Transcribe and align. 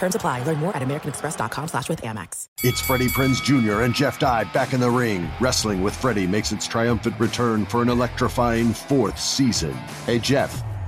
Terms 0.00 0.14
apply. 0.14 0.44
Learn 0.44 0.58
more 0.58 0.74
at 0.74 0.82
americanexpress.com 0.82 1.68
slash 1.68 1.90
with 1.90 2.00
Amex. 2.00 2.46
It's 2.64 2.80
Freddie 2.80 3.08
Prinze 3.08 3.42
Jr. 3.42 3.82
and 3.82 3.94
Jeff 3.94 4.18
Dye 4.18 4.44
back 4.44 4.72
in 4.72 4.80
the 4.80 4.90
ring. 4.90 5.28
Wrestling 5.40 5.82
with 5.82 5.94
Freddie 5.94 6.26
makes 6.26 6.52
its 6.52 6.66
triumphant 6.66 7.20
return 7.20 7.66
for 7.66 7.82
an 7.82 7.90
electrifying 7.90 8.72
fourth 8.72 9.20
season. 9.20 9.74
Hey, 10.06 10.18
Jeff. 10.18 10.64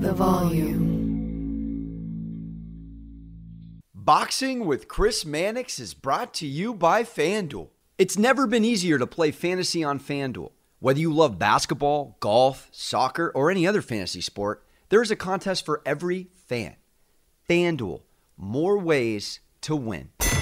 The 0.00 0.12
volume. 0.12 0.78
Boxing 3.92 4.64
with 4.64 4.86
Chris 4.86 5.26
Mannix 5.26 5.80
is 5.80 5.92
brought 5.92 6.32
to 6.34 6.46
you 6.46 6.72
by 6.72 7.02
FanDuel. 7.02 7.70
It's 7.98 8.16
never 8.16 8.46
been 8.46 8.64
easier 8.64 8.96
to 8.96 9.08
play 9.08 9.32
fantasy 9.32 9.82
on 9.82 9.98
FanDuel. 9.98 10.52
Whether 10.78 11.00
you 11.00 11.12
love 11.12 11.36
basketball, 11.36 12.16
golf, 12.20 12.68
soccer, 12.70 13.32
or 13.34 13.50
any 13.50 13.66
other 13.66 13.82
fantasy 13.82 14.20
sport, 14.20 14.64
there 14.88 15.02
is 15.02 15.10
a 15.10 15.16
contest 15.16 15.66
for 15.66 15.82
every 15.84 16.28
fan. 16.46 16.76
FanDuel, 17.50 18.02
more 18.36 18.78
ways 18.78 19.40
to 19.62 19.74
win. 19.74 20.10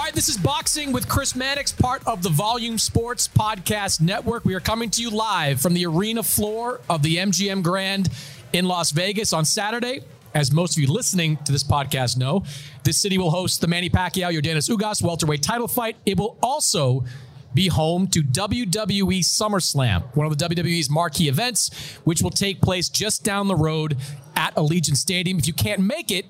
All 0.00 0.06
right, 0.06 0.14
this 0.14 0.30
is 0.30 0.38
Boxing 0.38 0.92
with 0.92 1.06
Chris 1.10 1.36
Mannix, 1.36 1.72
part 1.72 2.02
of 2.06 2.22
the 2.22 2.30
Volume 2.30 2.78
Sports 2.78 3.28
Podcast 3.28 4.00
Network. 4.00 4.46
We 4.46 4.54
are 4.54 4.60
coming 4.60 4.88
to 4.88 5.02
you 5.02 5.10
live 5.10 5.60
from 5.60 5.74
the 5.74 5.84
arena 5.84 6.22
floor 6.22 6.80
of 6.88 7.02
the 7.02 7.18
MGM 7.18 7.62
Grand 7.62 8.08
in 8.54 8.64
Las 8.64 8.92
Vegas 8.92 9.34
on 9.34 9.44
Saturday. 9.44 10.00
As 10.32 10.52
most 10.52 10.74
of 10.74 10.82
you 10.82 10.90
listening 10.90 11.36
to 11.44 11.52
this 11.52 11.62
podcast 11.62 12.16
know, 12.16 12.44
this 12.82 12.96
city 12.96 13.18
will 13.18 13.30
host 13.30 13.60
the 13.60 13.66
Manny 13.66 13.90
Pacquiao 13.90 14.32
Yordenis 14.32 14.74
Ugas 14.74 15.02
welterweight 15.02 15.42
title 15.42 15.68
fight. 15.68 15.98
It 16.06 16.16
will 16.16 16.38
also 16.42 17.04
be 17.52 17.68
home 17.68 18.06
to 18.06 18.22
WWE 18.22 19.18
SummerSlam, 19.18 20.04
one 20.16 20.26
of 20.26 20.38
the 20.38 20.42
WWE's 20.48 20.88
marquee 20.88 21.28
events, 21.28 21.68
which 22.04 22.22
will 22.22 22.30
take 22.30 22.62
place 22.62 22.88
just 22.88 23.22
down 23.22 23.48
the 23.48 23.54
road 23.54 23.98
at 24.34 24.54
Allegiant 24.56 24.96
Stadium. 24.96 25.38
If 25.38 25.46
you 25.46 25.52
can't 25.52 25.82
make 25.82 26.10
it, 26.10 26.24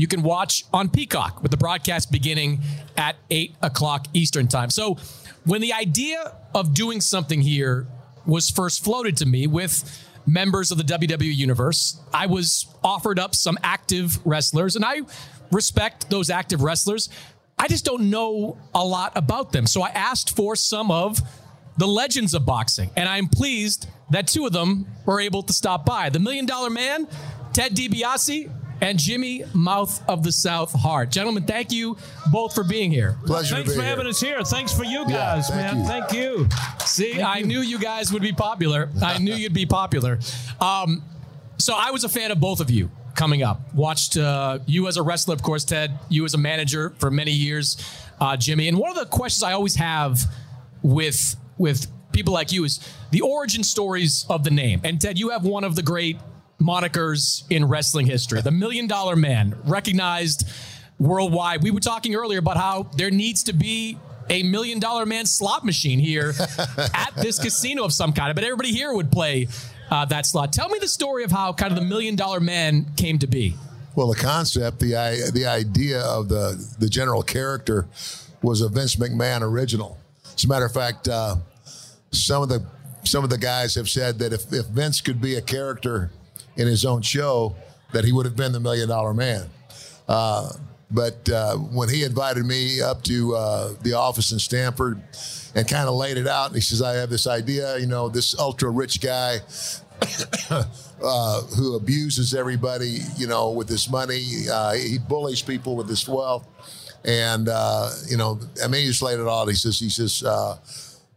you 0.00 0.06
can 0.06 0.22
watch 0.22 0.64
on 0.72 0.88
Peacock 0.88 1.42
with 1.42 1.50
the 1.50 1.58
broadcast 1.58 2.10
beginning 2.10 2.60
at 3.00 3.16
8 3.30 3.56
o'clock 3.62 4.06
Eastern 4.12 4.46
Time. 4.46 4.70
So, 4.70 4.98
when 5.46 5.62
the 5.62 5.72
idea 5.72 6.36
of 6.54 6.74
doing 6.74 7.00
something 7.00 7.40
here 7.40 7.88
was 8.26 8.50
first 8.50 8.84
floated 8.84 9.16
to 9.16 9.26
me 9.26 9.46
with 9.46 10.06
members 10.26 10.70
of 10.70 10.76
the 10.76 10.84
WWE 10.84 11.34
universe, 11.34 11.98
I 12.12 12.26
was 12.26 12.66
offered 12.84 13.18
up 13.18 13.34
some 13.34 13.58
active 13.62 14.24
wrestlers, 14.26 14.76
and 14.76 14.84
I 14.84 15.00
respect 15.50 16.10
those 16.10 16.28
active 16.28 16.62
wrestlers. 16.62 17.08
I 17.58 17.68
just 17.68 17.86
don't 17.86 18.10
know 18.10 18.58
a 18.74 18.84
lot 18.84 19.12
about 19.16 19.52
them. 19.52 19.66
So 19.66 19.82
I 19.82 19.88
asked 19.88 20.36
for 20.36 20.54
some 20.54 20.90
of 20.90 21.20
the 21.78 21.86
legends 21.86 22.34
of 22.34 22.44
boxing, 22.44 22.90
and 22.96 23.08
I'm 23.08 23.28
pleased 23.28 23.88
that 24.10 24.26
two 24.26 24.44
of 24.44 24.52
them 24.52 24.86
were 25.06 25.20
able 25.20 25.42
to 25.44 25.54
stop 25.54 25.86
by. 25.86 26.10
The 26.10 26.18
Million 26.18 26.44
Dollar 26.44 26.68
Man, 26.68 27.08
Ted 27.54 27.74
DiBiase, 27.74 28.50
and 28.80 28.98
Jimmy 28.98 29.44
Mouth 29.54 30.02
of 30.08 30.22
the 30.22 30.32
South 30.32 30.72
Hart. 30.72 31.10
Gentlemen, 31.10 31.44
thank 31.44 31.70
you 31.72 31.96
both 32.32 32.54
for 32.54 32.64
being 32.64 32.90
here. 32.90 33.16
Pleasure 33.26 33.56
Thanks 33.56 33.74
for 33.74 33.80
here. 33.82 33.90
having 33.90 34.06
us 34.06 34.20
here. 34.20 34.42
Thanks 34.42 34.72
for 34.72 34.84
you 34.84 35.04
guys, 35.06 35.48
Yeah, 35.50 35.70
thank 35.72 35.76
man. 35.76 35.78
you. 35.78 35.86
Thank 35.86 36.12
you. 36.12 36.86
See, 36.86 37.12
Thank 37.14 37.24
I 37.24 37.38
you. 37.38 37.46
knew 37.46 37.60
you 37.60 37.78
guys 37.78 38.12
would 38.12 38.22
be 38.22 38.32
popular. 38.32 38.88
I 39.02 39.18
knew 39.18 39.34
you'd 39.34 39.52
be 39.54 39.66
popular. 39.66 40.18
Um, 40.60 41.02
so 41.58 41.74
I 41.76 41.90
was 41.90 42.04
a 42.04 42.08
fan 42.08 42.30
of 42.30 42.40
both 42.40 42.60
of 42.60 42.70
you 42.70 42.90
coming 43.14 43.42
up. 43.42 43.74
Watched 43.74 44.16
uh, 44.16 44.60
you 44.66 44.88
as 44.88 44.96
a 44.96 45.02
wrestler, 45.02 45.34
of 45.34 45.42
course, 45.42 45.64
Ted. 45.64 45.98
You 46.08 46.24
as 46.24 46.32
a 46.34 46.38
manager 46.38 46.94
for 46.98 47.10
many 47.10 47.32
years, 47.32 47.76
uh, 48.20 48.36
Jimmy. 48.36 48.68
And 48.68 48.78
one 48.78 48.90
of 48.90 48.96
the 48.96 49.04
questions 49.06 49.42
I 49.42 49.52
always 49.52 49.74
have 49.76 50.20
with 50.82 51.36
with 51.58 51.86
people 52.12 52.32
like 52.32 52.50
you 52.50 52.64
is 52.64 52.80
the 53.10 53.20
origin 53.20 53.62
stories 53.62 54.24
of 54.30 54.42
the 54.42 54.50
name. 54.50 54.80
And 54.84 55.00
Ted, 55.00 55.18
you 55.18 55.28
have 55.30 55.44
one 55.44 55.62
of 55.64 55.76
the 55.76 55.82
great 55.82 56.16
monikers 56.60 57.44
in 57.50 57.66
wrestling 57.66 58.06
history, 58.06 58.40
the 58.40 58.50
Million 58.50 58.86
Dollar 58.86 59.16
Man, 59.16 59.56
recognized 59.64 60.48
worldwide. 60.98 61.62
We 61.62 61.70
were 61.70 61.80
talking 61.80 62.14
earlier 62.14 62.38
about 62.38 62.56
how 62.56 62.84
there 62.96 63.10
needs 63.10 63.44
to 63.44 63.52
be 63.52 63.98
a 64.28 64.44
million 64.44 64.78
dollar 64.78 65.04
man 65.06 65.26
slot 65.26 65.64
machine 65.64 65.98
here 65.98 66.32
at 66.94 67.12
this 67.16 67.38
casino 67.38 67.84
of 67.84 67.92
some 67.92 68.12
kind. 68.12 68.32
But 68.34 68.44
everybody 68.44 68.70
here 68.70 68.94
would 68.94 69.10
play 69.10 69.48
uh, 69.90 70.04
that 70.04 70.24
slot. 70.24 70.52
Tell 70.52 70.68
me 70.68 70.78
the 70.78 70.88
story 70.88 71.24
of 71.24 71.32
how 71.32 71.52
kind 71.52 71.72
of 71.72 71.78
the 71.78 71.84
million 71.84 72.14
dollar 72.14 72.38
man 72.38 72.86
came 72.96 73.18
to 73.18 73.26
be. 73.26 73.56
Well, 73.96 74.06
the 74.06 74.16
concept, 74.16 74.78
the 74.78 75.30
the 75.34 75.46
idea 75.46 76.00
of 76.02 76.28
the 76.28 76.64
the 76.78 76.88
general 76.88 77.22
character 77.22 77.88
was 78.42 78.60
a 78.60 78.68
Vince 78.68 78.96
McMahon 78.96 79.42
original. 79.42 79.98
As 80.34 80.44
a 80.44 80.48
matter 80.48 80.64
of 80.64 80.72
fact, 80.72 81.08
uh, 81.08 81.36
some 82.12 82.42
of 82.42 82.48
the 82.48 82.64
some 83.04 83.24
of 83.24 83.30
the 83.30 83.38
guys 83.38 83.74
have 83.74 83.88
said 83.88 84.18
that 84.20 84.32
if, 84.32 84.52
if 84.52 84.66
Vince 84.66 85.00
could 85.00 85.20
be 85.20 85.34
a 85.34 85.40
character 85.40 86.10
in 86.56 86.66
his 86.66 86.84
own 86.84 87.02
show, 87.02 87.54
that 87.92 88.04
he 88.04 88.12
would 88.12 88.26
have 88.26 88.36
been 88.36 88.52
the 88.52 88.60
Million 88.60 88.88
Dollar 88.88 89.14
Man. 89.14 89.48
Uh, 90.08 90.52
but 90.90 91.28
uh, 91.28 91.56
when 91.56 91.88
he 91.88 92.02
invited 92.02 92.44
me 92.44 92.80
up 92.80 93.02
to 93.04 93.34
uh, 93.36 93.74
the 93.82 93.92
office 93.92 94.32
in 94.32 94.38
Stamford 94.38 95.00
and 95.54 95.68
kind 95.68 95.88
of 95.88 95.94
laid 95.94 96.16
it 96.16 96.26
out, 96.26 96.46
and 96.46 96.56
he 96.56 96.60
says, 96.60 96.82
"I 96.82 96.94
have 96.94 97.10
this 97.10 97.26
idea, 97.26 97.78
you 97.78 97.86
know, 97.86 98.08
this 98.08 98.36
ultra 98.38 98.70
rich 98.70 99.00
guy 99.00 99.38
uh, 100.50 101.42
who 101.56 101.76
abuses 101.76 102.34
everybody, 102.34 102.98
you 103.16 103.28
know, 103.28 103.50
with 103.50 103.68
his 103.68 103.88
money. 103.88 104.24
Uh, 104.50 104.72
he 104.72 104.98
bullies 104.98 105.42
people 105.42 105.76
with 105.76 105.88
his 105.88 106.08
wealth, 106.08 106.46
and 107.04 107.48
uh, 107.48 107.90
you 108.08 108.16
know, 108.16 108.40
I 108.62 108.66
mean, 108.66 108.82
he 108.82 108.88
just 108.88 109.02
laid 109.02 109.20
it 109.20 109.28
out. 109.28 109.46
He 109.46 109.54
says, 109.54 109.78
he 109.78 109.90
says, 109.90 110.24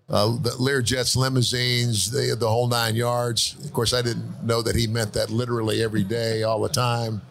uh, 0.10 0.28
the 0.38 0.52
Learjets, 0.52 1.16
limousines, 1.16 2.12
the, 2.12 2.36
the 2.36 2.48
whole 2.48 2.68
nine 2.68 2.96
yards. 2.96 3.56
Of 3.64 3.74
course, 3.74 3.94
I 3.94 4.02
didn't 4.02 4.44
know 4.44 4.62
that 4.62 4.76
he 4.76 4.88
meant 4.88 5.14
that 5.14 5.30
literally 5.30 5.82
every 5.82 6.04
day, 6.04 6.44
all 6.44 6.62
the 6.62 6.70
time. 6.70 7.22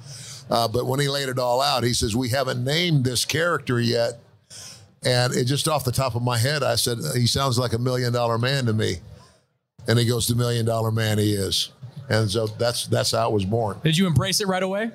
Uh, 0.51 0.69
but 0.69 0.87
when 0.87 0.99
he 1.01 1.09
laid 1.09 1.29
it 1.29 1.39
all 1.39 1.61
out, 1.61 1.85
he 1.85 1.95
says, 1.95 2.17
"We 2.17 2.31
haven't 2.31 2.65
named 2.65 3.05
this 3.05 3.25
character 3.25 3.81
yet." 3.81 4.19
And 5.05 5.35
it 5.35 5.45
just 5.45 5.67
off 5.69 5.85
the 5.85 5.93
top 5.93 6.15
of 6.15 6.23
my 6.23 6.39
head, 6.39 6.63
I 6.63 6.77
said, 6.77 6.99
"He 7.15 7.27
sounds 7.27 7.59
like 7.59 7.73
a 7.73 7.79
million 7.79 8.13
dollar 8.13 8.39
man 8.39 8.67
to 8.67 8.73
me." 8.73 8.97
And 9.87 9.99
he 9.99 10.05
goes, 10.07 10.27
"The 10.27 10.35
million 10.35 10.67
dollar 10.67 10.91
man 10.91 11.19
he 11.19 11.33
is." 11.33 11.71
and 12.09 12.31
so 12.31 12.47
that's 12.47 12.87
that's 12.87 13.13
how 13.13 13.31
it 13.31 13.33
was 13.33 13.45
born. 13.45 13.79
Did 13.83 13.97
you 13.97 14.07
embrace 14.07 14.41
it 14.41 14.47
right 14.47 14.63
away? 14.63 14.91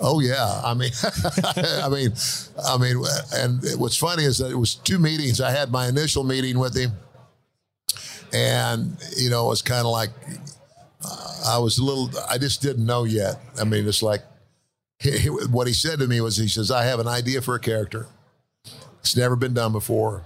Oh 0.00 0.20
yeah, 0.20 0.60
I 0.64 0.74
mean, 0.74 0.90
I 1.02 1.88
mean, 1.88 2.12
I 2.64 2.78
mean, 2.78 3.02
and 3.34 3.62
what's 3.80 3.96
funny 3.96 4.24
is 4.24 4.38
that 4.38 4.50
it 4.50 4.56
was 4.56 4.74
two 4.74 4.98
meetings. 4.98 5.40
I 5.40 5.50
had 5.50 5.70
my 5.70 5.88
initial 5.88 6.24
meeting 6.24 6.58
with 6.58 6.76
him, 6.76 6.92
and 8.32 8.96
you 9.16 9.30
know, 9.30 9.46
it 9.46 9.48
was 9.48 9.62
kind 9.62 9.86
of 9.86 9.92
like 9.92 10.10
uh, 11.04 11.42
I 11.46 11.58
was 11.58 11.78
a 11.78 11.84
little. 11.84 12.10
I 12.28 12.38
just 12.38 12.62
didn't 12.62 12.86
know 12.86 13.04
yet. 13.04 13.40
I 13.60 13.64
mean, 13.64 13.86
it's 13.86 14.02
like 14.02 14.22
he, 14.98 15.16
he, 15.18 15.28
what 15.28 15.66
he 15.66 15.72
said 15.72 15.98
to 16.00 16.06
me 16.06 16.20
was, 16.20 16.36
he 16.36 16.48
says, 16.48 16.70
"I 16.70 16.84
have 16.84 17.00
an 17.00 17.08
idea 17.08 17.40
for 17.40 17.54
a 17.54 17.60
character. 17.60 18.06
It's 19.00 19.16
never 19.16 19.36
been 19.36 19.54
done 19.54 19.72
before." 19.72 20.24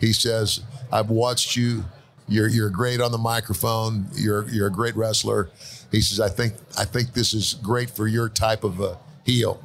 He 0.00 0.12
says, 0.12 0.60
"I've 0.92 1.10
watched 1.10 1.56
you. 1.56 1.84
You're 2.26 2.48
you're 2.48 2.70
great 2.70 3.00
on 3.00 3.12
the 3.12 3.18
microphone. 3.18 4.06
You're 4.14 4.48
you're 4.48 4.68
a 4.68 4.72
great 4.72 4.96
wrestler." 4.96 5.50
He 5.92 6.00
says, 6.00 6.20
"I 6.20 6.28
think 6.28 6.54
I 6.78 6.84
think 6.84 7.12
this 7.12 7.34
is 7.34 7.54
great 7.54 7.90
for 7.90 8.06
your 8.06 8.28
type 8.28 8.64
of 8.64 8.80
a 8.80 8.98
heel." 9.24 9.62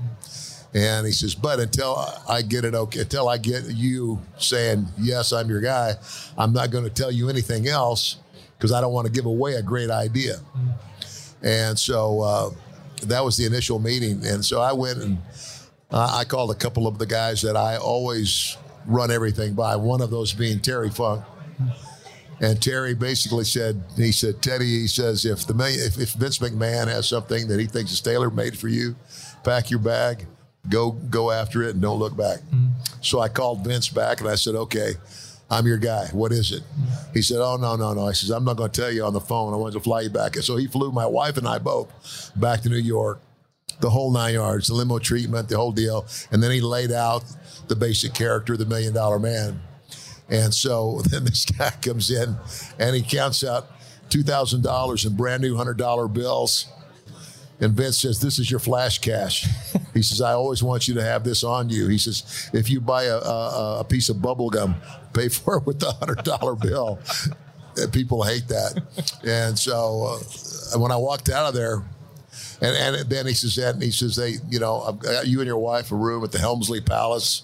And 0.74 1.06
he 1.06 1.12
says, 1.12 1.34
"But 1.34 1.60
until 1.60 2.06
I 2.28 2.42
get 2.42 2.64
it 2.64 2.76
okay, 2.76 3.02
until 3.02 3.28
I 3.28 3.38
get 3.38 3.66
you 3.66 4.22
saying 4.38 4.88
yes, 5.00 5.34
I'm 5.34 5.50
your 5.50 5.62
guy, 5.62 5.96
I'm 6.38 6.54
not 6.54 6.70
going 6.70 6.84
to 6.84 6.90
tell 6.90 7.12
you 7.12 7.30
anything 7.30 7.68
else 7.68 8.18
because 8.58 8.72
I 8.72 8.82
don't 8.82 8.94
want 8.94 9.08
to 9.08 9.12
give 9.12 9.26
away 9.26 9.56
a 9.56 9.64
great 9.64 9.90
idea." 9.90 10.36
And 11.42 11.80
so 11.80 12.22
uh, 12.22 12.50
that 13.04 13.24
was 13.24 13.38
the 13.38 13.46
initial 13.46 13.80
meeting. 13.80 14.26
And 14.26 14.44
so 14.44 14.62
I 14.62 14.74
went 14.74 15.00
and 15.00 15.18
uh, 15.92 16.18
I 16.20 16.26
called 16.26 16.52
a 16.52 16.56
couple 16.56 16.88
of 16.88 16.98
the 16.98 17.06
guys 17.06 17.42
that 17.42 17.56
I 17.56 17.78
always 17.78 18.58
run 18.86 19.12
everything 19.12 19.54
by. 19.54 19.76
One 19.76 20.02
of 20.02 20.12
those 20.12 20.34
being 20.34 20.60
Terry 20.60 20.90
Funk. 20.90 21.24
And 22.42 22.62
Terry 22.62 22.94
basically 22.94 23.44
said, 23.44 23.84
he 23.98 24.14
said, 24.14 24.42
Teddy, 24.42 24.66
he 24.66 24.88
says, 24.88 25.26
if 25.26 25.46
the 25.46 25.54
if, 25.86 26.00
if 26.00 26.14
Vince 26.14 26.40
McMahon 26.40 26.88
has 26.88 27.08
something 27.08 27.50
that 27.50 27.60
he 27.60 27.66
thinks 27.66 27.92
is 27.92 28.00
tailor 28.00 28.30
made 28.30 28.58
for 28.58 28.70
you, 28.70 28.96
pack 29.44 29.70
your 29.70 29.80
bag, 29.80 30.26
go 30.70 30.92
go 30.92 31.32
after 31.32 31.64
it, 31.64 31.72
and 31.72 31.82
don't 31.82 32.00
look 32.00 32.16
back. 32.16 32.40
Mm-hmm. 32.40 32.68
So 33.02 33.20
I 33.20 33.30
called 33.30 33.66
Vince 33.66 33.90
back 33.90 34.20
and 34.22 34.30
I 34.30 34.36
said, 34.36 34.56
okay, 34.56 34.94
I'm 35.50 35.66
your 35.66 35.78
guy. 35.78 36.08
What 36.12 36.32
is 36.32 36.52
it? 36.52 36.64
Mm-hmm. 36.64 37.14
He 37.14 37.22
said, 37.22 37.40
oh 37.40 37.58
no 37.58 37.76
no 37.76 37.94
no. 37.94 38.08
I 38.08 38.14
says, 38.14 38.30
I'm 38.30 38.44
not 38.44 38.58
going 38.58 38.72
to 38.72 38.82
tell 38.82 38.92
you 38.92 39.04
on 39.04 39.14
the 39.14 39.20
phone. 39.20 39.54
I 39.54 39.58
want 39.58 39.74
to 39.74 39.80
fly 39.80 40.02
you 40.02 40.10
back. 40.10 40.36
And 40.36 40.46
so 40.46 40.56
he 40.58 40.68
flew 40.68 40.92
my 40.92 41.06
wife 41.06 41.38
and 41.38 41.48
I 41.48 41.58
both 41.58 42.32
back 42.36 42.62
to 42.62 42.70
New 42.70 42.78
York, 42.78 43.20
the 43.80 43.90
whole 43.90 44.12
nine 44.12 44.36
yards, 44.36 44.68
the 44.68 44.74
limo 44.74 45.00
treatment, 45.00 45.50
the 45.50 45.58
whole 45.58 45.72
deal, 45.72 46.06
and 46.32 46.44
then 46.44 46.52
he 46.52 46.62
laid 46.62 46.92
out 46.92 47.24
the 47.68 47.76
basic 47.76 48.14
character, 48.14 48.54
of 48.54 48.60
the 48.60 48.66
million 48.66 48.94
dollar 48.94 49.20
man. 49.20 49.62
And 50.30 50.54
so 50.54 51.02
then 51.10 51.26
this 51.26 51.46
guy 51.46 51.72
comes 51.82 52.12
in 52.12 52.36
and 52.78 52.96
he 52.96 53.02
counts 53.02 53.44
out 53.44 53.72
$2,000 54.10 55.06
in 55.06 55.16
brand 55.16 55.42
new 55.42 55.56
$100 55.56 56.14
bills. 56.14 56.68
And 57.62 57.74
Vince 57.74 58.00
says, 58.00 58.20
This 58.20 58.40
is 58.40 58.50
your 58.50 58.60
flash 58.60 59.00
cash. 59.00 59.48
He 59.94 60.02
says, 60.04 60.22
I 60.22 60.34
always 60.34 60.64
want 60.64 60.88
you 60.88 60.94
to 60.94 61.04
have 61.04 61.24
this 61.24 61.44
on 61.44 61.70
you. 61.70 61.88
He 61.88 61.98
says, 61.98 62.50
If 62.54 62.70
you 62.70 62.80
buy 62.80 63.06
a, 63.06 63.18
a, 63.18 63.80
a 63.82 63.84
piece 63.84 64.10
of 64.10 64.22
bubble 64.22 64.50
gum, 64.50 64.76
pay 65.14 65.30
for 65.30 65.58
it 65.58 65.66
with 65.66 65.80
the 65.80 65.88
$100 65.88 66.62
bill. 66.62 67.00
People 67.92 68.24
hate 68.24 68.48
that. 68.48 68.82
And 69.26 69.58
so 69.58 70.20
uh, 70.74 70.80
when 70.80 70.92
I 70.92 70.98
walked 70.98 71.30
out 71.30 71.48
of 71.48 71.54
there, 71.54 71.84
and, 72.62 72.76
and 72.76 73.10
then 73.10 73.26
he 73.26 73.34
says, 73.34 73.56
that, 73.56 73.76
and 73.76 73.84
he 73.84 73.92
says, 73.92 74.16
they, 74.16 74.34
you 74.50 74.60
know, 74.60 74.82
I've 74.82 75.00
got 75.00 75.28
you 75.28 75.40
and 75.40 75.48
your 75.48 75.58
wife 75.58 75.92
a 75.92 75.96
room 75.96 76.24
at 76.24 76.32
the 76.32 76.40
Helmsley 76.40 76.82
Palace 76.82 77.44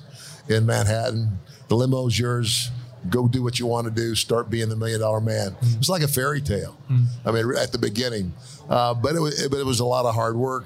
in 0.49 0.65
Manhattan. 0.65 1.39
The 1.67 1.75
limo's 1.75 2.17
yours. 2.17 2.69
Go 3.09 3.27
do 3.27 3.43
what 3.43 3.59
you 3.59 3.65
want 3.65 3.85
to 3.85 3.91
do. 3.91 4.15
Start 4.15 4.49
being 4.49 4.69
the 4.69 4.75
million 4.75 4.99
dollar 4.99 5.21
man. 5.21 5.55
It's 5.61 5.89
like 5.89 6.01
a 6.01 6.07
fairy 6.07 6.41
tale. 6.41 6.77
Mm. 6.89 7.05
I 7.25 7.31
mean, 7.31 7.55
at 7.57 7.71
the 7.71 7.77
beginning, 7.77 8.33
uh, 8.69 8.93
but 8.93 9.15
it 9.15 9.19
was, 9.19 9.47
but 9.47 9.59
it 9.59 9.65
was 9.65 9.79
a 9.79 9.85
lot 9.85 10.05
of 10.05 10.15
hard 10.15 10.35
work. 10.35 10.65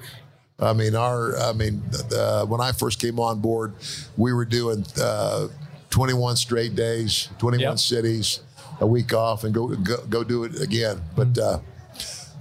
I 0.58 0.74
mean, 0.74 0.94
our, 0.94 1.38
I 1.38 1.52
mean, 1.52 1.82
uh, 2.14 2.44
when 2.44 2.60
I 2.60 2.72
first 2.72 3.00
came 3.00 3.18
on 3.18 3.40
board, 3.40 3.74
we 4.16 4.32
were 4.32 4.44
doing 4.44 4.84
uh, 5.00 5.48
21 5.88 6.36
straight 6.36 6.74
days, 6.74 7.28
21 7.38 7.60
yep. 7.60 7.78
cities, 7.78 8.40
a 8.80 8.86
week 8.86 9.14
off, 9.14 9.44
and 9.44 9.54
go 9.54 9.68
go, 9.68 9.96
go 10.08 10.24
do 10.24 10.44
it 10.44 10.60
again. 10.60 11.00
But 11.16 11.32
mm 11.32 11.62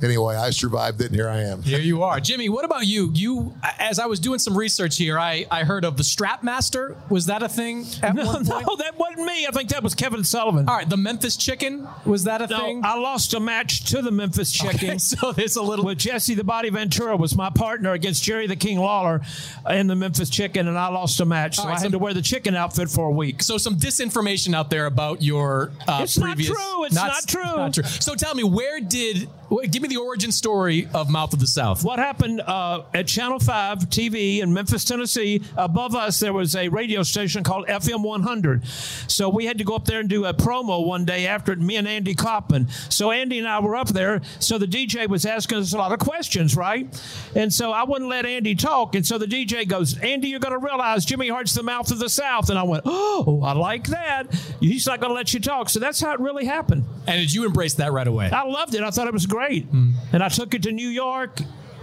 anyway, 0.01 0.35
I 0.35 0.49
survived 0.49 1.01
it, 1.01 1.07
and 1.07 1.15
here 1.15 1.29
I 1.29 1.41
am. 1.43 1.61
Here 1.61 1.79
you 1.79 2.03
are, 2.03 2.19
Jimmy. 2.19 2.49
What 2.49 2.65
about 2.65 2.85
you? 2.85 3.11
You, 3.13 3.53
as 3.79 3.99
I 3.99 4.05
was 4.05 4.19
doing 4.19 4.39
some 4.39 4.57
research 4.57 4.97
here, 4.97 5.19
I, 5.19 5.45
I 5.51 5.63
heard 5.63 5.85
of 5.85 5.97
the 5.97 6.03
Strap 6.03 6.43
Master. 6.43 6.95
Was 7.09 7.25
that 7.27 7.43
a 7.43 7.49
thing? 7.49 7.85
no, 8.01 8.11
no, 8.13 8.75
that 8.77 8.93
wasn't 8.97 9.25
me. 9.25 9.45
I 9.47 9.51
think 9.51 9.69
that 9.69 9.83
was 9.83 9.95
Kevin 9.95 10.23
Sullivan. 10.23 10.67
All 10.67 10.75
right, 10.75 10.89
the 10.89 10.97
Memphis 10.97 11.37
Chicken. 11.37 11.87
Was 12.05 12.25
that 12.25 12.41
a 12.41 12.47
no, 12.47 12.59
thing? 12.59 12.81
I 12.83 12.95
lost 12.95 13.33
a 13.33 13.39
match 13.39 13.85
to 13.85 14.01
the 14.01 14.11
Memphis 14.11 14.51
Chicken. 14.51 14.89
Okay, 14.89 14.97
so 14.97 15.31
there's 15.31 15.55
a 15.55 15.61
little. 15.61 15.85
With 15.85 15.97
Jesse 15.97 16.35
the 16.35 16.43
Body 16.43 16.69
Ventura 16.69 17.15
was 17.15 17.35
my 17.35 17.49
partner 17.49 17.93
against 17.93 18.23
Jerry 18.23 18.47
the 18.47 18.55
King 18.55 18.79
Lawler 18.79 19.21
in 19.69 19.87
the 19.87 19.95
Memphis 19.95 20.29
Chicken, 20.29 20.67
and 20.67 20.77
I 20.77 20.87
lost 20.87 21.19
a 21.19 21.25
match, 21.25 21.55
so 21.55 21.65
right, 21.65 21.77
I 21.77 21.79
had 21.79 21.91
to 21.91 21.99
wear 21.99 22.13
the 22.13 22.21
chicken 22.21 22.55
outfit 22.55 22.89
for 22.89 23.07
a 23.07 23.11
week. 23.11 23.41
So 23.43 23.57
some 23.57 23.77
disinformation 23.77 24.53
out 24.53 24.69
there 24.69 24.85
about 24.85 25.21
your 25.21 25.71
uh, 25.87 26.01
it's 26.03 26.17
previous. 26.17 26.49
Not 26.49 26.57
true. 26.57 26.85
It's 26.85 26.95
not, 26.95 27.07
not, 27.07 27.27
true. 27.27 27.43
not 27.43 27.73
true. 27.73 27.83
So 27.83 28.15
tell 28.15 28.35
me, 28.35 28.43
where 28.43 28.79
did? 28.79 29.29
Give 29.49 29.81
me 29.81 29.87
the 29.87 29.97
origin 29.97 30.31
story 30.31 30.87
of 30.93 31.09
Mouth 31.09 31.33
of 31.33 31.39
the 31.39 31.47
South. 31.47 31.83
What 31.83 31.97
happened 31.97 32.39
uh, 32.41 32.83
at 32.93 33.07
Channel 33.07 33.39
5 33.39 33.89
TV 33.89 34.41
in 34.41 34.53
Memphis, 34.53 34.85
Tennessee? 34.85 35.41
Above 35.57 35.95
us, 35.95 36.19
there 36.19 36.33
was 36.33 36.55
a 36.55 36.69
radio 36.69 37.01
station 37.01 37.43
called 37.43 37.65
FM 37.67 38.03
100. 38.03 38.65
So 38.67 39.27
we 39.27 39.45
had 39.45 39.57
to 39.57 39.63
go 39.63 39.75
up 39.75 39.85
there 39.85 40.01
and 40.01 40.07
do 40.07 40.25
a 40.25 40.35
promo 40.35 40.85
one 40.85 41.03
day 41.03 41.25
after 41.25 41.51
it, 41.51 41.59
me 41.59 41.77
and 41.77 41.87
Andy 41.87 42.13
Kaufman. 42.13 42.69
So 42.89 43.09
Andy 43.09 43.39
and 43.39 43.47
I 43.47 43.59
were 43.59 43.75
up 43.75 43.87
there. 43.87 44.21
So 44.39 44.59
the 44.59 44.67
DJ 44.67 45.09
was 45.09 45.25
asking 45.25 45.57
us 45.57 45.73
a 45.73 45.77
lot 45.77 45.93
of 45.93 45.99
questions, 45.99 46.55
right? 46.55 46.87
And 47.35 47.51
so 47.51 47.71
I 47.71 47.83
wouldn't 47.85 48.09
let 48.09 48.27
Andy 48.27 48.53
talk. 48.53 48.93
And 48.93 49.05
so 49.05 49.17
the 49.17 49.25
DJ 49.25 49.67
goes, 49.67 49.97
Andy, 49.97 50.27
you're 50.27 50.39
going 50.39 50.59
to 50.59 50.63
realize 50.63 51.05
Jimmy 51.05 51.27
Hart's 51.27 51.53
the 51.53 51.63
mouth 51.63 51.91
of 51.91 51.97
the 51.97 52.09
South. 52.09 52.51
And 52.51 52.59
I 52.59 52.63
went, 52.63 52.83
oh, 52.85 53.41
I 53.43 53.53
like 53.53 53.87
that. 53.87 54.31
He's 54.59 54.85
not 54.85 54.99
going 54.99 55.09
to 55.09 55.15
let 55.15 55.33
you 55.33 55.39
talk. 55.39 55.69
So 55.69 55.79
that's 55.79 55.99
how 55.99 56.13
it 56.13 56.19
really 56.19 56.45
happened. 56.45 56.85
And 57.07 57.19
did 57.19 57.33
you 57.33 57.45
embrace 57.45 57.73
that 57.75 57.91
right 57.91 58.07
away? 58.07 58.29
I 58.29 58.43
loved 58.43 58.75
it. 58.75 58.83
I 58.83 58.91
thought 58.91 59.07
it 59.07 59.13
was 59.13 59.25
great. 59.25 59.38
Mm. 59.39 59.93
And 60.13 60.23
I 60.23 60.29
took 60.29 60.53
it 60.53 60.63
to 60.63 60.71
New 60.71 60.89
York, 60.89 61.39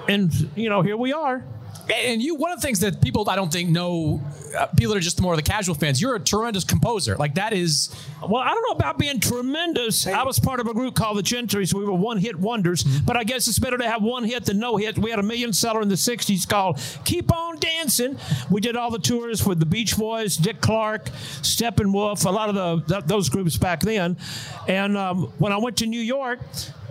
and 0.09 0.33
you 0.57 0.69
know, 0.69 0.83
here 0.83 0.97
we 0.97 1.13
are. 1.13 1.45
And 1.93 2.21
you, 2.21 2.35
one 2.35 2.51
of 2.51 2.61
the 2.61 2.67
things 2.67 2.81
that 2.81 3.01
people 3.01 3.29
I 3.31 3.37
don't 3.37 3.53
think 3.53 3.71
know, 3.71 4.21
uh, 4.59 4.67
people 4.67 4.93
that 4.95 4.99
are 4.99 5.03
just 5.03 5.21
more 5.21 5.35
of 5.35 5.37
the 5.37 5.43
casual 5.43 5.75
fans, 5.75 6.01
you're 6.01 6.17
a 6.17 6.21
tremendous 6.21 6.65
composer. 6.65 7.17
Like 7.17 7.35
that 7.37 7.53
is. 7.53 7.95
Well, 8.23 8.43
I 8.43 8.49
don't 8.49 8.63
know 8.69 8.77
about 8.77 8.99
being 8.99 9.21
tremendous. 9.21 10.03
Hey. 10.05 10.13
I 10.13 10.25
was 10.25 10.41
part 10.41 10.59
of 10.59 10.67
a 10.67 10.75
group 10.75 10.95
called 10.97 11.19
the 11.19 11.23
Gentrys. 11.23 11.73
We 11.73 11.85
were 11.85 11.93
one 11.93 12.19
hit 12.19 12.37
wonders, 12.37 12.83
mm-hmm. 12.83 13.05
but 13.05 13.17
I 13.17 13.23
guess 13.23 13.47
it's 13.47 13.59
better 13.59 13.79
to 13.79 13.89
have 13.89 14.03
one 14.03 14.25
hit 14.25 14.47
than 14.47 14.59
no 14.59 14.77
hit. 14.77 14.99
We 14.99 15.11
had 15.11 15.21
a 15.21 15.23
million 15.23 15.53
seller 15.53 15.81
in 15.81 15.89
the 15.89 15.95
60s 15.95 16.49
called 16.49 16.81
Keep 17.05 17.33
On 17.33 17.57
Dancing. 17.59 18.19
We 18.51 18.61
did 18.61 18.75
all 18.75 18.91
the 18.91 18.99
tours 18.99 19.47
with 19.47 19.61
the 19.61 19.67
Beach 19.67 19.97
Boys, 19.97 20.37
Dick 20.37 20.61
Clark, 20.61 21.07
Steppenwolf, 21.43 22.25
a 22.25 22.31
lot 22.31 22.49
of 22.49 22.87
the, 22.87 23.01
those 23.03 23.29
groups 23.29 23.57
back 23.57 23.81
then. 23.81 24.17
And 24.67 24.97
um, 24.97 25.25
when 25.39 25.53
I 25.53 25.59
went 25.59 25.77
to 25.79 25.87
New 25.87 26.01
York, 26.01 26.41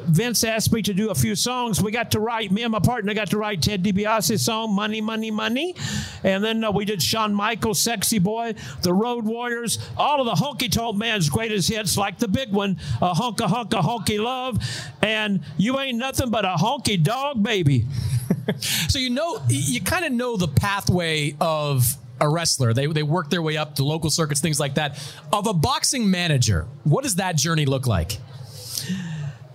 Vince 0.07 0.43
asked 0.43 0.71
me 0.71 0.81
to 0.81 0.93
do 0.93 1.09
a 1.09 1.15
few 1.15 1.35
songs. 1.35 1.81
We 1.81 1.91
got 1.91 2.11
to 2.11 2.19
write, 2.19 2.51
me 2.51 2.63
and 2.63 2.71
my 2.71 2.79
partner 2.79 3.13
got 3.13 3.29
to 3.31 3.37
write 3.37 3.61
Ted 3.61 3.83
DiBiase's 3.83 4.43
song, 4.43 4.73
Money, 4.73 5.01
Money, 5.01 5.31
Money. 5.31 5.75
And 6.23 6.43
then 6.43 6.63
uh, 6.63 6.71
we 6.71 6.85
did 6.85 7.01
Shawn 7.01 7.33
Michaels, 7.33 7.79
Sexy 7.79 8.19
Boy, 8.19 8.55
The 8.81 8.93
Road 8.93 9.25
Warriors, 9.25 9.79
all 9.97 10.21
of 10.21 10.25
the 10.25 10.45
honky 10.45 10.71
tonk 10.71 10.97
man's 10.97 11.29
greatest 11.29 11.69
hits, 11.69 11.97
like 11.97 12.19
the 12.19 12.27
big 12.27 12.51
one, 12.51 12.79
a 13.01 13.13
Honka 13.13 13.47
Honka 13.47 13.81
Honky 13.81 14.19
Love, 14.21 14.59
and 15.01 15.41
You 15.57 15.79
Ain't 15.79 15.97
Nothing 15.97 16.29
But 16.29 16.45
a 16.45 16.55
Honky 16.57 17.01
Dog 17.01 17.41
Baby. 17.43 17.85
so 18.59 18.99
you 18.99 19.09
know, 19.09 19.39
you 19.49 19.81
kind 19.81 20.05
of 20.05 20.11
know 20.11 20.37
the 20.37 20.47
pathway 20.47 21.35
of 21.39 21.95
a 22.19 22.29
wrestler. 22.29 22.73
They, 22.73 22.87
they 22.87 23.03
work 23.03 23.29
their 23.29 23.41
way 23.41 23.57
up 23.57 23.75
to 23.75 23.83
local 23.83 24.09
circuits, 24.09 24.41
things 24.41 24.59
like 24.59 24.75
that. 24.75 24.97
Of 25.33 25.47
a 25.47 25.53
boxing 25.53 26.09
manager, 26.09 26.67
what 26.83 27.03
does 27.03 27.15
that 27.15 27.35
journey 27.35 27.65
look 27.65 27.87
like? 27.87 28.17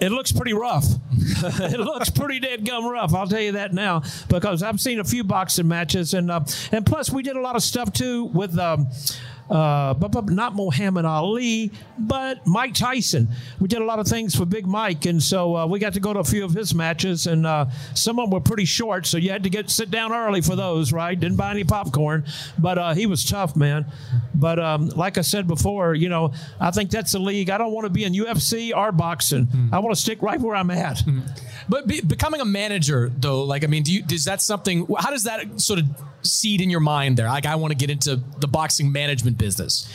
It 0.00 0.10
looks 0.10 0.32
pretty 0.32 0.52
rough. 0.52 0.84
it 1.12 1.78
looks 1.78 2.10
pretty 2.10 2.40
dead 2.40 2.66
gum 2.66 2.86
rough. 2.86 3.14
I'll 3.14 3.26
tell 3.26 3.40
you 3.40 3.52
that 3.52 3.72
now 3.72 4.02
because 4.28 4.62
I've 4.62 4.80
seen 4.80 5.00
a 5.00 5.04
few 5.04 5.24
boxing 5.24 5.68
matches 5.68 6.14
and 6.14 6.30
uh, 6.30 6.40
and 6.72 6.84
plus 6.84 7.10
we 7.10 7.22
did 7.22 7.36
a 7.36 7.40
lot 7.40 7.56
of 7.56 7.62
stuff 7.62 7.92
too 7.92 8.24
with. 8.24 8.58
Um, 8.58 8.88
uh, 9.50 9.94
but, 9.94 10.12
but 10.12 10.30
not 10.30 10.54
Muhammad 10.54 11.04
Ali, 11.04 11.72
but 11.98 12.46
Mike 12.46 12.74
Tyson. 12.74 13.28
We 13.58 13.68
did 13.68 13.82
a 13.82 13.84
lot 13.84 13.98
of 13.98 14.06
things 14.06 14.34
for 14.36 14.44
Big 14.44 14.66
Mike, 14.66 15.06
and 15.06 15.22
so 15.22 15.56
uh, 15.56 15.66
we 15.66 15.78
got 15.78 15.94
to 15.94 16.00
go 16.00 16.12
to 16.12 16.20
a 16.20 16.24
few 16.24 16.44
of 16.44 16.52
his 16.52 16.74
matches, 16.74 17.26
and 17.26 17.46
uh, 17.46 17.66
some 17.94 18.18
of 18.18 18.26
them 18.26 18.30
were 18.30 18.40
pretty 18.40 18.64
short, 18.64 19.06
so 19.06 19.18
you 19.18 19.30
had 19.30 19.42
to 19.42 19.50
get 19.50 19.68
sit 19.70 19.90
down 19.90 20.12
early 20.12 20.40
for 20.40 20.54
those, 20.54 20.92
right? 20.92 21.18
Didn't 21.18 21.36
buy 21.36 21.50
any 21.50 21.64
popcorn, 21.64 22.24
but 22.58 22.78
uh, 22.78 22.94
he 22.94 23.06
was 23.06 23.24
tough, 23.24 23.56
man. 23.56 23.86
But 24.34 24.58
um, 24.58 24.88
like 24.90 25.18
I 25.18 25.22
said 25.22 25.46
before, 25.46 25.94
you 25.94 26.08
know, 26.08 26.32
I 26.60 26.70
think 26.70 26.90
that's 26.90 27.12
the 27.12 27.18
league. 27.18 27.50
I 27.50 27.58
don't 27.58 27.72
want 27.72 27.86
to 27.86 27.90
be 27.90 28.04
in 28.04 28.12
UFC 28.12 28.74
or 28.74 28.92
boxing. 28.92 29.46
Mm. 29.46 29.72
I 29.72 29.80
want 29.80 29.94
to 29.94 30.00
stick 30.00 30.22
right 30.22 30.40
where 30.40 30.54
I'm 30.54 30.70
at. 30.70 30.98
Mm. 30.98 31.22
But 31.68 31.86
be, 31.86 32.00
becoming 32.00 32.40
a 32.40 32.44
manager, 32.44 33.12
though, 33.18 33.44
like 33.44 33.64
I 33.64 33.66
mean, 33.66 33.82
do 33.82 33.92
you 33.92 34.04
is 34.10 34.24
that 34.24 34.40
something? 34.42 34.86
How 34.98 35.10
does 35.10 35.24
that 35.24 35.60
sort 35.60 35.80
of 35.80 35.86
seed 36.22 36.60
in 36.60 36.70
your 36.70 36.80
mind 36.80 37.16
there? 37.16 37.26
Like, 37.26 37.46
I 37.46 37.54
want 37.56 37.72
to 37.72 37.76
get 37.76 37.90
into 37.90 38.20
the 38.38 38.48
boxing 38.48 38.92
management 38.92 39.38
business. 39.40 39.88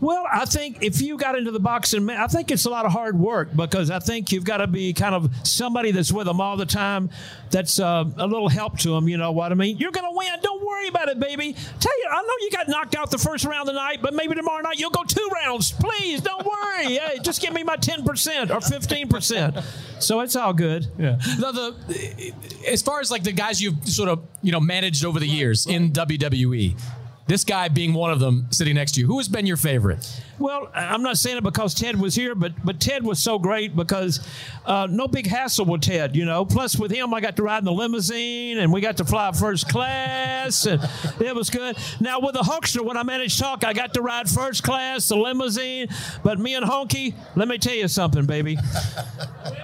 Well, 0.00 0.24
I 0.32 0.44
think 0.44 0.84
if 0.84 1.02
you 1.02 1.16
got 1.16 1.36
into 1.36 1.50
the 1.50 1.58
boxing, 1.58 2.08
I 2.08 2.28
think 2.28 2.52
it's 2.52 2.66
a 2.66 2.70
lot 2.70 2.86
of 2.86 2.92
hard 2.92 3.18
work 3.18 3.48
because 3.56 3.90
I 3.90 3.98
think 3.98 4.30
you've 4.30 4.44
got 4.44 4.58
to 4.58 4.68
be 4.68 4.92
kind 4.92 5.12
of 5.12 5.28
somebody 5.42 5.90
that's 5.90 6.12
with 6.12 6.26
them 6.26 6.40
all 6.40 6.56
the 6.56 6.66
time. 6.66 7.10
That's 7.50 7.80
uh, 7.80 8.04
a 8.16 8.26
little 8.28 8.48
help 8.48 8.78
to 8.80 8.90
them. 8.90 9.08
You 9.08 9.16
know 9.16 9.32
what 9.32 9.50
I 9.50 9.56
mean? 9.56 9.76
You're 9.78 9.90
going 9.90 10.08
to 10.08 10.16
win. 10.16 10.32
Don't 10.40 10.64
worry 10.64 10.86
about 10.86 11.08
it, 11.08 11.18
baby. 11.18 11.52
Tell 11.80 11.98
you, 11.98 12.08
I 12.12 12.22
know 12.22 12.32
you 12.42 12.50
got 12.52 12.68
knocked 12.68 12.94
out 12.94 13.10
the 13.10 13.18
first 13.18 13.44
round 13.44 13.66
tonight, 13.66 13.98
but 14.00 14.14
maybe 14.14 14.36
tomorrow 14.36 14.62
night 14.62 14.78
you'll 14.78 14.90
go 14.90 15.02
two 15.02 15.28
rounds. 15.34 15.72
Please, 15.72 16.20
don't 16.20 16.46
worry. 16.46 16.84
hey, 16.98 17.18
just 17.20 17.42
give 17.42 17.52
me 17.52 17.64
my 17.64 17.74
ten 17.74 18.04
percent 18.04 18.52
or 18.52 18.60
fifteen 18.60 19.08
percent. 19.08 19.56
So 19.98 20.20
it's 20.20 20.36
all 20.36 20.52
good. 20.52 20.86
Yeah. 20.96 21.16
The, 21.16 21.74
the, 21.88 22.34
as 22.68 22.82
far 22.82 23.00
as 23.00 23.10
like 23.10 23.24
the 23.24 23.32
guys 23.32 23.60
you've 23.60 23.88
sort 23.88 24.08
of 24.08 24.24
you 24.42 24.52
know 24.52 24.60
managed 24.60 25.04
over 25.04 25.18
the 25.18 25.26
years 25.26 25.66
in 25.66 25.90
WWE 25.90 26.80
this 27.28 27.44
guy 27.44 27.68
being 27.68 27.92
one 27.92 28.10
of 28.10 28.20
them 28.20 28.46
sitting 28.50 28.74
next 28.74 28.92
to 28.92 29.00
you. 29.00 29.06
Who 29.06 29.18
has 29.18 29.28
been 29.28 29.46
your 29.46 29.58
favorite? 29.58 30.22
Well, 30.38 30.70
I'm 30.74 31.02
not 31.02 31.18
saying 31.18 31.36
it 31.36 31.44
because 31.44 31.74
Ted 31.74 32.00
was 32.00 32.14
here, 32.14 32.34
but 32.34 32.52
but 32.64 32.80
Ted 32.80 33.04
was 33.04 33.20
so 33.20 33.38
great 33.38 33.76
because 33.76 34.26
uh, 34.64 34.86
no 34.90 35.06
big 35.06 35.26
hassle 35.26 35.66
with 35.66 35.82
Ted, 35.82 36.16
you 36.16 36.24
know. 36.24 36.44
Plus, 36.44 36.76
with 36.76 36.90
him, 36.90 37.12
I 37.12 37.20
got 37.20 37.36
to 37.36 37.42
ride 37.42 37.58
in 37.58 37.64
the 37.64 37.72
limousine 37.72 38.58
and 38.58 38.72
we 38.72 38.80
got 38.80 38.96
to 38.96 39.04
fly 39.04 39.30
first 39.32 39.68
class, 39.68 40.64
and 40.64 40.80
it 41.20 41.34
was 41.34 41.50
good. 41.50 41.76
Now 42.00 42.20
with 42.20 42.34
the 42.34 42.40
Hulkster, 42.40 42.82
when 42.84 42.96
I 42.96 43.02
managed 43.02 43.38
talk, 43.38 43.62
I 43.62 43.74
got 43.74 43.94
to 43.94 44.02
ride 44.02 44.28
first 44.28 44.62
class, 44.62 45.08
the 45.08 45.16
limousine. 45.16 45.88
But 46.22 46.38
me 46.38 46.54
and 46.54 46.64
Honky, 46.64 47.14
let 47.36 47.46
me 47.46 47.58
tell 47.58 47.74
you 47.74 47.88
something, 47.88 48.24
baby. 48.24 48.56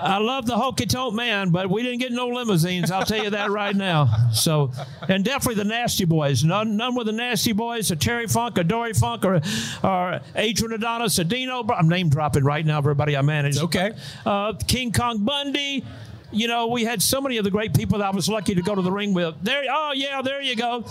I 0.01 0.19
love 0.19 0.45
the 0.45 0.55
Honky 0.55 0.89
Tonk 0.89 1.15
Man, 1.15 1.51
but 1.51 1.71
we 1.71 1.83
didn't 1.83 2.01
get 2.01 2.13
no 2.13 2.27
limousines. 2.29 2.91
I'll 2.91 3.07
tell 3.07 3.23
you 3.23 3.31
that 3.31 3.51
right 3.51 3.75
now. 3.75 4.29
So, 4.33 4.71
and 5.09 5.25
definitely 5.25 5.63
the 5.63 5.69
Nasty 5.69 6.05
Boys. 6.05 6.45
None, 6.45 6.77
none 6.77 6.95
with 6.95 7.07
the 7.07 7.13
Nasty 7.13 7.54
Boys, 7.55 7.91
a 7.91 7.97
Terry 7.97 8.27
Funk, 8.27 8.59
a 8.59 8.65
Dory 8.65 8.93
Funk, 8.93 9.25
or 9.25 9.41
or 9.83 10.21
Adrian 10.35 10.73
Adonis, 10.73 11.19
a 11.19 11.25
Dino. 11.25 11.67
I'm 11.69 11.89
name 11.89 12.09
dropping 12.09 12.45
right 12.45 12.65
now, 12.65 12.79
everybody 12.79 13.17
I 13.17 13.23
managed. 13.23 13.61
Okay. 13.63 13.93
Uh, 14.25 14.55
King 14.67 14.93
Kong 14.93 15.25
Bundy. 15.25 15.85
You 16.33 16.49
know, 16.49 16.67
we 16.67 16.83
had 16.83 17.01
so 17.01 17.21
many 17.21 17.37
of 17.37 17.45
the 17.45 17.51
great 17.51 17.75
people 17.75 17.99
that 17.99 18.07
I 18.07 18.11
was 18.11 18.29
lucky 18.29 18.57
to 18.57 18.63
go 18.63 18.75
to 18.75 18.83
the 18.83 18.91
ring 18.91 19.15
with. 19.15 19.37
There, 19.41 19.63
oh 19.71 19.93
yeah, 19.95 20.21
there 20.21 20.43
you 20.43 20.57
go. 20.57 20.85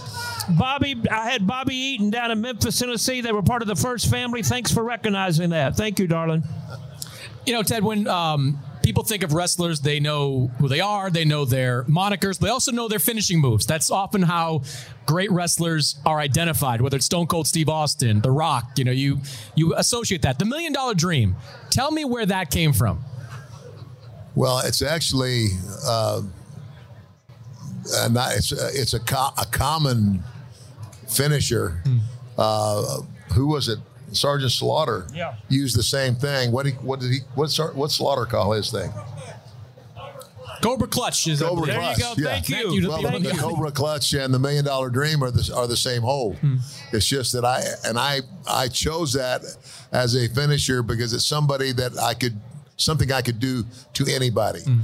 Bobby, 0.57 0.95
I 1.11 1.29
had 1.29 1.45
Bobby 1.45 1.75
Eaton 1.75 2.09
down 2.11 2.31
in 2.31 2.39
Memphis, 2.39 2.79
Tennessee. 2.79 3.19
They 3.19 3.33
were 3.33 3.41
part 3.41 3.61
of 3.61 3.67
the 3.67 3.75
first 3.75 4.09
family. 4.09 4.41
Thanks 4.41 4.71
for 4.71 4.83
recognizing 4.83 5.49
that. 5.49 5.75
Thank 5.75 5.99
you, 5.99 6.07
darling. 6.07 6.43
You 7.45 7.53
know, 7.53 7.63
Ted, 7.63 7.83
when 7.83 8.07
um, 8.07 8.57
people 8.83 9.03
think 9.03 9.23
of 9.23 9.33
wrestlers, 9.33 9.79
they 9.79 9.99
know 9.99 10.51
who 10.59 10.67
they 10.67 10.81
are, 10.81 11.09
they 11.09 11.25
know 11.25 11.45
their 11.45 11.83
monikers, 11.85 12.37
they 12.37 12.49
also 12.49 12.71
know 12.71 12.87
their 12.87 12.99
finishing 12.99 13.39
moves. 13.39 13.65
That's 13.65 13.89
often 13.89 14.21
how 14.21 14.63
great 15.05 15.31
wrestlers 15.31 15.99
are 16.05 16.19
identified, 16.19 16.81
whether 16.81 16.97
it's 16.97 17.05
Stone 17.05 17.27
Cold 17.27 17.47
Steve 17.47 17.69
Austin, 17.69 18.21
The 18.21 18.31
Rock, 18.31 18.77
you 18.77 18.83
know, 18.83 18.91
you 18.91 19.21
you 19.55 19.73
associate 19.75 20.21
that. 20.23 20.37
The 20.37 20.45
million 20.45 20.73
dollar 20.73 20.93
dream. 20.93 21.35
Tell 21.69 21.91
me 21.91 22.05
where 22.05 22.25
that 22.25 22.51
came 22.51 22.73
from. 22.73 23.03
Well, 24.35 24.59
it's 24.59 24.81
actually 24.81 25.47
uh, 25.85 26.21
not, 28.09 28.35
it's 28.35 28.51
it's 28.51 28.93
a, 28.93 28.99
co- 28.99 29.33
a 29.37 29.45
common 29.45 30.23
finisher. 31.07 31.81
Hmm. 31.83 31.97
Uh, 32.37 33.01
who 33.35 33.47
was 33.47 33.69
it? 33.69 33.79
Sergeant 34.13 34.51
Slaughter 34.51 35.07
yeah. 35.13 35.35
used 35.49 35.77
the 35.77 35.83
same 35.83 36.15
thing. 36.15 36.51
What 36.51 36.65
he, 36.65 36.71
what 36.73 36.99
did 36.99 37.11
he 37.11 37.19
what 37.35 37.53
what 37.73 37.91
Slaughter 37.91 38.25
call 38.25 38.53
his 38.53 38.71
thing? 38.71 38.91
Cobra 40.61 40.87
Clutch 40.87 41.27
is 41.27 41.41
Cobra 41.41 41.65
there 41.65 41.79
Clutch. 41.79 41.97
you 41.97 42.03
go. 42.03 42.13
Yeah. 42.17 42.27
Thank 42.39 42.49
you. 42.49 42.87
Well, 42.87 43.01
Thank 43.01 43.23
the 43.23 43.33
you. 43.33 43.39
Cobra 43.39 43.71
Clutch 43.71 44.13
and 44.13 44.33
the 44.33 44.39
Million 44.39 44.63
Dollar 44.63 44.89
Dream 44.89 45.21
are 45.21 45.29
the, 45.29 45.53
are 45.53 45.67
the 45.67 45.75
same 45.75 46.03
hold. 46.03 46.37
Hmm. 46.37 46.55
It's 46.93 47.05
just 47.05 47.33
that 47.33 47.43
I 47.43 47.61
and 47.85 47.99
I 47.99 48.21
I 48.49 48.69
chose 48.69 49.11
that 49.13 49.41
as 49.91 50.15
a 50.15 50.29
finisher 50.29 50.81
because 50.81 51.13
it's 51.13 51.25
somebody 51.25 51.73
that 51.73 51.97
I 51.99 52.13
could 52.13 52.39
something 52.77 53.11
I 53.11 53.21
could 53.21 53.39
do 53.39 53.65
to 53.93 54.05
anybody. 54.07 54.61
Hmm. 54.61 54.79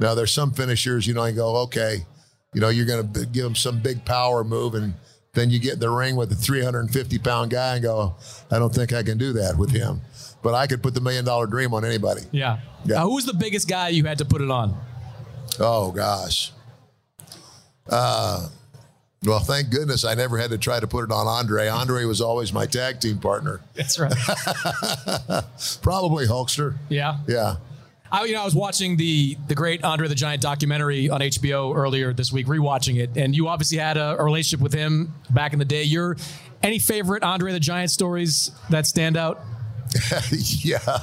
Now 0.00 0.14
there's 0.14 0.32
some 0.32 0.50
finishers, 0.52 1.06
you 1.06 1.14
know, 1.14 1.22
I 1.22 1.30
go 1.30 1.56
okay, 1.58 2.04
you 2.52 2.60
know, 2.60 2.68
you're 2.68 2.86
going 2.86 3.12
to 3.12 3.26
give 3.26 3.44
them 3.44 3.54
some 3.54 3.80
big 3.80 4.04
power 4.04 4.42
move 4.42 4.74
and 4.74 4.94
then 5.32 5.50
you 5.50 5.58
get 5.58 5.74
in 5.74 5.78
the 5.80 5.90
ring 5.90 6.16
with 6.16 6.32
a 6.32 6.34
350 6.34 7.18
pound 7.18 7.50
guy 7.50 7.74
and 7.74 7.82
go, 7.82 8.16
I 8.50 8.58
don't 8.58 8.74
think 8.74 8.92
I 8.92 9.02
can 9.02 9.18
do 9.18 9.32
that 9.34 9.56
with 9.56 9.70
him. 9.70 10.00
But 10.42 10.54
I 10.54 10.66
could 10.66 10.82
put 10.82 10.94
the 10.94 11.00
million 11.00 11.24
dollar 11.24 11.46
dream 11.46 11.74
on 11.74 11.84
anybody. 11.84 12.22
Yeah. 12.32 12.60
Yeah. 12.84 12.96
Now, 12.96 13.10
who's 13.10 13.26
the 13.26 13.34
biggest 13.34 13.68
guy 13.68 13.88
you 13.90 14.04
had 14.04 14.18
to 14.18 14.24
put 14.24 14.40
it 14.40 14.50
on? 14.50 14.76
Oh 15.58 15.92
gosh. 15.92 16.52
Uh, 17.88 18.48
well, 19.24 19.40
thank 19.40 19.70
goodness 19.70 20.04
I 20.04 20.14
never 20.14 20.38
had 20.38 20.50
to 20.50 20.58
try 20.58 20.80
to 20.80 20.86
put 20.86 21.04
it 21.04 21.12
on 21.12 21.26
Andre. 21.26 21.68
Andre 21.68 22.04
was 22.04 22.20
always 22.22 22.52
my 22.52 22.64
tag 22.64 23.00
team 23.00 23.18
partner. 23.18 23.60
That's 23.74 23.98
right. 23.98 24.12
Probably 25.82 26.26
Hulkster. 26.26 26.76
Yeah. 26.88 27.18
Yeah. 27.28 27.56
I, 28.12 28.24
you 28.24 28.32
know, 28.34 28.42
I 28.42 28.44
was 28.44 28.54
watching 28.54 28.96
the 28.96 29.36
the 29.46 29.54
great 29.54 29.84
Andre 29.84 30.08
the 30.08 30.14
Giant 30.14 30.42
documentary 30.42 31.08
on 31.08 31.20
HBO 31.20 31.74
earlier 31.74 32.12
this 32.12 32.32
week, 32.32 32.46
rewatching 32.46 32.96
it, 32.96 33.16
and 33.16 33.34
you 33.34 33.48
obviously 33.48 33.78
had 33.78 33.96
a, 33.96 34.16
a 34.18 34.24
relationship 34.24 34.62
with 34.62 34.72
him 34.72 35.14
back 35.30 35.52
in 35.52 35.58
the 35.58 35.64
day. 35.64 35.84
Your 35.84 36.16
any 36.62 36.78
favorite 36.78 37.22
Andre 37.22 37.52
the 37.52 37.60
Giant 37.60 37.90
stories 37.90 38.50
that 38.68 38.86
stand 38.86 39.16
out? 39.16 39.40
yeah. 40.30 40.98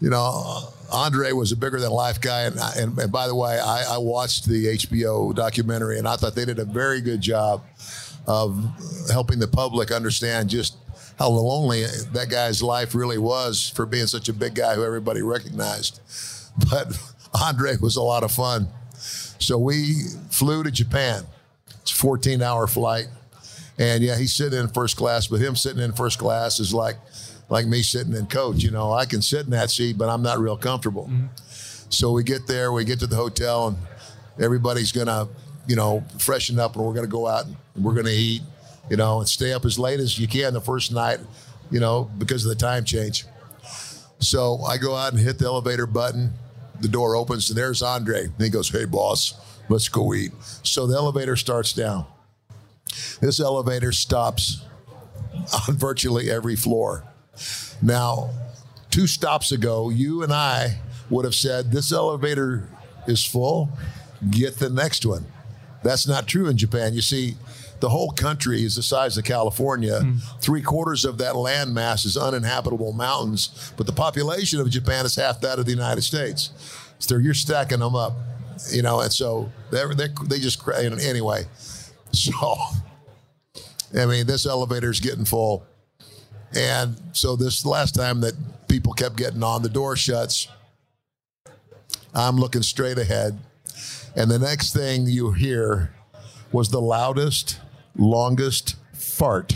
you 0.00 0.10
know, 0.10 0.68
Andre 0.92 1.32
was 1.32 1.52
a 1.52 1.56
bigger 1.56 1.80
than 1.80 1.90
life 1.90 2.20
guy, 2.20 2.42
and, 2.42 2.56
and, 2.76 2.98
and 2.98 3.12
by 3.12 3.26
the 3.26 3.34
way, 3.34 3.58
I, 3.58 3.94
I 3.94 3.98
watched 3.98 4.46
the 4.46 4.66
HBO 4.66 5.34
documentary, 5.34 5.98
and 5.98 6.06
I 6.06 6.16
thought 6.16 6.34
they 6.34 6.44
did 6.44 6.58
a 6.58 6.64
very 6.64 7.00
good 7.00 7.20
job 7.20 7.62
of 8.26 8.64
helping 9.10 9.38
the 9.38 9.48
public 9.48 9.90
understand 9.90 10.48
just 10.48 10.76
how 11.18 11.28
lonely 11.28 11.84
that 12.12 12.28
guy's 12.28 12.62
life 12.62 12.94
really 12.94 13.18
was 13.18 13.72
for 13.74 13.86
being 13.86 14.06
such 14.06 14.28
a 14.28 14.32
big 14.32 14.54
guy 14.54 14.74
who 14.74 14.84
everybody 14.84 15.22
recognized. 15.22 16.00
But 16.70 16.98
Andre 17.42 17.76
was 17.80 17.96
a 17.96 18.02
lot 18.02 18.22
of 18.22 18.32
fun. 18.32 18.68
So 19.38 19.58
we 19.58 19.94
flew 20.30 20.62
to 20.62 20.70
Japan. 20.70 21.24
It's 21.82 21.92
a 21.92 21.94
14 21.94 22.42
hour 22.42 22.66
flight. 22.66 23.08
And 23.78 24.02
yeah, 24.02 24.16
he's 24.16 24.32
sitting 24.32 24.58
in 24.58 24.68
first 24.68 24.96
class, 24.96 25.26
but 25.26 25.40
him 25.40 25.56
sitting 25.56 25.82
in 25.82 25.92
first 25.92 26.18
class 26.18 26.60
is 26.60 26.72
like 26.72 26.96
like 27.50 27.66
me 27.66 27.82
sitting 27.82 28.14
in 28.14 28.26
coach. 28.26 28.62
You 28.62 28.70
know, 28.70 28.92
I 28.92 29.04
can 29.04 29.20
sit 29.20 29.44
in 29.44 29.50
that 29.50 29.70
seat, 29.70 29.98
but 29.98 30.08
I'm 30.08 30.22
not 30.22 30.38
real 30.38 30.56
comfortable. 30.56 31.06
Mm-hmm. 31.06 31.26
So 31.90 32.12
we 32.12 32.22
get 32.22 32.46
there, 32.46 32.72
we 32.72 32.84
get 32.84 33.00
to 33.00 33.06
the 33.06 33.16
hotel, 33.16 33.68
and 33.68 33.76
everybody's 34.40 34.92
gonna, 34.92 35.28
you 35.66 35.76
know, 35.76 36.04
freshen 36.18 36.58
up, 36.58 36.76
and 36.76 36.84
we're 36.84 36.94
gonna 36.94 37.06
go 37.06 37.26
out 37.26 37.46
and 37.46 37.84
we're 37.84 37.94
gonna 37.94 38.10
eat 38.10 38.42
you 38.90 38.96
know, 38.96 39.20
and 39.20 39.28
stay 39.28 39.52
up 39.52 39.64
as 39.64 39.78
late 39.78 40.00
as 40.00 40.18
you 40.18 40.28
can 40.28 40.52
the 40.54 40.60
first 40.60 40.92
night, 40.92 41.20
you 41.70 41.80
know, 41.80 42.10
because 42.18 42.44
of 42.44 42.50
the 42.50 42.56
time 42.56 42.84
change. 42.84 43.24
So 44.18 44.60
I 44.62 44.78
go 44.78 44.94
out 44.94 45.12
and 45.12 45.20
hit 45.20 45.38
the 45.38 45.46
elevator 45.46 45.86
button. 45.86 46.32
The 46.80 46.88
door 46.88 47.16
opens 47.16 47.48
and 47.50 47.58
there's 47.58 47.82
Andre. 47.82 48.24
And 48.24 48.40
he 48.40 48.48
goes, 48.50 48.68
Hey, 48.68 48.84
boss, 48.84 49.34
let's 49.68 49.88
go 49.88 50.14
eat. 50.14 50.32
So 50.62 50.86
the 50.86 50.96
elevator 50.96 51.36
starts 51.36 51.72
down. 51.72 52.06
This 53.20 53.40
elevator 53.40 53.92
stops 53.92 54.62
on 55.68 55.76
virtually 55.76 56.30
every 56.30 56.56
floor. 56.56 57.04
Now, 57.82 58.30
two 58.90 59.06
stops 59.06 59.52
ago, 59.52 59.90
you 59.90 60.22
and 60.22 60.32
I 60.32 60.78
would 61.10 61.24
have 61.24 61.34
said, 61.34 61.70
This 61.70 61.92
elevator 61.92 62.68
is 63.06 63.24
full, 63.24 63.70
get 64.30 64.58
the 64.58 64.70
next 64.70 65.04
one. 65.04 65.26
That's 65.82 66.08
not 66.08 66.26
true 66.26 66.48
in 66.48 66.56
Japan. 66.56 66.94
You 66.94 67.02
see, 67.02 67.36
the 67.84 67.90
whole 67.90 68.12
country 68.12 68.64
is 68.64 68.76
the 68.76 68.82
size 68.82 69.18
of 69.18 69.24
California. 69.24 70.00
Mm. 70.00 70.40
Three 70.40 70.62
quarters 70.62 71.04
of 71.04 71.18
that 71.18 71.36
land 71.36 71.74
mass 71.74 72.06
is 72.06 72.16
uninhabitable 72.16 72.94
mountains, 72.94 73.74
but 73.76 73.84
the 73.84 73.92
population 73.92 74.58
of 74.58 74.70
Japan 74.70 75.04
is 75.04 75.16
half 75.16 75.42
that 75.42 75.58
of 75.58 75.66
the 75.66 75.72
United 75.72 76.00
States. 76.00 76.48
So 76.98 77.18
you're 77.18 77.34
stacking 77.34 77.80
them 77.80 77.94
up, 77.94 78.14
you 78.72 78.80
know, 78.80 79.00
and 79.00 79.12
so 79.12 79.52
they 79.70 79.84
they, 79.94 80.08
they 80.24 80.38
just 80.38 80.66
anyway. 80.66 81.44
So, 82.14 82.56
I 83.98 84.06
mean, 84.06 84.24
this 84.26 84.46
elevator 84.46 84.88
is 84.88 85.00
getting 85.00 85.24
full, 85.24 85.66
and 86.54 86.94
so 87.12 87.34
this 87.34 87.66
last 87.66 87.96
time 87.96 88.20
that 88.20 88.34
people 88.68 88.92
kept 88.92 89.16
getting 89.16 89.42
on, 89.42 89.62
the 89.62 89.68
door 89.68 89.96
shuts. 89.96 90.46
I'm 92.14 92.36
looking 92.36 92.62
straight 92.62 92.98
ahead, 92.98 93.36
and 94.14 94.30
the 94.30 94.38
next 94.38 94.72
thing 94.74 95.08
you 95.08 95.32
hear 95.32 95.92
was 96.52 96.70
the 96.70 96.80
loudest 96.80 97.58
longest 97.96 98.76
fart 98.92 99.54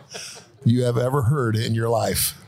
you 0.64 0.82
have 0.84 0.98
ever 0.98 1.22
heard 1.22 1.56
in 1.56 1.74
your 1.74 1.88
life. 1.88 2.40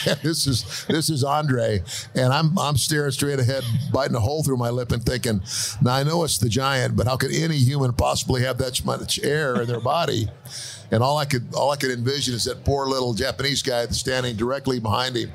this 0.22 0.46
is 0.46 0.86
this 0.88 1.10
is 1.10 1.22
Andre, 1.22 1.82
and 2.14 2.32
I'm 2.32 2.58
I'm 2.58 2.76
staring 2.76 3.10
straight 3.10 3.38
ahead, 3.38 3.62
biting 3.92 4.16
a 4.16 4.20
hole 4.20 4.42
through 4.42 4.56
my 4.56 4.70
lip, 4.70 4.90
and 4.90 5.04
thinking, 5.04 5.42
now 5.82 5.94
I 5.94 6.02
know 6.02 6.24
it's 6.24 6.38
the 6.38 6.48
giant, 6.48 6.96
but 6.96 7.06
how 7.06 7.16
could 7.16 7.32
any 7.32 7.56
human 7.56 7.92
possibly 7.92 8.42
have 8.42 8.56
that 8.58 8.82
much 8.86 9.22
air 9.22 9.60
in 9.60 9.68
their 9.68 9.80
body? 9.80 10.28
And 10.90 11.02
all 11.02 11.18
I 11.18 11.26
could 11.26 11.54
all 11.54 11.70
I 11.70 11.76
could 11.76 11.90
envision 11.90 12.34
is 12.34 12.44
that 12.44 12.64
poor 12.64 12.86
little 12.86 13.12
Japanese 13.12 13.62
guy 13.62 13.84
standing 13.86 14.36
directly 14.36 14.80
behind 14.80 15.16
him. 15.16 15.30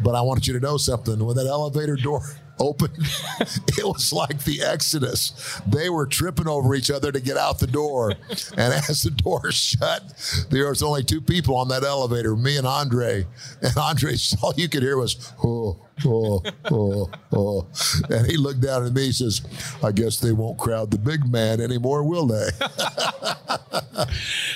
But 0.00 0.14
I 0.14 0.22
want 0.22 0.46
you 0.46 0.54
to 0.54 0.60
know 0.60 0.78
something: 0.78 1.22
when 1.24 1.36
that 1.36 1.46
elevator 1.46 1.96
door 1.96 2.22
opened, 2.62 2.96
it 3.40 3.84
was 3.84 4.12
like 4.12 4.44
the 4.44 4.62
Exodus. 4.62 5.60
They 5.66 5.90
were 5.90 6.06
tripping 6.06 6.48
over 6.48 6.74
each 6.74 6.90
other 6.90 7.12
to 7.12 7.20
get 7.20 7.36
out 7.36 7.58
the 7.58 7.66
door. 7.66 8.12
And 8.56 8.74
as 8.88 9.02
the 9.02 9.10
door 9.10 9.50
shut, 9.52 10.46
there 10.50 10.68
was 10.68 10.82
only 10.82 11.02
two 11.02 11.20
people 11.20 11.56
on 11.56 11.68
that 11.68 11.84
elevator, 11.84 12.36
me 12.36 12.56
and 12.56 12.66
Andre. 12.66 13.26
And 13.60 13.76
Andre, 13.76 14.14
all 14.42 14.54
you 14.56 14.68
could 14.68 14.82
hear 14.82 14.96
was, 14.96 15.32
oh, 15.44 15.78
oh, 16.06 16.42
oh, 16.70 17.10
oh. 17.32 17.66
And 18.08 18.26
he 18.26 18.36
looked 18.36 18.60
down 18.60 18.86
at 18.86 18.92
me 18.92 19.06
and 19.06 19.14
says, 19.14 19.42
I 19.82 19.92
guess 19.92 20.20
they 20.20 20.32
won't 20.32 20.58
crowd 20.58 20.90
the 20.90 20.98
big 20.98 21.30
man 21.30 21.60
anymore, 21.60 22.04
will 22.04 22.26
they? 22.26 22.48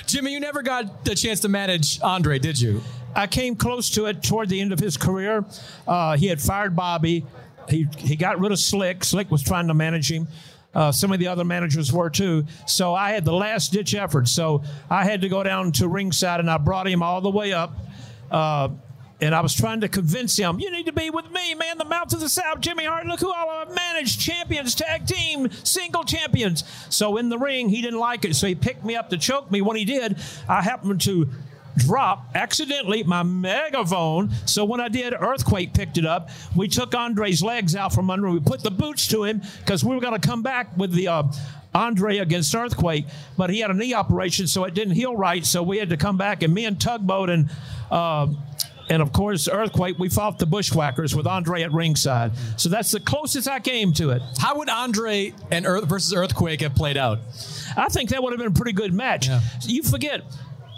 Jimmy, 0.05 0.33
you 0.33 0.39
never 0.39 0.61
got 0.61 1.05
the 1.05 1.15
chance 1.15 1.41
to 1.41 1.49
manage 1.49 2.01
Andre, 2.01 2.39
did 2.39 2.59
you? 2.59 2.81
I 3.15 3.25
came 3.25 3.55
close 3.55 3.89
to 3.91 4.05
it 4.05 4.21
toward 4.21 4.47
the 4.49 4.61
end 4.61 4.71
of 4.71 4.79
his 4.79 4.95
career. 4.95 5.43
Uh, 5.87 6.15
he 6.17 6.27
had 6.27 6.39
fired 6.39 6.75
Bobby. 6.75 7.25
He, 7.69 7.87
he 7.97 8.15
got 8.15 8.39
rid 8.39 8.51
of 8.51 8.59
Slick. 8.59 9.03
Slick 9.03 9.29
was 9.31 9.43
trying 9.43 9.67
to 9.67 9.73
manage 9.73 10.11
him. 10.11 10.27
Uh, 10.73 10.91
some 10.91 11.11
of 11.11 11.19
the 11.19 11.27
other 11.27 11.43
managers 11.43 11.91
were 11.91 12.09
too. 12.09 12.45
So 12.67 12.93
I 12.93 13.11
had 13.11 13.25
the 13.25 13.33
last 13.33 13.71
ditch 13.71 13.95
effort. 13.95 14.27
So 14.27 14.63
I 14.89 15.03
had 15.05 15.21
to 15.21 15.29
go 15.29 15.41
down 15.41 15.71
to 15.73 15.87
ringside 15.87 16.39
and 16.39 16.49
I 16.49 16.57
brought 16.57 16.87
him 16.87 17.01
all 17.01 17.21
the 17.21 17.31
way 17.31 17.53
up. 17.53 17.75
Uh, 18.29 18.69
and 19.19 19.33
I 19.33 19.41
was 19.41 19.55
trying 19.55 19.81
to 19.81 19.87
convince 19.87 20.37
him, 20.37 20.59
you 20.59 20.69
need 20.69 20.85
to 20.85 20.91
be 20.91 21.09
with 21.09 21.31
me, 21.31 21.55
man, 21.55 21.79
the 21.79 21.85
mouth 21.85 22.13
of 22.13 22.19
the 22.19 22.29
South, 22.29 22.59
Jimmy 22.59 22.85
Hart. 22.85 23.07
Look 23.07 23.19
who 23.19 23.33
all 23.33 23.49
I've 23.49 23.73
managed 23.73 24.19
champions, 24.19 24.75
tag 24.75 25.07
team, 25.07 25.49
single 25.63 26.03
champions. 26.03 26.63
So 26.89 27.17
in 27.17 27.29
the 27.29 27.39
ring, 27.39 27.69
he 27.69 27.81
didn't 27.81 27.99
like 27.99 28.25
it. 28.25 28.35
So 28.35 28.45
he 28.45 28.53
picked 28.53 28.85
me 28.85 28.95
up 28.95 29.09
to 29.09 29.17
choke 29.17 29.49
me. 29.49 29.61
When 29.61 29.75
he 29.75 29.85
did, 29.85 30.17
I 30.47 30.61
happened 30.61 31.01
to 31.01 31.29
drop 31.77 32.31
accidentally 32.35 33.03
my 33.03 33.23
megaphone. 33.23 34.31
So 34.45 34.65
when 34.65 34.81
I 34.81 34.89
did, 34.89 35.13
Earthquake 35.13 35.73
picked 35.73 35.97
it 35.97 36.05
up. 36.05 36.29
We 36.55 36.67
took 36.67 36.93
Andre's 36.95 37.43
legs 37.43 37.75
out 37.75 37.93
from 37.93 38.09
under. 38.09 38.29
We 38.29 38.39
put 38.39 38.63
the 38.63 38.71
boots 38.71 39.07
to 39.09 39.23
him 39.23 39.41
because 39.59 39.83
we 39.83 39.95
were 39.95 40.01
going 40.01 40.19
to 40.19 40.27
come 40.27 40.43
back 40.43 40.75
with 40.77 40.91
the. 40.91 41.07
Uh, 41.07 41.23
Andre 41.75 42.17
against 42.17 42.55
Earthquake, 42.55 43.05
but 43.37 43.51
he 43.51 43.59
had 43.59 43.69
a 43.69 43.73
knee 43.73 43.93
operation, 43.93 44.47
so 44.47 44.63
it 44.63 44.73
didn't 44.73 44.95
heal 44.95 45.15
right. 45.15 45.45
So 45.45 45.61
we 45.61 45.77
had 45.77 45.89
to 45.89 45.97
come 45.97 46.17
back, 46.17 46.41
and 46.41 46.51
me 46.51 46.65
and 46.65 46.79
Tugboat 46.79 47.29
and 47.29 47.51
uh, 47.91 48.27
and 48.89 49.01
of 49.01 49.11
course 49.11 49.47
Earthquake, 49.47 49.99
we 49.99 50.09
fought 50.09 50.39
the 50.39 50.45
Bushwhackers 50.45 51.15
with 51.15 51.27
Andre 51.27 51.63
at 51.63 51.71
ringside. 51.71 52.31
So 52.57 52.69
that's 52.69 52.91
the 52.91 52.99
closest 52.99 53.47
I 53.47 53.59
came 53.59 53.93
to 53.93 54.11
it. 54.11 54.21
How 54.39 54.57
would 54.57 54.69
Andre 54.69 55.33
and 55.51 55.65
Earth 55.65 55.85
versus 55.85 56.13
Earthquake 56.13 56.61
have 56.61 56.75
played 56.75 56.97
out? 56.97 57.19
I 57.75 57.89
think 57.89 58.09
that 58.09 58.23
would 58.23 58.31
have 58.33 58.39
been 58.39 58.51
a 58.51 58.55
pretty 58.55 58.73
good 58.73 58.93
match. 58.93 59.27
Yeah. 59.27 59.41
You 59.63 59.83
forget. 59.83 60.21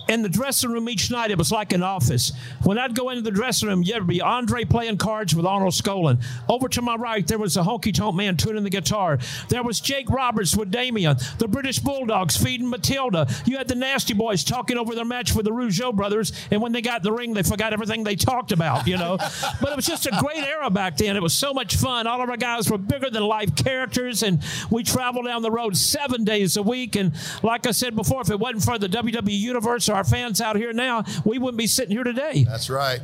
In 0.09 0.23
the 0.23 0.29
dressing 0.29 0.71
room 0.71 0.89
each 0.89 1.11
night, 1.11 1.29
it 1.29 1.37
was 1.37 1.51
like 1.51 1.71
an 1.71 1.83
office. 1.83 2.31
When 2.63 2.79
I'd 2.79 2.95
go 2.95 3.11
into 3.11 3.21
the 3.21 3.29
dressing 3.29 3.69
room, 3.69 3.83
there'd 3.83 4.07
be 4.07 4.21
Andre 4.21 4.65
playing 4.65 4.97
cards 4.97 5.35
with 5.35 5.45
Arnold 5.45 5.73
Skaaland. 5.73 6.23
Over 6.49 6.67
to 6.69 6.81
my 6.81 6.95
right, 6.95 7.27
there 7.27 7.37
was 7.37 7.55
a 7.57 7.61
honky 7.61 7.93
tonk 7.93 8.15
man 8.15 8.35
tuning 8.35 8.63
the 8.63 8.71
guitar. 8.71 9.19
There 9.49 9.61
was 9.61 9.79
Jake 9.79 10.09
Roberts 10.09 10.57
with 10.57 10.71
Damien. 10.71 11.17
The 11.37 11.47
British 11.47 11.77
Bulldogs 11.77 12.35
feeding 12.35 12.67
Matilda. 12.67 13.27
You 13.45 13.57
had 13.57 13.67
the 13.67 13.75
Nasty 13.75 14.15
Boys 14.15 14.43
talking 14.43 14.79
over 14.79 14.95
their 14.95 15.05
match 15.05 15.35
with 15.35 15.45
the 15.45 15.51
Rougeau 15.51 15.93
brothers. 15.95 16.33
And 16.49 16.59
when 16.59 16.71
they 16.71 16.81
got 16.81 17.03
the 17.03 17.11
ring, 17.11 17.35
they 17.35 17.43
forgot 17.43 17.71
everything 17.71 18.03
they 18.03 18.15
talked 18.15 18.51
about, 18.51 18.87
you 18.87 18.97
know. 18.97 19.17
but 19.61 19.69
it 19.69 19.75
was 19.75 19.85
just 19.85 20.07
a 20.07 20.17
great 20.19 20.43
era 20.43 20.71
back 20.71 20.97
then. 20.97 21.17
It 21.17 21.21
was 21.21 21.35
so 21.35 21.53
much 21.53 21.75
fun. 21.75 22.07
All 22.07 22.19
of 22.19 22.27
our 22.31 22.37
guys 22.37 22.67
were 22.67 22.79
bigger 22.79 23.11
than 23.11 23.21
life 23.21 23.55
characters. 23.55 24.23
And 24.23 24.41
we 24.71 24.81
traveled 24.81 25.25
down 25.25 25.43
the 25.43 25.51
road 25.51 25.77
seven 25.77 26.23
days 26.23 26.57
a 26.57 26.63
week. 26.63 26.95
And 26.95 27.13
like 27.43 27.67
I 27.67 27.71
said 27.71 27.95
before, 27.95 28.21
if 28.21 28.31
it 28.31 28.39
wasn't 28.39 28.63
for 28.63 28.79
the 28.79 28.89
WWE 28.89 29.37
Universe 29.37 29.87
or 29.87 29.98
our 29.99 30.05
fans 30.05 30.39
out 30.39 30.55
here 30.55 30.71
now, 30.71 31.03
we 31.25 31.37
wouldn't 31.37 31.57
be 31.57 31.67
sitting 31.67 31.91
here 31.91 32.05
today. 32.05 32.45
That's 32.45 32.69
right. 32.69 33.01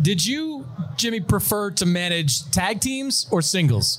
Did 0.00 0.24
you, 0.24 0.64
Jimmy, 0.96 1.18
prefer 1.18 1.72
to 1.72 1.86
manage 1.86 2.48
tag 2.52 2.80
teams 2.80 3.26
or 3.32 3.42
singles? 3.42 3.98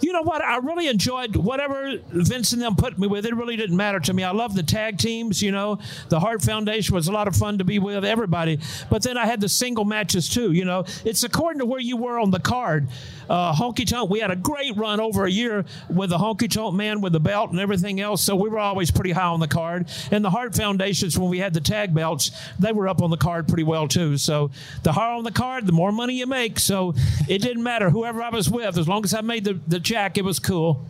You 0.00 0.12
know 0.12 0.22
what? 0.22 0.42
I 0.42 0.56
really 0.56 0.88
enjoyed 0.88 1.36
whatever 1.36 1.98
Vince 2.08 2.52
and 2.52 2.60
them 2.60 2.74
put 2.74 2.98
me 2.98 3.06
with. 3.06 3.24
It 3.24 3.36
really 3.36 3.56
didn't 3.56 3.76
matter 3.76 4.00
to 4.00 4.12
me. 4.12 4.24
I 4.24 4.32
love 4.32 4.54
the 4.56 4.64
tag 4.64 4.98
teams. 4.98 5.40
You 5.40 5.52
know, 5.52 5.78
the 6.08 6.18
Hart 6.18 6.42
Foundation 6.42 6.94
was 6.94 7.06
a 7.06 7.12
lot 7.12 7.28
of 7.28 7.36
fun 7.36 7.58
to 7.58 7.64
be 7.64 7.78
with 7.78 8.04
everybody. 8.04 8.58
But 8.90 9.04
then 9.04 9.16
I 9.16 9.24
had 9.24 9.40
the 9.40 9.48
single 9.48 9.84
matches 9.84 10.28
too. 10.28 10.50
You 10.50 10.64
know, 10.64 10.84
it's 11.04 11.22
according 11.22 11.60
to 11.60 11.66
where 11.66 11.80
you 11.80 11.96
were 11.96 12.18
on 12.18 12.32
the 12.32 12.40
card. 12.40 12.88
Uh, 13.28 13.54
honky 13.54 13.86
Tonk, 13.86 14.10
we 14.10 14.20
had 14.20 14.30
a 14.30 14.36
great 14.36 14.76
run 14.76 15.00
over 15.00 15.24
a 15.24 15.30
year 15.30 15.64
with 15.88 16.10
the 16.10 16.18
Honky 16.18 16.50
Tonk 16.50 16.74
man 16.74 17.00
with 17.00 17.12
the 17.12 17.20
belt 17.20 17.50
and 17.50 17.60
everything 17.60 18.00
else. 18.00 18.22
So 18.22 18.36
we 18.36 18.48
were 18.48 18.58
always 18.58 18.90
pretty 18.90 19.12
high 19.12 19.24
on 19.24 19.40
the 19.40 19.48
card. 19.48 19.88
And 20.10 20.24
the 20.24 20.30
Hart 20.30 20.54
Foundations, 20.54 21.18
when 21.18 21.30
we 21.30 21.38
had 21.38 21.54
the 21.54 21.60
tag 21.60 21.94
belts, 21.94 22.30
they 22.58 22.72
were 22.72 22.88
up 22.88 23.02
on 23.02 23.10
the 23.10 23.16
card 23.16 23.48
pretty 23.48 23.64
well 23.64 23.88
too. 23.88 24.16
So 24.16 24.50
the 24.82 24.92
higher 24.92 25.14
on 25.14 25.24
the 25.24 25.32
card, 25.32 25.66
the 25.66 25.72
more 25.72 25.92
money 25.92 26.14
you 26.14 26.26
make. 26.26 26.58
So 26.58 26.94
it 27.28 27.42
didn't 27.42 27.62
matter 27.62 27.90
whoever 27.90 28.22
I 28.22 28.30
was 28.30 28.50
with, 28.50 28.78
as 28.78 28.88
long 28.88 29.04
as 29.04 29.14
I 29.14 29.20
made 29.20 29.44
the, 29.44 29.58
the 29.66 29.80
jack, 29.80 30.18
it 30.18 30.24
was 30.24 30.38
cool. 30.38 30.86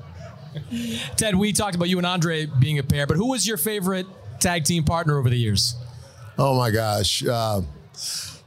Ted, 1.17 1.35
we 1.35 1.53
talked 1.53 1.75
about 1.75 1.89
you 1.89 1.99
and 1.99 2.07
Andre 2.07 2.47
being 2.47 2.79
a 2.79 2.83
pair, 2.83 3.07
but 3.07 3.17
who 3.17 3.31
was 3.31 3.47
your 3.47 3.57
favorite 3.57 4.07
tag 4.39 4.65
team 4.65 4.85
partner 4.85 5.19
over 5.19 5.29
the 5.29 5.37
years? 5.37 5.75
Oh 6.39 6.57
my 6.57 6.71
gosh. 6.71 7.25
Uh, 7.25 7.63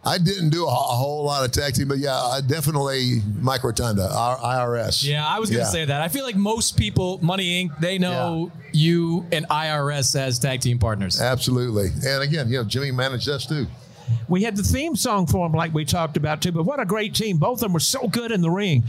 I 0.08 0.18
didn't 0.18 0.50
do 0.50 0.64
a, 0.64 0.70
a, 0.70 0.72
whole 0.72 1.26
lot 1.26 1.44
of 1.44 1.52
tag 1.52 1.74
team, 1.74 1.90
but 1.90 1.98
yeah, 1.98 2.16
I 2.16 2.40
definitely 2.40 3.22
Mike 3.42 3.64
Rotunda, 3.64 4.10
our 4.10 4.38
IRS. 4.38 5.04
Yeah, 5.04 5.28
I 5.28 5.40
was 5.40 5.50
going 5.50 5.60
to 5.60 5.66
Yeah. 5.66 5.72
say 5.72 5.86
that. 5.86 6.02
I 6.02 6.08
feel 6.08 6.24
like 6.24 6.38
most 6.38 6.78
people, 6.78 7.20
Money 7.22 7.66
Inc., 7.66 7.78
they 7.80 7.98
know 7.98 8.52
you 8.72 9.26
and 9.34 9.46
IRS 9.50 10.18
as 10.18 10.40
tag 10.40 10.62
team 10.62 10.80
partners. 10.80 11.20
Absolutely. 11.20 11.90
And 12.06 12.24
again, 12.24 12.48
you 12.50 12.58
know, 12.58 12.64
Jimmy 12.64 12.92
managed 12.92 13.28
us 13.28 13.46
too. 13.46 13.68
We 14.30 14.44
had 14.44 14.56
the 14.56 14.64
theme 14.64 14.96
song 14.96 15.28
for 15.28 15.46
him, 15.46 15.52
like 15.52 15.74
we 15.74 15.84
talked 15.84 16.16
about 16.16 16.42
too. 16.42 16.54
But 16.54 16.64
what 16.64 16.80
a 16.80 16.86
great 16.86 17.14
team! 17.14 17.38
Both 17.38 17.56
of 17.56 17.60
them 17.60 17.74
were 17.74 17.82
so 17.82 18.08
good 18.08 18.32
in 18.32 18.40
the 18.40 18.50
ring. 18.50 18.86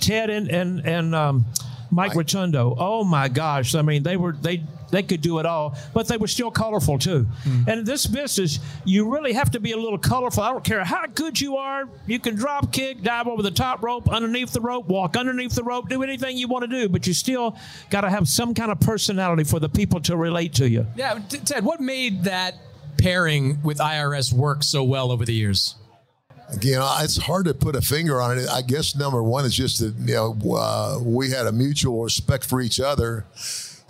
Ted 0.00 0.30
and 0.30 0.48
and 0.48 0.80
and 0.86 1.14
um, 1.14 1.44
Mike 1.90 2.14
Rotundo. 2.14 2.74
Oh 2.78 3.04
my 3.04 3.28
gosh! 3.28 3.74
I 3.74 3.82
mean, 3.82 4.02
they 4.02 4.16
were 4.16 4.32
they 4.32 4.62
they 4.94 5.02
could 5.02 5.20
do 5.20 5.38
it 5.38 5.46
all, 5.46 5.76
but 5.92 6.06
they 6.08 6.16
were 6.16 6.28
still 6.28 6.50
colorful 6.50 6.98
too. 6.98 7.26
And 7.44 7.80
in 7.80 7.84
this 7.84 8.06
business, 8.06 8.60
you 8.84 9.12
really 9.12 9.32
have 9.32 9.50
to 9.52 9.60
be 9.60 9.72
a 9.72 9.76
little 9.76 9.98
colorful. 9.98 10.42
I 10.42 10.50
don't 10.50 10.64
care 10.64 10.84
how 10.84 11.06
good 11.06 11.40
you 11.40 11.56
are. 11.56 11.88
You 12.06 12.18
can 12.18 12.34
drop 12.34 12.72
kick, 12.72 13.02
dive 13.02 13.26
over 13.26 13.42
the 13.42 13.50
top 13.50 13.82
rope, 13.82 14.08
underneath 14.08 14.52
the 14.52 14.60
rope, 14.60 14.86
walk 14.86 15.16
underneath 15.16 15.54
the 15.54 15.64
rope, 15.64 15.88
do 15.88 16.02
anything 16.02 16.36
you 16.36 16.48
want 16.48 16.62
to 16.62 16.68
do, 16.68 16.88
but 16.88 17.06
you 17.06 17.14
still 17.14 17.56
got 17.90 18.02
to 18.02 18.10
have 18.10 18.28
some 18.28 18.54
kind 18.54 18.70
of 18.70 18.80
personality 18.80 19.44
for 19.44 19.58
the 19.60 19.68
people 19.68 20.00
to 20.00 20.16
relate 20.16 20.54
to 20.54 20.68
you. 20.68 20.86
Yeah, 20.96 21.18
T- 21.28 21.38
Ted, 21.38 21.64
what 21.64 21.80
made 21.80 22.24
that 22.24 22.54
pairing 22.98 23.60
with 23.62 23.78
IRS 23.78 24.32
work 24.32 24.62
so 24.62 24.84
well 24.84 25.10
over 25.10 25.24
the 25.24 25.34
years? 25.34 25.74
You 26.60 26.74
know, 26.74 26.96
it's 27.00 27.16
hard 27.16 27.46
to 27.46 27.54
put 27.54 27.74
a 27.74 27.80
finger 27.80 28.20
on 28.20 28.38
it. 28.38 28.48
I 28.48 28.62
guess 28.62 28.94
number 28.94 29.22
one 29.22 29.44
is 29.44 29.54
just 29.56 29.80
that 29.80 29.94
you 29.98 30.14
know 30.14 30.56
uh, 30.56 30.98
we 31.02 31.30
had 31.30 31.46
a 31.46 31.52
mutual 31.52 32.04
respect 32.04 32.44
for 32.44 32.60
each 32.60 32.78
other, 32.78 33.26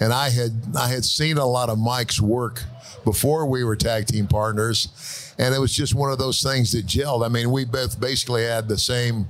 and 0.00 0.12
I 0.12 0.30
had 0.30 0.52
I 0.76 0.88
had 0.88 1.04
seen 1.04 1.38
a 1.38 1.46
lot 1.46 1.68
of 1.68 1.78
Mike's 1.78 2.20
work 2.20 2.62
before 3.04 3.46
we 3.46 3.64
were 3.64 3.76
tag 3.76 4.06
team 4.06 4.26
partners, 4.26 5.34
and 5.38 5.54
it 5.54 5.58
was 5.58 5.72
just 5.72 5.94
one 5.94 6.10
of 6.10 6.18
those 6.18 6.42
things 6.42 6.72
that 6.72 6.86
gelled. 6.86 7.24
I 7.24 7.28
mean, 7.28 7.50
we 7.50 7.64
both 7.64 8.00
basically 8.00 8.44
had 8.44 8.68
the 8.68 8.78
same. 8.78 9.26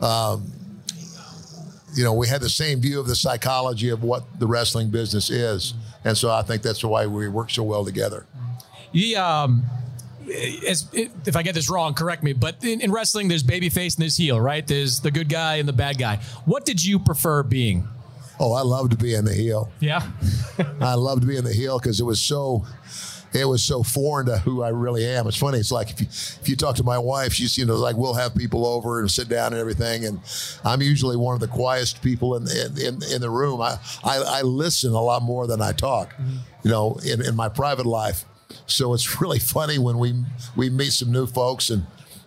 Um, 0.00 0.52
you 1.94 2.04
know, 2.04 2.12
we 2.12 2.28
had 2.28 2.42
the 2.42 2.50
same 2.50 2.80
view 2.80 3.00
of 3.00 3.06
the 3.06 3.14
psychology 3.14 3.88
of 3.88 4.02
what 4.02 4.38
the 4.38 4.46
wrestling 4.46 4.90
business 4.90 5.30
is, 5.30 5.74
and 6.04 6.16
so 6.16 6.30
I 6.30 6.42
think 6.42 6.62
that's 6.62 6.84
why 6.84 7.06
we 7.06 7.28
work 7.28 7.50
so 7.50 7.62
well 7.62 7.84
together. 7.84 8.26
Yeah, 8.92 9.42
um, 9.42 9.64
as, 10.66 10.88
if 10.92 11.36
I 11.36 11.42
get 11.42 11.54
this 11.54 11.70
wrong, 11.70 11.94
correct 11.94 12.22
me. 12.22 12.32
But 12.32 12.62
in, 12.64 12.80
in 12.80 12.92
wrestling, 12.92 13.28
there's 13.28 13.42
babyface 13.42 13.96
and 13.96 14.02
there's 14.02 14.16
heel, 14.16 14.40
right? 14.40 14.66
There's 14.66 15.00
the 15.00 15.10
good 15.10 15.28
guy 15.28 15.56
and 15.56 15.68
the 15.68 15.72
bad 15.72 15.98
guy. 15.98 16.16
What 16.44 16.64
did 16.64 16.84
you 16.84 16.98
prefer 16.98 17.42
being? 17.42 17.88
Oh, 18.38 18.52
I 18.52 18.62
loved 18.62 18.98
being 18.98 19.24
the 19.24 19.34
heel. 19.34 19.70
Yeah. 19.80 20.06
I 20.80 20.94
loved 20.94 21.26
being 21.26 21.44
the 21.44 21.52
heel 21.52 21.78
because 21.78 22.00
it 22.00 22.04
was 22.04 22.20
so 22.20 22.66
it 23.32 23.44
was 23.46 23.62
so 23.62 23.82
foreign 23.82 24.26
to 24.26 24.38
who 24.38 24.62
I 24.62 24.68
really 24.68 25.04
am. 25.06 25.26
It's 25.26 25.36
funny. 25.36 25.58
It's 25.58 25.72
like 25.72 25.90
if 25.90 26.00
you 26.00 26.06
if 26.06 26.48
you 26.48 26.56
talk 26.56 26.76
to 26.76 26.84
my 26.84 26.98
wife, 26.98 27.32
she's 27.32 27.58
you 27.58 27.64
know 27.64 27.76
like 27.76 27.96
we'll 27.96 28.14
have 28.14 28.34
people 28.34 28.66
over 28.66 29.00
and 29.00 29.10
sit 29.10 29.28
down 29.28 29.52
and 29.52 29.60
everything, 29.60 30.04
and 30.04 30.20
I'm 30.64 30.82
usually 30.82 31.16
one 31.16 31.34
of 31.34 31.40
the 31.40 31.48
quietest 31.48 32.02
people 32.02 32.36
in 32.36 32.44
in, 32.48 32.78
in, 32.80 33.02
in 33.12 33.20
the 33.20 33.30
room. 33.30 33.60
I, 33.60 33.78
I 34.04 34.22
I 34.26 34.42
listen 34.42 34.92
a 34.92 35.02
lot 35.02 35.22
more 35.22 35.46
than 35.46 35.60
I 35.60 35.72
talk, 35.72 36.12
mm-hmm. 36.14 36.36
you 36.62 36.70
know, 36.70 36.98
in, 37.04 37.24
in 37.24 37.34
my 37.36 37.48
private 37.48 37.86
life. 37.86 38.24
So 38.66 38.94
it's 38.94 39.20
really 39.20 39.38
funny 39.38 39.78
when 39.78 39.98
we 39.98 40.14
we 40.56 40.70
meet 40.70 40.92
some 40.92 41.12
new 41.12 41.26
folks 41.26 41.70
and. 41.70 41.86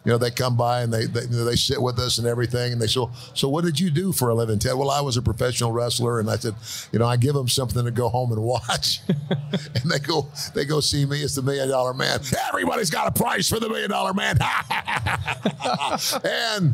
You 0.09 0.13
know, 0.13 0.17
they 0.17 0.31
come 0.31 0.57
by 0.57 0.81
and 0.81 0.91
they, 0.91 1.05
they 1.05 1.21
you 1.21 1.37
know, 1.37 1.45
they 1.45 1.55
sit 1.55 1.79
with 1.79 1.99
us 1.99 2.17
and 2.17 2.25
everything, 2.25 2.73
and 2.73 2.81
they 2.81 2.87
say, 2.87 3.05
"So, 3.35 3.47
what 3.47 3.63
did 3.63 3.79
you 3.79 3.91
do 3.91 4.11
for 4.11 4.29
a 4.29 4.33
living, 4.33 4.57
Ted?" 4.57 4.73
Well, 4.73 4.89
I 4.89 5.01
was 5.01 5.17
a 5.17 5.21
professional 5.21 5.71
wrestler, 5.71 6.19
and 6.19 6.31
I 6.31 6.37
said, 6.37 6.55
"You 6.91 6.97
know, 6.97 7.05
I 7.05 7.15
give 7.15 7.35
them 7.35 7.47
something 7.47 7.85
to 7.85 7.91
go 7.91 8.09
home 8.09 8.31
and 8.31 8.41
watch." 8.41 9.01
and 9.07 9.83
they 9.85 9.99
go 9.99 10.27
they 10.55 10.65
go 10.65 10.79
see 10.79 11.05
me 11.05 11.21
as 11.21 11.35
the 11.35 11.43
million 11.43 11.69
dollar 11.69 11.93
man. 11.93 12.21
Everybody's 12.47 12.89
got 12.89 13.05
a 13.05 13.11
price 13.11 13.47
for 13.47 13.59
the 13.59 13.69
million 13.69 13.91
dollar 13.91 14.15
man. 14.15 14.39
and 16.23 16.73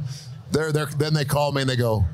they're, 0.53 0.71
they're, 0.71 0.85
then 0.85 1.13
they 1.13 1.25
call 1.25 1.51
me 1.51 1.59
and 1.59 1.69
they 1.69 1.75
go, 1.75 2.05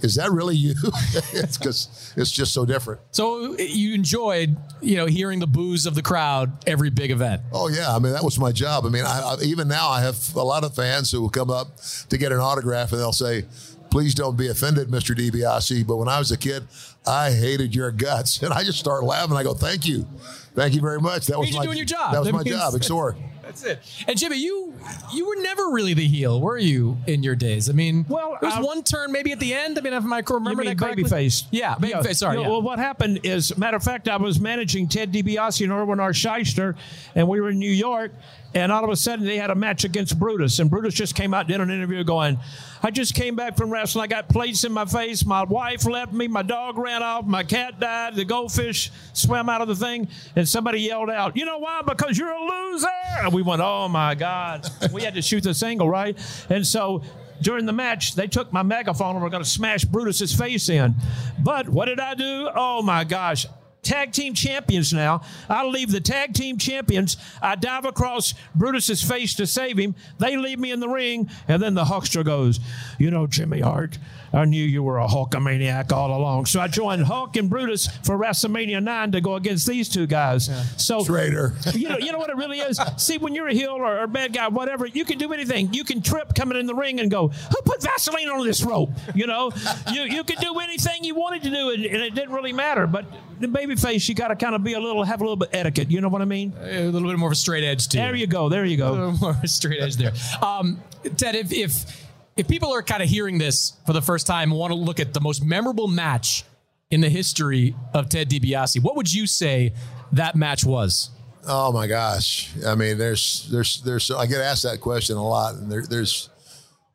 "Is 0.00 0.14
that 0.16 0.30
really 0.32 0.56
you?" 0.56 0.74
it's 1.32 1.56
because 1.58 2.12
it's 2.16 2.30
just 2.30 2.52
so 2.52 2.64
different. 2.64 3.00
So 3.12 3.56
you 3.58 3.94
enjoyed, 3.94 4.56
you 4.80 4.96
know, 4.96 5.06
hearing 5.06 5.38
the 5.40 5.46
boos 5.46 5.86
of 5.86 5.94
the 5.94 6.02
crowd 6.02 6.52
every 6.66 6.90
big 6.90 7.10
event. 7.10 7.42
Oh 7.52 7.68
yeah, 7.68 7.94
I 7.94 7.98
mean 7.98 8.12
that 8.12 8.24
was 8.24 8.38
my 8.38 8.52
job. 8.52 8.84
I 8.86 8.88
mean, 8.90 9.04
I, 9.04 9.20
I, 9.20 9.42
even 9.44 9.68
now 9.68 9.88
I 9.88 10.00
have 10.02 10.34
a 10.36 10.42
lot 10.42 10.64
of 10.64 10.74
fans 10.74 11.10
who 11.10 11.20
will 11.20 11.30
come 11.30 11.50
up 11.50 11.68
to 12.08 12.18
get 12.18 12.32
an 12.32 12.38
autograph 12.38 12.92
and 12.92 13.00
they'll 13.00 13.12
say. 13.12 13.44
please 13.90 14.14
don't 14.14 14.36
be 14.36 14.48
offended, 14.48 14.88
Mr. 14.88 15.14
DiBiase. 15.16 15.86
But 15.86 15.96
when 15.96 16.08
I 16.08 16.18
was 16.18 16.30
a 16.32 16.36
kid, 16.36 16.66
I 17.06 17.30
hated 17.30 17.74
your 17.74 17.90
guts, 17.92 18.42
and 18.42 18.52
I 18.52 18.62
just 18.64 18.78
start 18.78 19.04
laughing. 19.04 19.36
I 19.36 19.42
go, 19.42 19.54
"Thank 19.54 19.86
you, 19.86 20.06
thank 20.54 20.74
you 20.74 20.80
very 20.82 21.00
much." 21.00 21.26
That 21.28 21.38
was 21.38 21.54
my 21.54 21.64
doing 21.64 21.76
your 21.78 21.86
job. 21.86 22.12
That 22.12 22.18
was 22.18 22.26
That 22.28 22.34
my 22.34 22.42
means- 22.42 22.56
job. 22.56 22.74
Exor. 22.74 23.14
That's 23.46 23.62
it. 23.62 23.78
And 24.08 24.18
Jimmy, 24.18 24.38
you 24.38 24.74
you 25.14 25.26
were 25.26 25.36
never 25.40 25.70
really 25.70 25.94
the 25.94 26.06
heel, 26.06 26.40
were 26.40 26.58
you, 26.58 26.98
in 27.06 27.22
your 27.22 27.36
days? 27.36 27.70
I 27.70 27.72
mean, 27.72 28.04
well, 28.08 28.36
there 28.40 28.50
was 28.50 28.58
I- 28.58 28.62
one 28.62 28.82
turn 28.82 29.12
maybe 29.12 29.30
at 29.32 29.38
the 29.40 29.54
end. 29.54 29.78
I 29.78 29.82
mean, 29.82 29.92
if 29.92 30.02
I 30.04 30.22
remember 30.28 30.64
you 30.64 30.70
mean 30.70 30.76
that 30.76 30.96
babyface? 30.96 31.44
Yeah, 31.52 31.76
babyface. 31.76 32.16
Sorry. 32.16 32.36
You 32.38 32.42
know, 32.42 32.48
yeah. 32.48 32.52
Well, 32.52 32.62
what 32.62 32.78
happened 32.80 33.20
is, 33.22 33.56
matter 33.56 33.76
of 33.76 33.84
fact, 33.84 34.08
I 34.08 34.16
was 34.16 34.40
managing 34.40 34.88
Ted 34.88 35.12
DiBiase 35.12 35.62
and 35.62 35.72
Irwin 35.72 36.00
R. 36.00 36.10
Schyster, 36.12 36.74
and 37.14 37.28
we 37.28 37.40
were 37.40 37.50
in 37.50 37.58
New 37.58 37.70
York, 37.70 38.10
and 38.56 38.72
all 38.72 38.82
of 38.82 38.90
a 38.90 38.96
sudden 38.96 39.26
they 39.26 39.36
had 39.36 39.50
a 39.50 39.54
match 39.54 39.84
against 39.84 40.18
Brutus, 40.18 40.58
and 40.58 40.70
Brutus 40.70 40.94
just 40.94 41.14
came 41.14 41.34
out 41.34 41.46
did 41.46 41.60
an 41.60 41.70
interview 41.70 42.02
going, 42.04 42.38
I 42.82 42.90
just 42.90 43.14
came 43.14 43.36
back 43.36 43.56
from 43.56 43.70
wrestling. 43.70 44.04
I 44.04 44.06
got 44.06 44.30
plates 44.30 44.64
in 44.64 44.72
my 44.72 44.86
face. 44.86 45.26
My 45.26 45.44
wife 45.44 45.84
left 45.84 46.12
me. 46.12 46.26
My 46.26 46.42
dog 46.42 46.78
ran 46.78 47.02
off. 47.02 47.26
My 47.26 47.42
cat 47.42 47.78
died. 47.78 48.14
The 48.14 48.24
goldfish 48.24 48.90
swam 49.12 49.48
out 49.48 49.60
of 49.60 49.68
the 49.68 49.76
thing. 49.76 50.08
And 50.34 50.48
somebody 50.48 50.80
yelled 50.80 51.10
out, 51.10 51.36
You 51.36 51.44
know 51.44 51.58
why? 51.58 51.82
Because 51.86 52.16
you're 52.16 52.30
a 52.30 52.40
loser. 52.40 52.88
And 53.22 53.32
we 53.32 53.42
went, 53.42 53.60
Oh 53.60 53.88
my 53.88 54.14
God. 54.14 54.66
we 54.92 55.02
had 55.02 55.14
to 55.14 55.22
shoot 55.22 55.42
the 55.42 55.52
single, 55.52 55.88
right? 55.88 56.18
And 56.48 56.66
so 56.66 57.02
during 57.42 57.66
the 57.66 57.72
match, 57.72 58.14
they 58.14 58.26
took 58.26 58.52
my 58.52 58.62
megaphone 58.62 59.16
and 59.16 59.22
were 59.22 59.30
going 59.30 59.44
to 59.44 59.48
smash 59.48 59.84
Brutus's 59.84 60.34
face 60.34 60.68
in. 60.68 60.94
But 61.38 61.68
what 61.68 61.86
did 61.86 62.00
I 62.00 62.14
do? 62.14 62.48
Oh 62.54 62.82
my 62.82 63.04
gosh. 63.04 63.46
Tag 63.86 64.10
team 64.10 64.34
champions 64.34 64.92
now. 64.92 65.20
I 65.48 65.64
leave 65.64 65.92
the 65.92 66.00
tag 66.00 66.34
team 66.34 66.58
champions. 66.58 67.16
I 67.40 67.54
dive 67.54 67.84
across 67.84 68.34
Brutus's 68.52 69.00
face 69.00 69.34
to 69.36 69.46
save 69.46 69.78
him. 69.78 69.94
They 70.18 70.36
leave 70.36 70.58
me 70.58 70.72
in 70.72 70.80
the 70.80 70.88
ring, 70.88 71.30
and 71.46 71.62
then 71.62 71.74
the 71.74 71.84
Hulkster 71.84 72.24
goes, 72.24 72.58
You 72.98 73.12
know, 73.12 73.28
Jimmy 73.28 73.60
Hart, 73.60 73.98
I 74.32 74.44
knew 74.44 74.62
you 74.62 74.82
were 74.82 74.98
a 74.98 75.06
Hulkamaniac 75.06 75.92
all 75.92 76.16
along. 76.16 76.46
So 76.46 76.60
I 76.60 76.68
joined 76.68 77.04
Hulk 77.04 77.36
and 77.36 77.48
Brutus 77.48 77.86
for 78.02 78.18
WrestleMania 78.18 78.82
9 78.82 79.12
to 79.12 79.20
go 79.20 79.36
against 79.36 79.66
these 79.66 79.88
two 79.88 80.06
guys. 80.06 80.50
So 80.76 81.04
Traitor. 81.04 81.54
you 81.72 81.88
know, 81.88 81.98
you 81.98 82.12
know 82.12 82.18
what 82.18 82.30
it 82.30 82.36
really 82.36 82.58
is. 82.58 82.80
See, 82.96 83.18
when 83.18 83.34
you're 83.34 83.48
a 83.48 83.54
heel 83.54 83.70
or 83.70 84.02
a 84.02 84.08
bad 84.08 84.32
guy, 84.32 84.48
whatever, 84.48 84.86
you 84.86 85.04
can 85.04 85.18
do 85.18 85.32
anything. 85.32 85.72
You 85.72 85.84
can 85.84 86.02
trip 86.02 86.34
coming 86.34 86.58
in 86.58 86.66
the 86.66 86.74
ring 86.74 87.00
and 87.00 87.10
go, 87.10 87.28
"Who 87.28 87.62
put 87.64 87.82
Vaseline 87.82 88.28
on 88.28 88.44
this 88.44 88.62
rope?" 88.62 88.90
You 89.14 89.26
know, 89.26 89.52
you 89.92 90.02
you 90.02 90.24
could 90.24 90.38
do 90.38 90.58
anything 90.58 91.04
you 91.04 91.14
wanted 91.14 91.42
to 91.44 91.50
do, 91.50 91.70
and, 91.70 91.84
and 91.84 92.02
it 92.02 92.14
didn't 92.14 92.34
really 92.34 92.52
matter. 92.52 92.86
But 92.86 93.06
the 93.40 93.48
baby 93.48 93.76
face, 93.76 94.08
you 94.08 94.14
got 94.14 94.28
to 94.28 94.36
kind 94.36 94.54
of 94.54 94.62
be 94.64 94.74
a 94.74 94.80
little, 94.80 95.04
have 95.04 95.20
a 95.20 95.24
little 95.24 95.36
bit 95.36 95.48
of 95.48 95.54
etiquette. 95.54 95.90
You 95.90 96.00
know 96.00 96.08
what 96.08 96.22
I 96.22 96.24
mean? 96.26 96.52
a 96.60 96.88
little 96.88 97.08
bit 97.08 97.18
more 97.18 97.28
of 97.28 97.32
a 97.32 97.36
straight 97.36 97.64
edge 97.64 97.88
to. 97.88 97.96
There 97.98 98.14
you 98.14 98.26
go. 98.26 98.48
There 98.48 98.64
you 98.64 98.74
a 98.74 98.78
go. 98.78 98.90
little 98.92 99.12
more 99.12 99.30
of 99.30 99.42
a 99.44 99.48
straight 99.48 99.80
edge 99.80 99.96
there. 99.96 100.12
Um, 100.42 100.80
Ted, 101.16 101.34
if, 101.34 101.52
if 101.52 102.06
if 102.36 102.46
people 102.48 102.72
are 102.72 102.82
kind 102.82 103.02
of 103.02 103.08
hearing 103.08 103.38
this 103.38 103.72
for 103.86 103.92
the 103.92 104.02
first 104.02 104.26
time 104.26 104.50
want 104.50 104.70
to 104.70 104.74
look 104.78 105.00
at 105.00 105.14
the 105.14 105.20
most 105.20 105.42
memorable 105.44 105.88
match 105.88 106.44
in 106.90 107.00
the 107.00 107.08
history 107.08 107.74
of 107.94 108.08
Ted 108.08 108.28
DiBiase, 108.28 108.82
what 108.82 108.94
would 108.96 109.12
you 109.12 109.26
say 109.26 109.72
that 110.12 110.36
match 110.36 110.64
was? 110.64 111.10
Oh 111.48 111.72
my 111.72 111.86
gosh! 111.86 112.50
I 112.66 112.74
mean, 112.74 112.98
there's 112.98 113.48
there's 113.52 113.80
there's 113.82 114.10
I 114.10 114.26
get 114.26 114.40
asked 114.40 114.64
that 114.64 114.80
question 114.80 115.16
a 115.16 115.26
lot, 115.26 115.54
and 115.54 115.70
there, 115.70 115.84
there's 115.88 116.28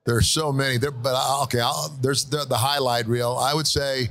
there's 0.06 0.27
so 0.30 0.51
many. 0.51 0.77
There, 0.77 0.91
but 0.91 1.15
I- 1.15 1.41
okay, 1.43 1.60
I'll, 1.62 1.89
there's 2.01 2.25
the, 2.25 2.43
the 2.45 2.58
highlight 2.58 3.08
reel. 3.08 3.38
I 3.39 3.54
would 3.54 3.67
say, 3.67 4.10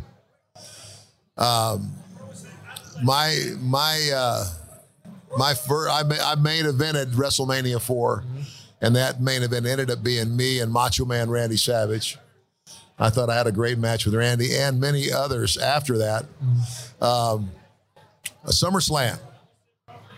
um, 1.37 1.93
my 3.03 3.55
my 3.61 4.11
uh, 4.15 4.45
my 5.37 5.55
first 5.55 5.91
I, 5.91 6.33
I 6.33 6.35
main 6.37 6.65
evented 6.65 7.13
WrestleMania 7.13 7.81
four, 7.81 8.25
and 8.81 8.97
that 8.97 9.21
main 9.21 9.43
event 9.43 9.67
ended 9.67 9.91
up 9.91 10.03
being 10.03 10.37
me 10.37 10.61
and 10.61 10.73
Macho 10.73 11.05
Man 11.05 11.31
Randy 11.31 11.57
Savage. 11.57 12.19
I 12.99 13.09
thought 13.09 13.31
I 13.31 13.37
had 13.37 13.47
a 13.47 13.53
great 13.53 13.79
match 13.79 14.05
with 14.05 14.15
Randy 14.15 14.55
and 14.55 14.79
many 14.79 15.11
others 15.11 15.57
after 15.57 15.97
that. 15.99 16.27
Um, 17.01 17.51
a 18.45 18.51
SummerSlam. 18.51 19.19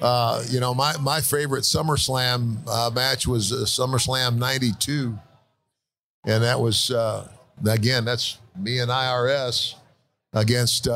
Uh, 0.01 0.43
you 0.49 0.59
know, 0.59 0.75
my, 0.75 0.97
my 0.99 1.21
favorite 1.21 1.63
SummerSlam 1.63 2.59
uh, 2.67 2.91
match 2.91 3.25
was 3.25 3.53
uh, 3.53 3.65
SummerSlam 3.65 4.37
92. 4.37 5.17
And 6.27 6.43
that 6.43 6.59
was, 6.59 6.91
uh, 6.91 7.29
again, 7.65 8.05
that's 8.05 8.39
me 8.57 8.81
and 8.81 8.91
IRS 8.91 9.77
against 10.33 10.89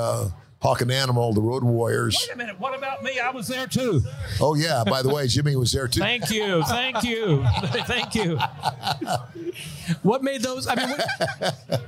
Hawk 0.61 0.81
and 0.81 0.91
Animal, 0.91 1.33
the 1.33 1.41
Road 1.41 1.63
Warriors. 1.63 2.17
Wait 2.29 2.35
a 2.35 2.39
minute. 2.39 2.59
What 2.59 2.77
about 2.77 3.03
me? 3.03 3.21
I 3.21 3.31
was 3.31 3.47
there 3.47 3.67
too. 3.67 4.03
Oh, 4.41 4.55
yeah. 4.55 4.85
By 4.85 5.03
the 5.03 5.11
way, 5.11 5.27
Jimmy 5.27 5.55
was 5.55 5.71
there 5.71 5.87
too. 5.87 6.01
Thank 6.01 6.31
you. 6.31 6.63
Thank 6.65 7.05
you. 7.05 7.45
Thank 7.63 8.15
you. 8.15 8.39
What 10.03 10.23
made 10.23 10.43
those? 10.43 10.67
I 10.67 10.75
mean, 10.75 10.89
what, 10.91 11.81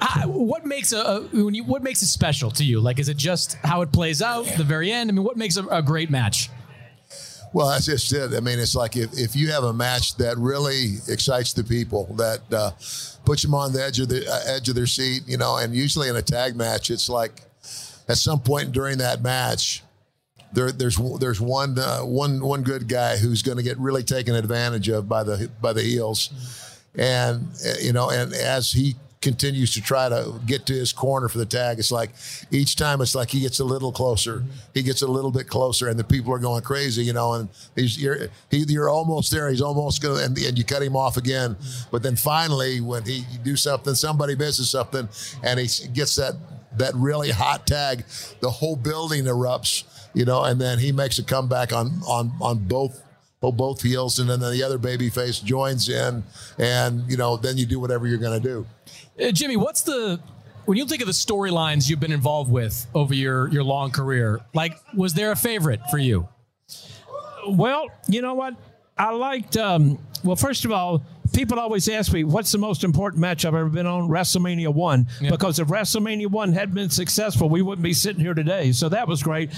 Ah, 0.00 0.24
what 0.26 0.66
makes 0.66 0.92
a, 0.92 0.98
a 0.98 1.20
when 1.44 1.54
you 1.54 1.64
what 1.64 1.82
makes 1.82 2.02
it 2.02 2.06
special 2.08 2.50
to 2.52 2.64
you? 2.64 2.80
Like, 2.80 2.98
is 2.98 3.08
it 3.08 3.16
just 3.16 3.54
how 3.64 3.80
it 3.82 3.92
plays 3.92 4.20
out, 4.20 4.44
the 4.56 4.64
very 4.64 4.90
end? 4.92 5.08
I 5.08 5.12
mean, 5.12 5.24
what 5.24 5.36
makes 5.36 5.56
a, 5.56 5.64
a 5.68 5.82
great 5.82 6.10
match? 6.10 6.50
Well, 7.54 7.68
that's 7.68 7.86
just 7.86 8.12
it. 8.12 8.34
I 8.34 8.40
mean, 8.40 8.58
it's 8.58 8.74
like 8.74 8.96
if, 8.96 9.12
if 9.12 9.36
you 9.36 9.52
have 9.52 9.62
a 9.62 9.72
match 9.72 10.16
that 10.16 10.36
really 10.36 10.96
excites 11.08 11.52
the 11.52 11.62
people, 11.62 12.12
that 12.16 12.40
uh, 12.52 12.72
puts 13.24 13.42
them 13.42 13.54
on 13.54 13.72
the 13.72 13.82
edge 13.82 14.00
of 14.00 14.08
the 14.08 14.28
uh, 14.28 14.40
edge 14.46 14.68
of 14.68 14.74
their 14.74 14.86
seat, 14.88 15.22
you 15.26 15.36
know, 15.38 15.56
and 15.56 15.74
usually 15.74 16.08
in 16.08 16.16
a 16.16 16.22
tag 16.22 16.56
match, 16.56 16.90
it's 16.90 17.08
like 17.08 17.42
at 18.08 18.18
some 18.18 18.40
point 18.40 18.72
during 18.72 18.98
that 18.98 19.22
match, 19.22 19.82
there, 20.52 20.70
there's 20.70 20.98
there's 21.18 21.40
one 21.40 21.78
uh, 21.78 22.00
one 22.00 22.40
one 22.44 22.62
good 22.62 22.88
guy 22.88 23.16
who's 23.16 23.42
going 23.42 23.56
to 23.56 23.62
get 23.62 23.76
really 23.78 24.02
taken 24.02 24.34
advantage 24.34 24.88
of 24.88 25.08
by 25.08 25.24
the 25.24 25.50
by 25.60 25.72
the 25.72 25.82
heels, 25.82 26.30
and 26.94 27.48
you 27.82 27.92
know, 27.92 28.10
and 28.10 28.32
as 28.32 28.72
he 28.72 28.94
continues 29.20 29.72
to 29.72 29.80
try 29.80 30.10
to 30.10 30.34
get 30.46 30.66
to 30.66 30.74
his 30.74 30.92
corner 30.92 31.28
for 31.28 31.38
the 31.38 31.46
tag, 31.46 31.78
it's 31.78 31.90
like 31.90 32.10
each 32.50 32.76
time 32.76 33.00
it's 33.00 33.14
like 33.14 33.30
he 33.30 33.40
gets 33.40 33.58
a 33.58 33.64
little 33.64 33.90
closer, 33.90 34.44
he 34.74 34.82
gets 34.82 35.00
a 35.00 35.06
little 35.06 35.32
bit 35.32 35.48
closer, 35.48 35.88
and 35.88 35.98
the 35.98 36.04
people 36.04 36.32
are 36.32 36.38
going 36.38 36.62
crazy, 36.62 37.02
you 37.02 37.14
know, 37.14 37.32
and 37.32 37.48
he's 37.74 38.00
you're 38.00 38.28
he, 38.50 38.58
you're 38.68 38.90
almost 38.90 39.32
there, 39.32 39.48
he's 39.48 39.62
almost 39.62 40.02
going, 40.02 40.22
and, 40.22 40.38
and 40.38 40.58
you 40.58 40.62
cut 40.62 40.82
him 40.82 40.94
off 40.94 41.16
again, 41.16 41.56
but 41.90 42.02
then 42.02 42.14
finally 42.14 42.80
when 42.80 43.02
he 43.02 43.24
you 43.32 43.38
do 43.42 43.56
something, 43.56 43.94
somebody 43.94 44.36
misses 44.36 44.70
something, 44.70 45.08
and 45.42 45.58
he 45.58 45.88
gets 45.88 46.14
that 46.16 46.34
that 46.78 46.94
really 46.94 47.30
hot 47.30 47.66
tag, 47.66 48.04
the 48.40 48.50
whole 48.50 48.76
building 48.76 49.24
erupts, 49.24 49.84
you 50.14 50.24
know, 50.24 50.44
and 50.44 50.60
then 50.60 50.78
he 50.78 50.92
makes 50.92 51.18
a 51.18 51.22
comeback 51.22 51.72
on 51.72 52.00
on 52.06 52.32
on 52.40 52.58
both 52.58 53.02
oh, 53.44 53.52
both 53.52 53.82
heels, 53.82 54.18
and 54.18 54.28
then 54.28 54.40
the 54.40 54.62
other 54.62 54.78
baby 54.78 55.10
face 55.10 55.38
joins 55.38 55.88
in, 55.88 56.24
and 56.58 57.10
you 57.10 57.16
know, 57.16 57.36
then 57.36 57.56
you 57.58 57.66
do 57.66 57.78
whatever 57.78 58.06
you're 58.06 58.18
going 58.18 58.40
to 58.40 58.48
do. 58.48 58.66
Uh, 59.20 59.30
Jimmy, 59.30 59.56
what's 59.56 59.82
the 59.82 60.20
when 60.64 60.78
you 60.78 60.86
think 60.86 61.02
of 61.02 61.06
the 61.06 61.12
storylines 61.12 61.88
you've 61.88 62.00
been 62.00 62.12
involved 62.12 62.50
with 62.50 62.86
over 62.94 63.14
your 63.14 63.48
your 63.48 63.64
long 63.64 63.90
career? 63.90 64.40
Like, 64.54 64.78
was 64.94 65.14
there 65.14 65.32
a 65.32 65.36
favorite 65.36 65.80
for 65.90 65.98
you? 65.98 66.28
Well, 67.46 67.88
you 68.08 68.22
know 68.22 68.34
what? 68.34 68.54
I 68.96 69.10
liked. 69.10 69.56
Um, 69.56 69.98
well, 70.22 70.36
first 70.36 70.64
of 70.64 70.72
all, 70.72 71.02
people 71.34 71.58
always 71.58 71.88
ask 71.88 72.12
me, 72.12 72.24
"What's 72.24 72.52
the 72.52 72.58
most 72.58 72.84
important 72.84 73.20
match 73.20 73.44
I've 73.44 73.54
ever 73.54 73.68
been 73.68 73.86
on?" 73.86 74.08
WrestleMania 74.08 74.72
One, 74.72 75.06
because 75.20 75.58
if 75.58 75.68
WrestleMania 75.68 76.28
One 76.28 76.52
had 76.52 76.72
been 76.72 76.90
successful, 76.90 77.48
we 77.48 77.60
wouldn't 77.62 77.82
be 77.82 77.92
sitting 77.92 78.20
here 78.20 78.34
today. 78.34 78.72
So 78.72 78.88
that 78.88 79.08
was 79.08 79.22
great. 79.22 79.50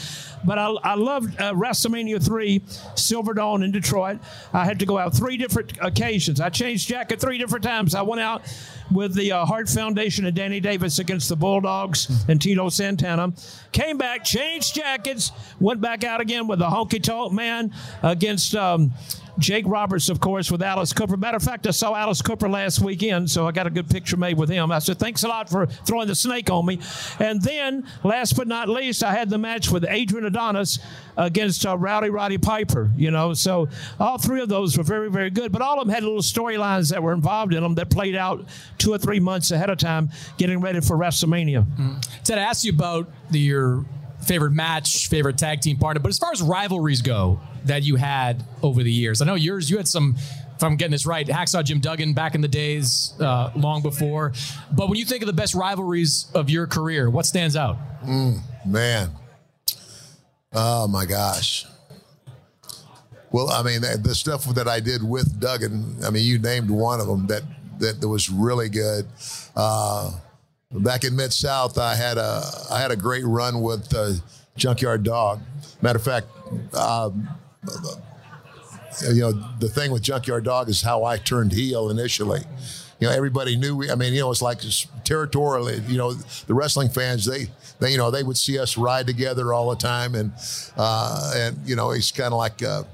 But 0.44 0.58
I, 0.58 0.66
I 0.82 0.94
loved 0.94 1.40
uh, 1.40 1.52
WrestleMania 1.52 2.24
Three, 2.24 2.60
Silverdome 2.94 3.64
in 3.64 3.70
Detroit. 3.70 4.18
I 4.52 4.64
had 4.64 4.78
to 4.80 4.86
go 4.86 4.98
out 4.98 5.14
three 5.14 5.36
different 5.36 5.72
occasions. 5.80 6.40
I 6.40 6.48
changed 6.50 6.88
jacket 6.88 7.20
three 7.20 7.38
different 7.38 7.64
times. 7.64 7.94
I 7.94 8.02
went 8.02 8.20
out 8.20 8.42
with 8.90 9.14
the 9.14 9.32
uh, 9.32 9.44
Hart 9.44 9.68
Foundation 9.68 10.26
and 10.26 10.34
Danny 10.34 10.60
Davis 10.60 10.98
against 10.98 11.28
the 11.28 11.36
Bulldogs 11.36 12.24
and 12.28 12.40
Tito 12.40 12.68
Santana. 12.68 13.32
Came 13.72 13.98
back, 13.98 14.24
changed 14.24 14.74
jackets, 14.74 15.32
went 15.60 15.80
back 15.80 16.04
out 16.04 16.20
again 16.20 16.46
with 16.46 16.58
the 16.58 16.66
Honky 16.68 17.02
Tonk 17.02 17.32
Man 17.32 17.72
against 18.02 18.54
um, 18.54 18.92
Jake 19.38 19.64
Roberts, 19.66 20.08
of 20.08 20.20
course, 20.20 20.50
with 20.50 20.62
Alice 20.62 20.92
Cooper. 20.92 21.16
Matter 21.16 21.36
of 21.36 21.42
fact, 21.42 21.66
I 21.66 21.70
saw 21.70 21.94
Alice 21.94 22.22
Cooper 22.22 22.48
last 22.48 22.80
weekend, 22.80 23.30
so 23.30 23.46
I 23.46 23.52
got 23.52 23.66
a 23.66 23.70
good 23.70 23.88
picture 23.88 24.16
made 24.16 24.38
with 24.38 24.48
him. 24.48 24.72
I 24.72 24.78
said, 24.78 24.98
thanks 24.98 25.24
a 25.24 25.28
lot 25.28 25.50
for 25.50 25.66
throwing 25.66 26.08
the 26.08 26.14
snake 26.14 26.50
on 26.50 26.64
me. 26.64 26.80
And 27.18 27.42
then, 27.42 27.86
last 28.02 28.36
but 28.36 28.48
not 28.48 28.68
least, 28.68 29.04
I 29.04 29.12
had 29.12 29.28
the 29.28 29.38
match 29.38 29.70
with 29.70 29.84
Adrian 29.88 30.24
Adonis 30.24 30.78
against 31.16 31.64
uh, 31.64 31.76
Rowdy 31.76 32.10
Roddy 32.10 32.38
Piper, 32.38 32.90
you 32.96 33.10
know. 33.10 33.34
So 33.34 33.68
all 33.98 34.18
three 34.18 34.40
of 34.40 34.48
those 34.48 34.76
were 34.76 34.84
very, 34.84 35.10
very 35.10 35.30
good. 35.30 35.52
But 35.52 35.62
all 35.62 35.80
of 35.80 35.86
them 35.86 35.94
had 35.94 36.02
little 36.02 36.20
storylines 36.20 36.90
that 36.90 37.02
were 37.02 37.12
involved 37.12 37.54
in 37.54 37.62
them 37.62 37.74
that 37.76 37.90
played 37.90 38.14
out 38.14 38.46
two 38.78 38.92
or 38.92 38.98
three 38.98 39.20
months 39.20 39.50
ahead 39.50 39.70
of 39.70 39.78
time, 39.78 40.10
getting 40.38 40.60
ready 40.60 40.80
for 40.80 40.96
WrestleMania. 40.96 41.64
Ted, 42.24 42.38
I 42.38 42.42
asked 42.42 42.64
you 42.64 42.72
about 42.72 43.08
the, 43.30 43.38
your 43.38 43.84
favorite 44.26 44.52
match, 44.52 45.08
favorite 45.08 45.38
tag 45.38 45.60
team 45.60 45.76
partner, 45.78 46.00
but 46.00 46.08
as 46.08 46.18
far 46.18 46.32
as 46.32 46.42
rivalries 46.42 47.00
go 47.02 47.40
that 47.64 47.82
you 47.82 47.96
had 47.96 48.44
over 48.62 48.82
the 48.82 48.92
years, 48.92 49.22
I 49.22 49.24
know 49.24 49.34
yours, 49.34 49.70
you 49.70 49.76
had 49.76 49.86
some, 49.86 50.16
if 50.16 50.62
I'm 50.64 50.76
getting 50.76 50.92
this 50.92 51.06
right, 51.06 51.26
Hacksaw 51.26 51.64
Jim 51.64 51.80
Duggan 51.80 52.12
back 52.12 52.34
in 52.34 52.40
the 52.40 52.48
days, 52.48 53.14
uh, 53.20 53.50
long 53.54 53.82
before. 53.82 54.32
But 54.72 54.88
when 54.88 54.98
you 54.98 55.04
think 55.04 55.22
of 55.22 55.26
the 55.26 55.32
best 55.32 55.54
rivalries 55.54 56.26
of 56.34 56.50
your 56.50 56.66
career, 56.66 57.08
what 57.08 57.26
stands 57.26 57.56
out? 57.56 57.78
Mm, 58.04 58.40
man. 58.66 59.10
Oh 60.52 60.86
my 60.88 61.04
gosh. 61.04 61.66
Well, 63.32 63.50
I 63.50 63.62
mean, 63.62 63.80
the 63.80 64.14
stuff 64.14 64.44
that 64.54 64.68
I 64.68 64.80
did 64.80 65.02
with 65.02 65.40
Duggan, 65.40 65.96
I 66.04 66.10
mean, 66.10 66.24
you 66.24 66.38
named 66.38 66.70
one 66.70 67.00
of 67.00 67.06
them 67.06 67.26
that 67.26 67.42
that, 67.78 68.00
that 68.00 68.08
was 68.08 68.30
really 68.30 68.68
good. 68.68 69.06
Uh, 69.54 70.12
back 70.70 71.04
in 71.04 71.14
Mid 71.14 71.32
South, 71.32 71.78
I 71.78 71.94
had 71.94 72.18
a 72.18 72.42
I 72.70 72.80
had 72.80 72.90
a 72.90 72.96
great 72.96 73.24
run 73.24 73.60
with 73.60 73.94
uh, 73.94 74.12
Junkyard 74.56 75.02
Dog. 75.02 75.40
Matter 75.82 75.98
of 75.98 76.04
fact, 76.04 76.26
um, 76.74 77.28
you 79.12 79.20
know 79.20 79.32
the 79.60 79.68
thing 79.68 79.90
with 79.90 80.02
Junkyard 80.02 80.44
Dog 80.44 80.68
is 80.68 80.82
how 80.82 81.04
I 81.04 81.18
turned 81.18 81.52
heel 81.52 81.90
initially. 81.90 82.40
You 82.98 83.08
know, 83.08 83.12
everybody 83.12 83.56
knew. 83.56 83.76
We, 83.76 83.90
I 83.90 83.94
mean, 83.94 84.14
you 84.14 84.20
know, 84.20 84.30
it's 84.30 84.42
like 84.42 84.60
territorially. 85.04 85.82
You 85.86 85.98
know, 85.98 86.12
the 86.12 86.54
wrestling 86.54 86.88
fans 86.88 87.26
they 87.26 87.48
they 87.78 87.92
you 87.92 87.98
know 87.98 88.10
they 88.10 88.22
would 88.22 88.38
see 88.38 88.58
us 88.58 88.78
ride 88.78 89.06
together 89.06 89.52
all 89.52 89.70
the 89.70 89.76
time, 89.76 90.14
and 90.14 90.32
uh, 90.76 91.32
and 91.36 91.58
you 91.66 91.76
know 91.76 91.90
he's 91.90 92.10
kind 92.10 92.32
of 92.32 92.38
like. 92.38 92.62
Uh, 92.62 92.84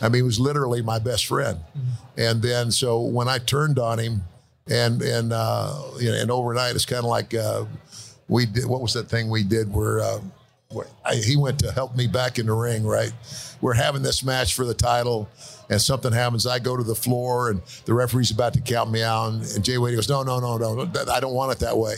I 0.00 0.08
mean, 0.08 0.16
he 0.16 0.22
was 0.22 0.40
literally 0.40 0.82
my 0.82 0.98
best 0.98 1.26
friend, 1.26 1.60
and 2.16 2.42
then 2.42 2.70
so 2.70 3.00
when 3.00 3.28
I 3.28 3.38
turned 3.38 3.78
on 3.78 3.98
him, 3.98 4.22
and 4.68 5.00
and 5.00 5.32
uh, 5.32 5.80
you 5.98 6.10
know, 6.10 6.16
and 6.16 6.30
overnight 6.30 6.74
it's 6.74 6.86
kind 6.86 7.04
of 7.04 7.10
like 7.10 7.34
uh, 7.34 7.64
we 8.28 8.46
did. 8.46 8.66
What 8.66 8.82
was 8.82 8.94
that 8.94 9.08
thing 9.08 9.30
we 9.30 9.42
did 9.44 9.72
where? 9.72 10.00
Uh, 10.00 10.20
I, 11.04 11.16
he 11.16 11.36
went 11.36 11.58
to 11.60 11.72
help 11.72 11.96
me 11.96 12.06
back 12.06 12.38
in 12.38 12.46
the 12.46 12.52
ring, 12.52 12.84
right? 12.84 13.12
We're 13.60 13.74
having 13.74 14.02
this 14.02 14.24
match 14.24 14.54
for 14.54 14.64
the 14.64 14.74
title, 14.74 15.28
and 15.70 15.80
something 15.80 16.12
happens. 16.12 16.46
I 16.46 16.58
go 16.58 16.76
to 16.76 16.82
the 16.82 16.94
floor, 16.94 17.50
and 17.50 17.62
the 17.84 17.94
referee's 17.94 18.30
about 18.30 18.54
to 18.54 18.60
count 18.60 18.90
me 18.90 19.02
out. 19.02 19.28
And, 19.28 19.42
and 19.42 19.64
JYD 19.64 19.94
goes, 19.94 20.08
"No, 20.08 20.22
no, 20.22 20.40
no, 20.40 20.56
no, 20.56 20.90
I 21.10 21.20
don't 21.20 21.34
want 21.34 21.52
it 21.52 21.58
that 21.60 21.76
way." 21.76 21.94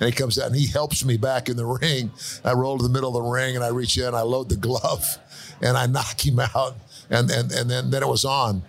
And 0.00 0.08
he 0.08 0.12
comes 0.12 0.38
out 0.38 0.46
and 0.48 0.56
he 0.56 0.66
helps 0.66 1.04
me 1.04 1.16
back 1.16 1.48
in 1.48 1.56
the 1.56 1.66
ring. 1.66 2.10
I 2.44 2.52
roll 2.52 2.78
to 2.78 2.82
the 2.82 2.88
middle 2.88 3.16
of 3.16 3.22
the 3.22 3.30
ring, 3.30 3.54
and 3.54 3.64
I 3.64 3.68
reach 3.68 3.96
in, 3.96 4.14
I 4.14 4.22
load 4.22 4.48
the 4.48 4.56
glove, 4.56 5.18
and 5.62 5.76
I 5.76 5.86
knock 5.86 6.26
him 6.26 6.40
out. 6.40 6.76
And 7.10 7.30
and 7.30 7.52
and 7.52 7.70
then 7.70 7.90
then 7.90 8.02
it 8.02 8.08
was 8.08 8.24
on. 8.24 8.62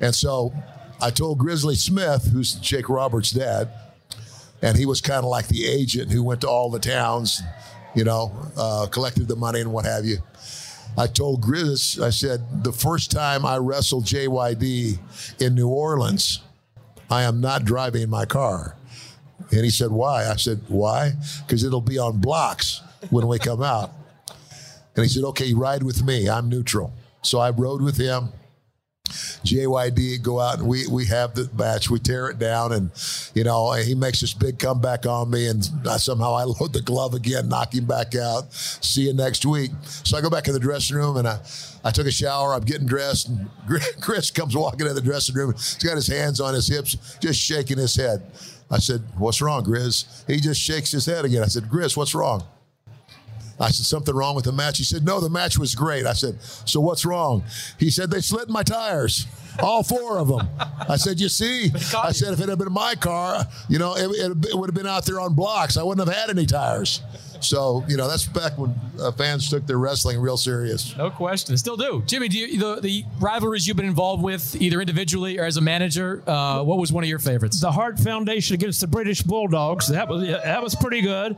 And 0.00 0.14
so 0.14 0.52
I 1.00 1.10
told 1.10 1.38
Grizzly 1.38 1.74
Smith, 1.74 2.30
who's 2.32 2.54
Jake 2.54 2.88
Roberts' 2.88 3.30
dad, 3.30 3.70
and 4.62 4.76
he 4.76 4.86
was 4.86 5.00
kind 5.00 5.18
of 5.18 5.26
like 5.30 5.48
the 5.48 5.66
agent 5.66 6.10
who 6.10 6.22
went 6.22 6.40
to 6.42 6.48
all 6.48 6.70
the 6.70 6.78
towns, 6.78 7.42
you 7.96 8.04
know, 8.04 8.30
uh, 8.56 8.86
collected 8.90 9.26
the 9.26 9.34
money 9.34 9.60
and 9.60 9.72
what 9.72 9.86
have 9.86 10.04
you. 10.04 10.18
I 10.98 11.06
told 11.06 11.42
Grizz, 11.42 12.00
I 12.00 12.10
said, 12.10 12.62
the 12.62 12.72
first 12.72 13.10
time 13.10 13.44
I 13.44 13.56
wrestled 13.56 14.04
JYD 14.04 14.98
in 15.40 15.54
New 15.54 15.68
Orleans, 15.68 16.40
I 17.10 17.22
am 17.22 17.40
not 17.40 17.64
driving 17.64 18.08
my 18.08 18.24
car. 18.24 18.76
And 19.50 19.64
he 19.64 19.70
said, 19.70 19.90
Why? 19.90 20.28
I 20.28 20.36
said, 20.36 20.60
Why? 20.68 21.12
Because 21.46 21.64
it'll 21.64 21.80
be 21.80 21.98
on 21.98 22.18
blocks 22.18 22.82
when 23.10 23.26
we 23.26 23.38
come 23.38 23.62
out. 23.62 23.92
And 24.96 25.04
he 25.04 25.08
said, 25.08 25.24
Okay, 25.24 25.54
ride 25.54 25.82
with 25.82 26.04
me. 26.04 26.28
I'm 26.28 26.48
neutral. 26.48 26.92
So 27.22 27.38
I 27.38 27.50
rode 27.50 27.82
with 27.82 27.96
him. 27.96 28.30
JYD 29.44 30.22
go 30.22 30.40
out 30.40 30.58
and 30.58 30.68
we 30.68 30.86
we 30.86 31.06
have 31.06 31.34
the 31.34 31.50
match. 31.56 31.90
We 31.90 31.98
tear 31.98 32.28
it 32.28 32.38
down, 32.38 32.72
and 32.72 32.90
you 33.34 33.44
know 33.44 33.72
and 33.72 33.84
he 33.84 33.94
makes 33.94 34.20
this 34.20 34.34
big 34.34 34.58
comeback 34.58 35.06
on 35.06 35.30
me, 35.30 35.46
and 35.48 35.64
somehow 35.98 36.34
I 36.34 36.44
load 36.60 36.72
the 36.72 36.82
glove 36.82 37.14
again, 37.14 37.48
knock 37.48 37.74
him 37.74 37.86
back 37.86 38.14
out. 38.14 38.52
See 38.52 39.02
you 39.02 39.14
next 39.14 39.44
week. 39.44 39.70
So 40.04 40.16
I 40.16 40.20
go 40.20 40.30
back 40.30 40.46
in 40.48 40.54
the 40.54 40.60
dressing 40.60 40.96
room 40.96 41.16
and 41.16 41.28
I. 41.28 41.40
I 41.84 41.92
took 41.92 42.08
a 42.08 42.10
shower. 42.10 42.52
I'm 42.52 42.64
getting 42.64 42.88
dressed, 42.88 43.28
and 43.28 43.48
Grizz 43.68 44.34
comes 44.34 44.56
walking 44.56 44.88
in 44.88 44.94
the 44.96 45.00
dressing 45.00 45.36
room. 45.36 45.52
He's 45.52 45.74
got 45.76 45.94
his 45.94 46.08
hands 46.08 46.40
on 46.40 46.52
his 46.52 46.66
hips, 46.66 47.16
just 47.20 47.38
shaking 47.38 47.78
his 47.78 47.94
head. 47.94 48.26
I 48.68 48.78
said, 48.78 49.04
"What's 49.16 49.40
wrong, 49.40 49.64
Grizz?" 49.64 50.26
He 50.26 50.40
just 50.40 50.60
shakes 50.60 50.90
his 50.90 51.06
head 51.06 51.24
again. 51.24 51.44
I 51.44 51.46
said, 51.46 51.70
"Grizz, 51.70 51.96
what's 51.96 52.12
wrong?" 52.12 52.42
I 53.58 53.70
said, 53.70 53.86
something 53.86 54.14
wrong 54.14 54.34
with 54.34 54.44
the 54.44 54.52
match? 54.52 54.78
He 54.78 54.84
said, 54.84 55.04
no, 55.04 55.20
the 55.20 55.30
match 55.30 55.58
was 55.58 55.74
great. 55.74 56.06
I 56.06 56.12
said, 56.12 56.40
so 56.42 56.80
what's 56.80 57.06
wrong? 57.06 57.44
He 57.78 57.90
said, 57.90 58.10
they 58.10 58.20
slit 58.20 58.48
my 58.48 58.62
tires, 58.62 59.26
all 59.60 59.82
four 59.82 60.18
of 60.18 60.28
them. 60.28 60.48
I 60.88 60.96
said, 60.96 61.18
you 61.20 61.28
see? 61.28 61.72
I 61.96 62.12
said, 62.12 62.32
if 62.32 62.40
it 62.40 62.48
had 62.48 62.58
been 62.58 62.72
my 62.72 62.94
car, 62.94 63.46
you 63.68 63.78
know, 63.78 63.96
it, 63.96 64.10
it, 64.10 64.46
it 64.50 64.58
would 64.58 64.68
have 64.68 64.74
been 64.74 64.86
out 64.86 65.06
there 65.06 65.20
on 65.20 65.34
blocks. 65.34 65.76
I 65.76 65.82
wouldn't 65.82 66.06
have 66.06 66.14
had 66.16 66.30
any 66.30 66.46
tires. 66.46 67.02
So, 67.40 67.84
you 67.86 67.98
know, 67.98 68.08
that's 68.08 68.26
back 68.26 68.56
when 68.56 68.74
uh, 68.98 69.12
fans 69.12 69.50
took 69.50 69.66
their 69.66 69.76
wrestling 69.76 70.18
real 70.18 70.38
serious. 70.38 70.96
No 70.96 71.10
question. 71.10 71.56
Still 71.58 71.76
do. 71.76 72.02
Jimmy, 72.06 72.28
do 72.28 72.38
you, 72.38 72.58
the, 72.58 72.80
the 72.80 73.04
rivalries 73.20 73.66
you've 73.66 73.76
been 73.76 73.84
involved 73.86 74.22
with, 74.22 74.56
either 74.60 74.80
individually 74.80 75.38
or 75.38 75.44
as 75.44 75.58
a 75.58 75.60
manager, 75.60 76.22
uh, 76.26 76.62
what 76.62 76.78
was 76.78 76.92
one 76.92 77.04
of 77.04 77.10
your 77.10 77.18
favorites? 77.18 77.60
The 77.60 77.70
Hart 77.70 77.98
Foundation 77.98 78.54
against 78.54 78.80
the 78.80 78.86
British 78.86 79.20
Bulldogs. 79.22 79.88
That 79.88 80.08
was 80.08 80.26
that 80.26 80.62
was 80.62 80.74
pretty 80.74 81.02
good. 81.02 81.36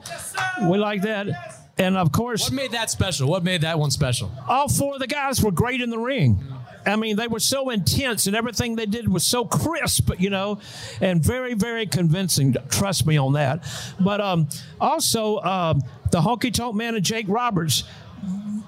We 0.63 0.79
like 0.79 1.03
that. 1.03 1.58
And 1.79 1.97
of 1.97 2.11
course, 2.11 2.43
what 2.43 2.53
made 2.53 2.73
that 2.73 2.91
special? 2.91 3.29
What 3.29 3.45
made 3.45 3.61
that 3.61 3.79
one 3.79 3.91
special? 3.91 4.33
All 4.49 4.69
four 4.69 4.95
of 4.95 5.01
the 5.01 5.07
guys 5.07 5.43
were 5.43 5.53
great 5.53 5.81
in 5.81 5.91
the 5.91 5.99
ring. 5.99 6.41
I 6.85 6.97
mean, 6.97 7.17
they 7.17 7.29
were 7.29 7.41
so 7.41 7.71
intense, 7.71 8.27
and 8.27 8.35
everything 8.35 8.77
they 8.77 8.87
did 8.87 9.09
was 9.09 9.25
so 9.25 9.45
crisp, 9.45 10.11
you 10.19 10.31
know, 10.31 10.59
and 11.01 11.23
very, 11.23 11.55
very 11.55 11.87
convincing. 11.87 12.57
Trust 12.71 13.07
me 13.07 13.17
on 13.17 13.35
that. 13.35 13.65
But 14.01 14.21
um, 14.21 14.49
also, 14.81 15.39
um, 15.39 15.83
the 16.11 16.21
honky 16.21 16.53
tonk 16.53 16.75
man 16.75 16.95
and 16.95 17.05
Jake 17.05 17.27
Roberts. 17.29 17.85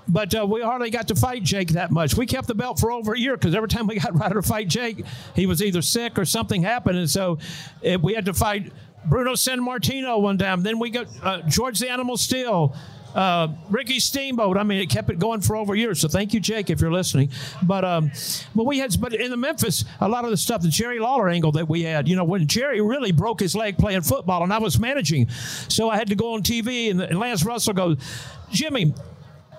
But 0.07 0.35
uh, 0.35 0.47
we 0.47 0.61
hardly 0.61 0.91
got 0.91 1.09
to 1.09 1.15
fight 1.15 1.43
Jake 1.43 1.71
that 1.71 1.91
much. 1.91 2.17
We 2.17 2.27
kept 2.27 2.49
the 2.49 2.55
belt 2.55 2.81
for 2.81 2.91
over 2.91 3.15
a 3.15 3.19
year 3.19 3.37
because 3.37 3.55
every 3.55 3.69
time 3.69 3.87
we 3.87 3.99
got 3.99 4.15
ready 4.19 4.35
to 4.35 4.43
fight 4.43 4.69
Jake, 4.69 5.05
he 5.35 5.47
was 5.47 5.63
either 5.63 5.83
sick 5.83 6.19
or 6.19 6.25
something 6.25 6.63
happened, 6.63 6.99
and 6.99 7.11
so 7.11 7.39
it, 7.81 8.01
we 8.01 8.15
had 8.15 8.27
to 8.27 8.35
fight 8.35 8.73
Bruno 9.05 9.33
Sammartino 9.33 10.21
one 10.21 10.37
time. 10.37 10.63
Then 10.63 10.79
we 10.79 10.91
got 10.91 11.07
uh, 11.23 11.43
George 11.43 11.79
the 11.79 11.91
Animal 11.91 12.17
Steele 12.17 12.77
uh, 13.15 13.49
Ricky 13.69 14.01
Steamboat. 14.01 14.57
I 14.57 14.63
mean, 14.63 14.81
it 14.81 14.91
kept 14.91 15.11
it 15.11 15.19
going 15.19 15.41
for 15.41 15.57
over 15.57 15.75
years. 15.75 16.01
So 16.01 16.09
thank 16.09 16.35
you, 16.35 16.41
Jake, 16.41 16.71
if 16.71 16.81
you're 16.81 16.93
listening. 16.93 17.31
But 17.63 17.85
um, 17.85 18.11
but 18.55 18.65
we 18.65 18.79
had, 18.79 18.99
but 19.01 19.15
in 19.15 19.31
the 19.31 19.37
Memphis, 19.37 19.85
a 20.01 20.09
lot 20.09 20.25
of 20.25 20.31
the 20.31 20.37
stuff, 20.37 20.63
the 20.63 20.69
Jerry 20.69 20.99
Lawler 20.99 21.29
angle 21.29 21.53
that 21.53 21.69
we 21.69 21.83
had. 21.83 22.09
You 22.09 22.17
know, 22.17 22.25
when 22.25 22.47
Jerry 22.47 22.81
really 22.81 23.13
broke 23.13 23.41
his 23.41 23.55
leg 23.55 23.79
playing 23.79 24.03
football, 24.03 24.43
and 24.43 24.53
I 24.53 24.59
was 24.59 24.79
managing, 24.79 25.29
so 25.31 25.91
I 25.91 25.97
had 25.97 26.09
to 26.09 26.15
go 26.15 26.35
on 26.35 26.43
TV, 26.43 26.91
and, 26.91 27.01
and 27.01 27.19
Lance 27.19 27.45
Russell 27.45 27.75
goes, 27.75 27.99
Jimmy. 28.51 28.95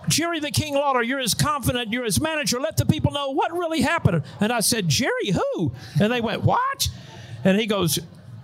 Jerry 0.07 0.39
the 0.39 0.49
King 0.49 0.73
Lawler, 0.73 1.03
you're 1.03 1.19
as 1.19 1.35
confident, 1.35 1.93
you're 1.93 2.05
as 2.05 2.19
manager. 2.19 2.59
Let 2.59 2.75
the 2.75 2.87
people 2.87 3.11
know 3.11 3.29
what 3.29 3.51
really 3.51 3.81
happened. 3.81 4.23
And 4.39 4.51
I 4.51 4.61
said, 4.61 4.87
Jerry, 4.87 5.29
who? 5.29 5.73
And 5.99 6.11
they 6.11 6.21
went, 6.21 6.41
What? 6.41 6.89
And 7.43 7.59
he 7.59 7.67
goes, 7.67 7.99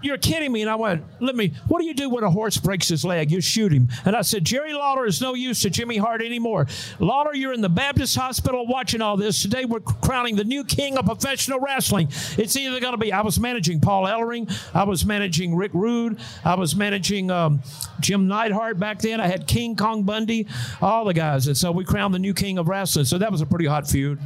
you're 0.07 0.17
kidding 0.17 0.51
me. 0.51 0.61
And 0.61 0.69
I 0.69 0.75
went, 0.75 1.03
let 1.19 1.35
me, 1.35 1.53
what 1.67 1.79
do 1.79 1.85
you 1.85 1.93
do 1.93 2.09
when 2.09 2.23
a 2.23 2.31
horse 2.31 2.57
breaks 2.57 2.87
his 2.87 3.05
leg? 3.05 3.29
You 3.29 3.41
shoot 3.41 3.71
him. 3.71 3.89
And 4.05 4.15
I 4.15 4.21
said, 4.21 4.45
Jerry 4.45 4.73
Lawler 4.73 5.05
is 5.05 5.21
no 5.21 5.33
use 5.35 5.61
to 5.61 5.69
Jimmy 5.69 5.97
Hart 5.97 6.21
anymore. 6.21 6.67
Lawler, 6.99 7.35
you're 7.35 7.53
in 7.53 7.61
the 7.61 7.69
Baptist 7.69 8.15
hospital 8.15 8.65
watching 8.65 9.01
all 9.01 9.17
this. 9.17 9.41
Today 9.41 9.65
we're 9.65 9.81
crowning 9.81 10.35
the 10.35 10.43
new 10.43 10.63
king 10.63 10.97
of 10.97 11.05
professional 11.05 11.59
wrestling. 11.59 12.07
It's 12.37 12.55
either 12.55 12.79
going 12.79 12.93
to 12.93 12.97
be, 12.97 13.11
I 13.11 13.21
was 13.21 13.39
managing 13.39 13.81
Paul 13.81 14.05
Ellering, 14.05 14.51
I 14.73 14.85
was 14.85 15.05
managing 15.05 15.55
Rick 15.55 15.73
Rude, 15.73 16.19
I 16.43 16.55
was 16.55 16.75
managing 16.75 17.29
um, 17.29 17.61
Jim 17.99 18.27
Neidhart 18.27 18.79
back 18.79 18.99
then. 18.99 19.19
I 19.19 19.27
had 19.27 19.47
King 19.47 19.75
Kong 19.75 20.03
Bundy, 20.03 20.47
all 20.81 21.05
the 21.05 21.13
guys. 21.13 21.47
And 21.47 21.57
so 21.57 21.71
we 21.71 21.83
crowned 21.83 22.13
the 22.13 22.19
new 22.19 22.33
king 22.33 22.57
of 22.57 22.67
wrestling. 22.67 23.05
So 23.05 23.17
that 23.17 23.31
was 23.31 23.41
a 23.41 23.45
pretty 23.45 23.65
hot 23.65 23.87
feud. 23.87 24.19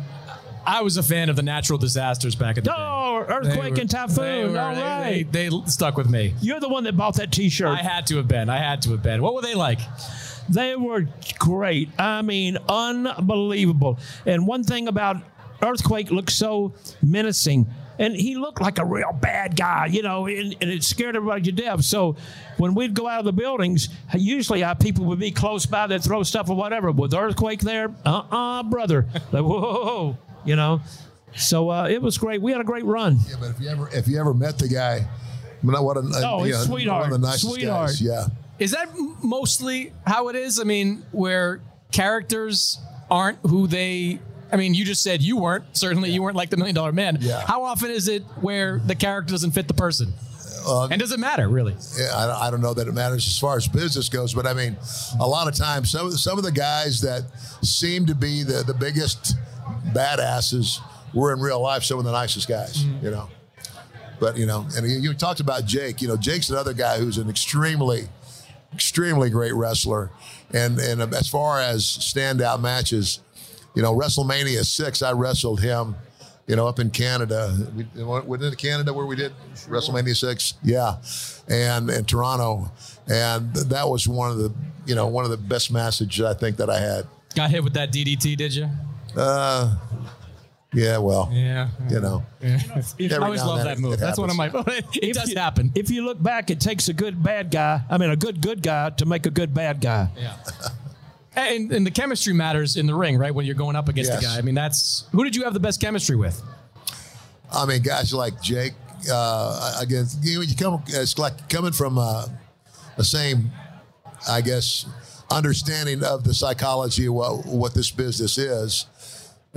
I 0.65 0.81
was 0.81 0.97
a 0.97 1.03
fan 1.03 1.29
of 1.29 1.35
the 1.35 1.43
natural 1.43 1.79
disasters 1.79 2.35
back 2.35 2.57
in 2.57 2.63
the 2.63 2.73
oh, 2.75 3.25
day. 3.27 3.33
earthquake 3.33 3.75
were, 3.75 3.81
and 3.81 3.89
typhoon. 3.89 4.53
Were, 4.53 4.59
All 4.59 4.73
right, 4.73 5.25
they, 5.31 5.49
they, 5.49 5.61
stuck 5.65 5.97
with 5.97 6.09
me. 6.09 6.35
You're 6.41 6.59
the 6.59 6.69
one 6.69 6.83
that 6.83 6.95
bought 6.95 7.15
that 7.15 7.31
T-shirt. 7.31 7.67
I 7.67 7.81
had 7.81 8.07
to 8.07 8.17
have 8.17 8.27
been. 8.27 8.49
I 8.49 8.57
had 8.57 8.81
to 8.83 8.91
have 8.91 9.03
been. 9.03 9.21
What 9.21 9.33
were 9.33 9.41
they 9.41 9.55
like? 9.55 9.79
They 10.49 10.75
were 10.75 11.07
great. 11.39 11.89
I 11.99 12.21
mean, 12.21 12.57
unbelievable. 12.67 13.99
And 14.25 14.45
one 14.45 14.63
thing 14.63 14.87
about 14.87 15.17
earthquake 15.61 16.11
looked 16.11 16.31
so 16.31 16.73
menacing. 17.01 17.67
And 17.99 18.15
he 18.15 18.35
looked 18.35 18.59
like 18.61 18.79
a 18.79 18.85
real 18.85 19.11
bad 19.13 19.55
guy, 19.55 19.85
you 19.85 20.01
know, 20.01 20.25
and, 20.25 20.55
and, 20.59 20.71
it 20.71 20.83
scared 20.83 21.15
everybody 21.15 21.43
to 21.43 21.51
death. 21.51 21.83
So 21.83 22.15
when 22.57 22.73
we'd 22.73 22.95
go 22.95 23.07
out 23.07 23.19
of 23.19 23.25
the 23.25 23.33
buildings, 23.33 23.89
usually 24.15 24.63
our 24.63 24.73
people 24.73 25.05
would 25.05 25.19
be 25.19 25.29
close 25.29 25.67
by, 25.67 25.85
they'd 25.85 26.01
throw 26.01 26.23
stuff 26.23 26.49
or 26.49 26.55
whatever. 26.55 26.91
With 26.91 27.13
earthquake 27.13 27.59
there, 27.59 27.89
uh 28.03 28.09
uh-uh, 28.09 28.59
uh 28.59 28.63
brother. 28.63 29.05
Like, 29.31 29.43
whoa 29.43 30.17
you 30.45 30.55
know. 30.55 30.81
So 31.35 31.69
uh, 31.69 31.87
it 31.87 32.01
was 32.01 32.17
great. 32.17 32.41
We 32.41 32.51
had 32.51 32.61
a 32.61 32.65
great 32.65 32.85
run. 32.85 33.17
Yeah, 33.27 33.35
but 33.39 33.51
if 33.51 33.59
you 33.59 33.69
ever 33.69 33.89
if 33.93 34.07
you 34.07 34.19
ever 34.19 34.33
met 34.33 34.57
the 34.59 34.67
guy, 34.67 35.07
what 35.61 35.97
a 35.97 36.03
oh, 36.25 36.43
he's 36.43 36.57
sweetheart, 36.59 37.03
one 37.03 37.13
of 37.13 37.21
the 37.21 37.27
nicest 37.27 37.53
sweetheart. 37.53 37.89
Guys. 37.89 38.01
Yeah. 38.01 38.25
Is 38.59 38.71
that 38.71 38.89
mostly 39.23 39.91
how 40.05 40.27
it 40.27 40.35
is? 40.35 40.59
I 40.59 40.63
mean, 40.63 41.03
where 41.11 41.61
characters 41.91 42.79
aren't 43.09 43.39
who 43.39 43.67
they. 43.67 44.19
I 44.51 44.57
mean, 44.57 44.73
you 44.73 44.83
just 44.83 45.01
said 45.01 45.21
you 45.21 45.37
weren't. 45.37 45.63
Certainly, 45.75 46.09
yeah. 46.09 46.15
you 46.15 46.21
weren't 46.21 46.35
like 46.35 46.49
the 46.49 46.57
Million 46.57 46.75
Dollar 46.75 46.91
Man. 46.91 47.17
Yeah. 47.21 47.39
How 47.39 47.63
often 47.63 47.89
is 47.89 48.07
it 48.07 48.23
where 48.41 48.79
the 48.79 48.95
character 48.95 49.31
doesn't 49.31 49.51
fit 49.51 49.67
the 49.67 49.73
person? 49.73 50.13
Uh, 50.65 50.87
and 50.91 50.99
does 50.99 51.11
it 51.11 51.19
matter 51.19 51.47
really? 51.47 51.75
Yeah, 51.97 52.15
I 52.15 52.27
don't, 52.27 52.41
I 52.43 52.51
don't 52.51 52.61
know 52.61 52.73
that 52.75 52.87
it 52.87 52.93
matters 52.93 53.25
as 53.27 53.39
far 53.39 53.57
as 53.57 53.67
business 53.67 54.09
goes, 54.09 54.33
but 54.33 54.45
I 54.45 54.53
mean, 54.53 54.77
a 55.19 55.27
lot 55.27 55.47
of 55.47 55.55
times 55.55 55.89
some 55.91 56.05
of 56.05 56.11
the, 56.11 56.17
some 56.19 56.37
of 56.37 56.43
the 56.43 56.51
guys 56.51 57.01
that 57.01 57.23
seem 57.63 58.05
to 58.05 58.15
be 58.15 58.43
the 58.43 58.63
the 58.63 58.73
biggest 58.73 59.35
badasses 59.87 60.79
were 61.13 61.33
in 61.33 61.39
real 61.39 61.61
life 61.61 61.83
some 61.83 61.99
of 61.99 62.05
the 62.05 62.11
nicest 62.11 62.47
guys, 62.47 62.83
mm-hmm. 62.83 63.05
you 63.05 63.11
know. 63.11 63.29
But 64.19 64.37
you 64.37 64.45
know, 64.45 64.67
and 64.77 64.87
you, 64.87 64.99
you 64.99 65.13
talked 65.13 65.39
about 65.39 65.65
Jake. 65.65 66.01
You 66.01 66.07
know, 66.07 66.17
Jake's 66.17 66.49
another 66.49 66.73
guy 66.73 66.99
who's 66.99 67.17
an 67.17 67.29
extremely, 67.29 68.07
extremely 68.73 69.29
great 69.29 69.53
wrestler. 69.53 70.11
And 70.53 70.79
and 70.79 71.01
as 71.13 71.27
far 71.27 71.59
as 71.59 71.83
standout 71.83 72.61
matches, 72.61 73.19
you 73.75 73.81
know, 73.81 73.95
WrestleMania 73.95 74.63
six, 74.63 75.01
I 75.01 75.13
wrestled 75.13 75.61
him 75.61 75.95
you 76.47 76.57
know, 76.57 76.67
up 76.67 76.79
in 76.79 76.89
Canada. 76.89 77.55
We 77.75 78.03
went 78.03 78.43
into 78.43 78.57
Canada 78.57 78.93
where 78.93 79.05
we 79.05 79.15
did 79.15 79.31
WrestleMania 79.69 80.15
six, 80.17 80.55
yeah, 80.63 80.97
and 81.47 81.89
and 81.89 82.05
Toronto, 82.05 82.69
and 83.07 83.53
that 83.55 83.87
was 83.87 84.05
one 84.05 84.31
of 84.31 84.37
the 84.37 84.53
you 84.85 84.93
know 84.93 85.07
one 85.07 85.23
of 85.23 85.31
the 85.31 85.37
best 85.37 85.71
matches 85.71 86.19
I 86.21 86.33
think 86.33 86.57
that 86.57 86.69
I 86.69 86.79
had. 86.79 87.07
Got 87.35 87.51
hit 87.51 87.63
with 87.63 87.73
that 87.75 87.93
DDT, 87.93 88.35
did 88.35 88.53
you? 88.53 88.69
Uh, 89.15 89.75
yeah, 90.73 90.97
well, 90.99 91.29
yeah, 91.31 91.67
you 91.89 91.99
know. 91.99 92.23
Yeah. 92.41 92.59
I 92.73 93.15
always 93.17 93.43
love 93.43 93.63
that 93.65 93.77
move. 93.79 93.99
That's 93.99 94.17
one 94.17 94.29
of 94.29 94.37
my. 94.37 94.47
It 94.93 95.13
does 95.13 95.29
you, 95.29 95.35
happen. 95.37 95.71
If 95.75 95.89
you 95.89 96.05
look 96.05 96.21
back, 96.21 96.49
it 96.49 96.61
takes 96.61 96.87
a 96.87 96.93
good 96.93 97.21
bad 97.21 97.51
guy. 97.51 97.81
I 97.89 97.97
mean, 97.97 98.09
a 98.09 98.15
good 98.15 98.41
good 98.41 98.63
guy 98.63 98.91
to 98.91 99.05
make 99.05 99.25
a 99.25 99.29
good 99.29 99.53
bad 99.53 99.81
guy. 99.81 100.09
Yeah. 100.17 100.37
And, 101.35 101.71
and 101.71 101.85
the 101.85 101.91
chemistry 101.91 102.33
matters 102.33 102.75
in 102.75 102.87
the 102.87 102.95
ring, 102.95 103.17
right? 103.17 103.33
When 103.33 103.45
you're 103.45 103.55
going 103.55 103.75
up 103.75 103.87
against 103.87 104.11
Yes. 104.11 104.21
the 104.21 104.27
guy. 104.27 104.37
I 104.37 104.41
mean, 104.41 104.55
that's 104.55 105.05
who 105.11 105.23
did 105.23 105.35
you 105.35 105.43
have 105.43 105.53
the 105.53 105.59
best 105.59 105.79
chemistry 105.79 106.15
with? 106.15 106.41
I 107.51 107.65
mean, 107.65 107.81
guys 107.81 108.13
like 108.13 108.41
Jake. 108.41 108.73
Uh, 109.11 109.77
again, 109.81 110.05
you, 110.21 110.35
know, 110.35 110.41
you 110.41 110.55
come. 110.55 110.83
It's 110.87 111.17
like 111.17 111.49
coming 111.49 111.71
from 111.71 111.97
uh, 111.97 112.27
the 112.97 113.03
same, 113.03 113.51
I 114.29 114.41
guess, 114.41 114.85
understanding 115.29 116.03
of 116.03 116.23
the 116.23 116.33
psychology 116.33 117.07
of 117.07 117.13
what, 117.13 117.45
what 117.45 117.73
this 117.73 117.91
business 117.91 118.37
is. 118.37 118.85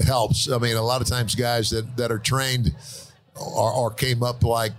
Helps. 0.03 0.51
I 0.51 0.59
mean, 0.59 0.77
a 0.77 0.83
lot 0.83 1.01
of 1.01 1.07
times, 1.07 1.35
guys 1.35 1.71
that, 1.71 1.97
that 1.97 2.11
are 2.11 2.19
trained 2.19 2.75
or, 3.37 3.73
or 3.73 3.91
came 3.93 4.23
up 4.23 4.43
like 4.43 4.73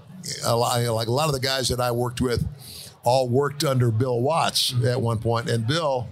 a 0.43 0.55
lot, 0.55 0.81
like 0.81 1.07
a 1.07 1.11
lot 1.11 1.27
of 1.27 1.33
the 1.33 1.39
guys 1.39 1.69
that 1.69 1.79
I 1.79 1.91
worked 1.91 2.19
with, 2.19 2.45
all 3.03 3.29
worked 3.29 3.63
under 3.63 3.91
Bill 3.91 4.19
Watts 4.21 4.73
at 4.85 4.99
one 4.99 5.17
point. 5.19 5.45
point, 5.45 5.49
and 5.49 5.67
Bill, 5.67 6.09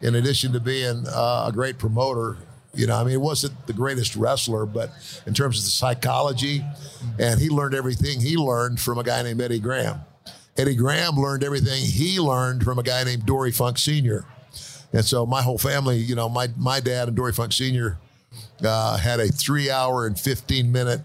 in 0.00 0.14
addition 0.14 0.52
to 0.54 0.60
being 0.60 1.04
uh, 1.06 1.46
a 1.48 1.52
great 1.52 1.78
promoter, 1.78 2.38
you 2.74 2.86
know, 2.86 2.96
I 2.96 3.02
mean, 3.02 3.10
he 3.10 3.16
wasn't 3.16 3.66
the 3.66 3.72
greatest 3.72 4.16
wrestler, 4.16 4.66
but 4.66 4.90
in 5.26 5.34
terms 5.34 5.58
of 5.58 5.64
the 5.64 5.70
psychology, 5.70 6.64
and 7.18 7.40
he 7.40 7.48
learned 7.48 7.74
everything 7.74 8.20
he 8.20 8.36
learned 8.36 8.80
from 8.80 8.98
a 8.98 9.02
guy 9.02 9.22
named 9.22 9.40
Eddie 9.40 9.58
Graham. 9.58 10.00
Eddie 10.56 10.76
Graham 10.76 11.16
learned 11.16 11.44
everything 11.44 11.82
he 11.84 12.18
learned 12.20 12.64
from 12.64 12.78
a 12.78 12.82
guy 12.82 13.04
named 13.04 13.26
Dory 13.26 13.52
Funk 13.52 13.78
Sr. 13.78 14.24
And 14.92 15.04
so 15.04 15.24
my 15.24 15.42
whole 15.42 15.58
family, 15.58 15.98
you 15.98 16.14
know, 16.14 16.28
my, 16.28 16.48
my 16.56 16.80
dad 16.80 17.08
and 17.08 17.16
Dory 17.16 17.32
Funk 17.32 17.52
Sr. 17.52 17.98
Uh, 18.62 18.96
had 18.96 19.20
a 19.20 19.28
three 19.28 19.70
hour 19.70 20.06
and 20.06 20.18
15 20.18 20.70
minute 20.70 21.00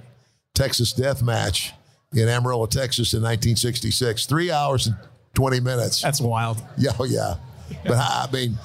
Texas 0.53 0.93
death 0.93 1.23
match 1.23 1.73
in 2.13 2.27
Amarillo, 2.27 2.65
Texas 2.65 3.13
in 3.13 3.21
1966. 3.21 4.25
Three 4.25 4.51
hours 4.51 4.88
and 4.88 4.95
20 5.33 5.59
minutes. 5.59 6.01
That's 6.01 6.21
wild. 6.21 6.61
Yeah, 6.77 6.91
oh, 6.99 7.05
yeah. 7.05 7.35
But 7.83 7.97
I 7.97 8.27
mean, 8.31 8.57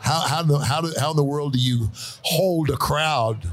how 0.00 0.20
how 0.20 0.40
in 0.42 0.48
the, 0.48 0.58
how, 0.58 0.80
do, 0.80 0.92
how 0.98 1.10
in 1.10 1.16
the 1.16 1.24
world 1.24 1.52
do 1.52 1.58
you 1.58 1.90
hold 2.22 2.70
a 2.70 2.76
crowd 2.76 3.50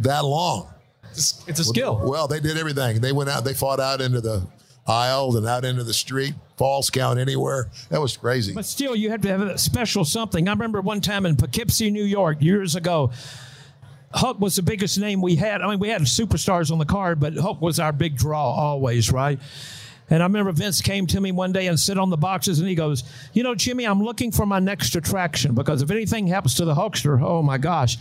that 0.00 0.24
long? 0.24 0.68
It's, 1.10 1.42
it's 1.48 1.60
a 1.60 1.64
skill. 1.64 2.00
Well, 2.04 2.28
they 2.28 2.38
did 2.38 2.56
everything. 2.56 3.00
They 3.00 3.12
went 3.12 3.30
out. 3.30 3.44
They 3.44 3.54
fought 3.54 3.80
out 3.80 4.00
into 4.00 4.20
the 4.20 4.46
aisles 4.86 5.34
and 5.36 5.46
out 5.46 5.64
into 5.64 5.84
the 5.84 5.94
street. 5.94 6.34
Falls 6.58 6.90
count 6.90 7.20
anywhere. 7.20 7.70
That 7.88 8.00
was 8.00 8.16
crazy. 8.16 8.52
But 8.52 8.66
still, 8.66 8.96
you 8.96 9.10
had 9.10 9.22
to 9.22 9.28
have 9.28 9.40
a 9.40 9.56
special 9.56 10.04
something. 10.04 10.48
I 10.48 10.52
remember 10.52 10.80
one 10.80 11.00
time 11.00 11.24
in 11.24 11.36
Poughkeepsie, 11.36 11.90
New 11.90 12.04
York, 12.04 12.42
years 12.42 12.74
ago. 12.74 13.12
Hulk 14.12 14.40
was 14.40 14.56
the 14.56 14.62
biggest 14.62 14.98
name 14.98 15.22
we 15.22 15.36
had. 15.36 15.62
I 15.62 15.68
mean, 15.68 15.78
we 15.78 15.88
had 15.88 16.02
superstars 16.02 16.72
on 16.72 16.78
the 16.78 16.84
card, 16.84 17.20
but 17.20 17.36
Hulk 17.36 17.60
was 17.60 17.78
our 17.78 17.92
big 17.92 18.16
draw 18.16 18.50
always, 18.50 19.12
right? 19.12 19.38
And 20.10 20.22
I 20.22 20.26
remember 20.26 20.50
Vince 20.52 20.80
came 20.80 21.06
to 21.08 21.20
me 21.20 21.32
one 21.32 21.52
day 21.52 21.66
and 21.66 21.78
sit 21.78 21.98
on 21.98 22.10
the 22.10 22.16
boxes 22.16 22.58
and 22.58 22.68
he 22.68 22.74
goes, 22.74 23.04
You 23.34 23.42
know, 23.42 23.54
Jimmy, 23.54 23.84
I'm 23.84 24.02
looking 24.02 24.32
for 24.32 24.46
my 24.46 24.58
next 24.58 24.96
attraction 24.96 25.54
because 25.54 25.82
if 25.82 25.90
anything 25.90 26.26
happens 26.26 26.54
to 26.56 26.64
the 26.64 26.74
Hulkster, 26.74 27.20
oh 27.22 27.42
my 27.42 27.58
gosh. 27.58 27.98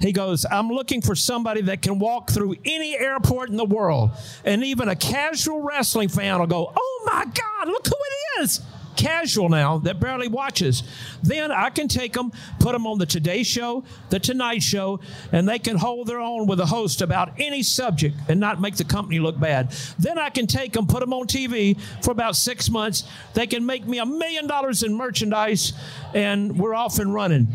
He 0.00 0.12
goes, 0.12 0.44
I'm 0.50 0.68
looking 0.68 1.00
for 1.00 1.14
somebody 1.14 1.62
that 1.62 1.82
can 1.82 1.98
walk 1.98 2.30
through 2.30 2.56
any 2.64 2.96
airport 2.96 3.50
in 3.50 3.56
the 3.56 3.64
world. 3.64 4.10
And 4.44 4.64
even 4.64 4.88
a 4.88 4.96
casual 4.96 5.62
wrestling 5.62 6.08
fan 6.08 6.38
will 6.38 6.46
go, 6.46 6.72
Oh 6.76 7.02
my 7.06 7.24
God, 7.24 7.68
look 7.68 7.86
who 7.86 7.94
it 7.94 8.42
is. 8.42 8.60
Casual 8.96 9.50
now 9.50 9.76
that 9.78 10.00
barely 10.00 10.26
watches. 10.26 10.82
Then 11.22 11.52
I 11.52 11.68
can 11.68 11.86
take 11.86 12.14
them, 12.14 12.32
put 12.58 12.72
them 12.72 12.86
on 12.86 12.98
the 12.98 13.04
Today 13.04 13.42
Show, 13.42 13.84
the 14.08 14.18
Tonight 14.18 14.62
Show, 14.62 15.00
and 15.32 15.46
they 15.46 15.58
can 15.58 15.76
hold 15.76 16.06
their 16.06 16.18
own 16.18 16.46
with 16.46 16.60
a 16.60 16.66
host 16.66 17.02
about 17.02 17.38
any 17.38 17.62
subject 17.62 18.16
and 18.28 18.40
not 18.40 18.58
make 18.58 18.76
the 18.76 18.84
company 18.84 19.18
look 19.18 19.38
bad. 19.38 19.70
Then 19.98 20.18
I 20.18 20.30
can 20.30 20.46
take 20.46 20.72
them, 20.72 20.86
put 20.86 21.00
them 21.00 21.12
on 21.12 21.26
TV 21.26 21.78
for 22.02 22.10
about 22.10 22.36
six 22.36 22.70
months. 22.70 23.04
They 23.34 23.46
can 23.46 23.66
make 23.66 23.86
me 23.86 23.98
a 23.98 24.06
million 24.06 24.46
dollars 24.46 24.82
in 24.82 24.94
merchandise, 24.94 25.74
and 26.14 26.58
we're 26.58 26.74
off 26.74 26.98
and 26.98 27.12
running. 27.12 27.48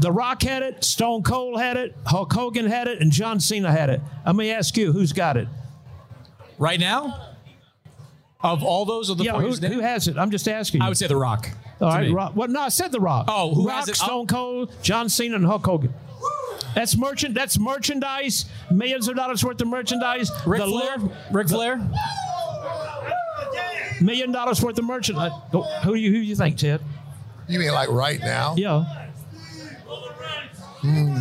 The 0.00 0.10
Rock 0.10 0.42
had 0.42 0.62
it, 0.62 0.82
Stone 0.84 1.22
Cold 1.24 1.60
had 1.60 1.76
it, 1.76 1.94
Hulk 2.06 2.32
Hogan 2.32 2.66
had 2.66 2.88
it, 2.88 3.00
and 3.00 3.12
John 3.12 3.38
Cena 3.38 3.70
had 3.70 3.90
it. 3.90 4.00
Let 4.24 4.34
me 4.34 4.50
ask 4.50 4.76
you, 4.76 4.92
who's 4.92 5.12
got 5.12 5.36
it? 5.36 5.46
Right 6.58 6.80
now? 6.80 7.26
Of 8.42 8.64
all 8.64 8.86
those 8.86 9.10
of 9.10 9.18
the 9.18 9.24
yeah, 9.24 9.32
four 9.32 9.40
who, 9.42 9.46
you 9.48 9.52
just 9.52 9.62
named? 9.62 9.74
who 9.74 9.80
has 9.80 10.08
it? 10.08 10.16
I'm 10.16 10.30
just 10.30 10.48
asking. 10.48 10.80
You. 10.80 10.86
I 10.86 10.88
would 10.88 10.96
say 10.96 11.06
The 11.06 11.16
Rock. 11.16 11.50
All 11.80 11.88
right, 11.88 12.08
me. 12.08 12.14
Rock. 12.14 12.32
Well, 12.34 12.48
no, 12.48 12.60
I 12.60 12.70
said 12.70 12.92
The 12.92 13.00
Rock. 13.00 13.26
Oh, 13.28 13.54
who 13.54 13.68
Rock, 13.68 13.80
has 13.80 13.88
it? 13.90 13.96
Stone 13.96 14.26
Cold, 14.28 14.72
John 14.82 15.10
Cena, 15.10 15.36
and 15.36 15.44
Hulk 15.44 15.66
Hogan. 15.66 15.92
That's 16.74 16.96
merchant. 16.96 17.34
That's 17.34 17.58
merchandise. 17.58 18.46
Millions 18.70 19.08
of 19.08 19.16
dollars 19.16 19.44
worth 19.44 19.60
of 19.60 19.68
merchandise. 19.68 20.30
Ric 20.46 20.60
The 20.62 20.66
Flair? 20.68 20.98
Lord- 20.98 21.12
Ric 21.32 21.48
Flair? 21.48 21.90
Million 24.00 24.32
dollars 24.32 24.62
worth 24.62 24.78
of 24.78 24.84
merchandise. 24.86 25.32
Who 25.52 25.94
do 25.94 26.00
you 26.00 26.10
who 26.10 26.16
do 26.18 26.22
you 26.22 26.36
think, 26.36 26.56
Ted? 26.56 26.80
You 27.48 27.58
mean 27.58 27.72
like 27.72 27.90
right 27.90 28.20
now? 28.20 28.54
Yeah. 28.56 28.99
Hmm. 30.80 31.16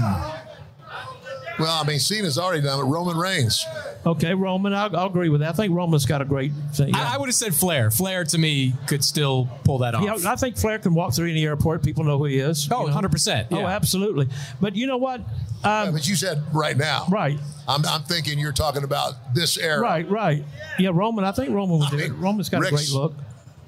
Well, 1.59 1.73
I 1.73 1.85
mean, 1.85 1.99
Cena's 1.99 2.37
already 2.37 2.61
done 2.61 2.79
it. 2.79 2.83
Roman 2.83 3.17
Reigns. 3.17 3.65
Okay, 4.05 4.33
Roman. 4.33 4.73
I'll, 4.73 4.95
I'll 4.95 5.07
agree 5.07 5.27
with 5.27 5.41
that. 5.41 5.49
I 5.49 5.51
think 5.51 5.75
Roman's 5.75 6.05
got 6.05 6.21
a 6.21 6.25
great 6.25 6.53
thing. 6.73 6.95
I, 6.95 7.15
I 7.15 7.17
would 7.17 7.27
have 7.27 7.35
said 7.35 7.53
Flair. 7.53 7.91
Flair 7.91 8.23
to 8.23 8.37
me 8.37 8.73
could 8.87 9.03
still 9.03 9.49
pull 9.65 9.79
that 9.79 9.93
off. 9.93 10.03
Yeah, 10.03 10.31
I 10.31 10.37
think 10.37 10.55
Flair 10.57 10.79
can 10.79 10.93
walk 10.93 11.13
through 11.13 11.29
any 11.29 11.43
airport. 11.45 11.83
People 11.83 12.05
know 12.05 12.17
who 12.17 12.25
he 12.25 12.39
is. 12.39 12.69
Oh, 12.71 12.87
you 12.87 12.93
know? 12.93 13.01
100%, 13.01 13.47
Oh, 13.51 13.65
absolutely. 13.67 14.29
But 14.61 14.77
you 14.77 14.87
know 14.87 14.95
what? 14.95 15.19
Um, 15.19 15.25
Yeah, 15.65 15.91
but 15.91 16.07
you 16.07 16.15
said 16.15 16.41
right 16.53 16.77
now. 16.77 17.07
Right. 17.09 17.37
I'm, 17.67 17.85
I'm 17.85 18.03
thinking 18.03 18.39
you're 18.39 18.53
talking 18.53 18.85
about 18.85 19.35
this 19.35 19.57
era. 19.57 19.81
Right, 19.81 20.09
right. 20.09 20.45
Yeah, 20.79 20.91
Roman. 20.93 21.25
I 21.25 21.33
think 21.33 21.49
Roman 21.53 21.79
would 21.79 21.89
do 21.89 21.97
it. 21.97 22.11
Roman's 22.13 22.47
got 22.47 22.65
a 22.65 22.69
great 22.69 22.89
look. 22.93 23.13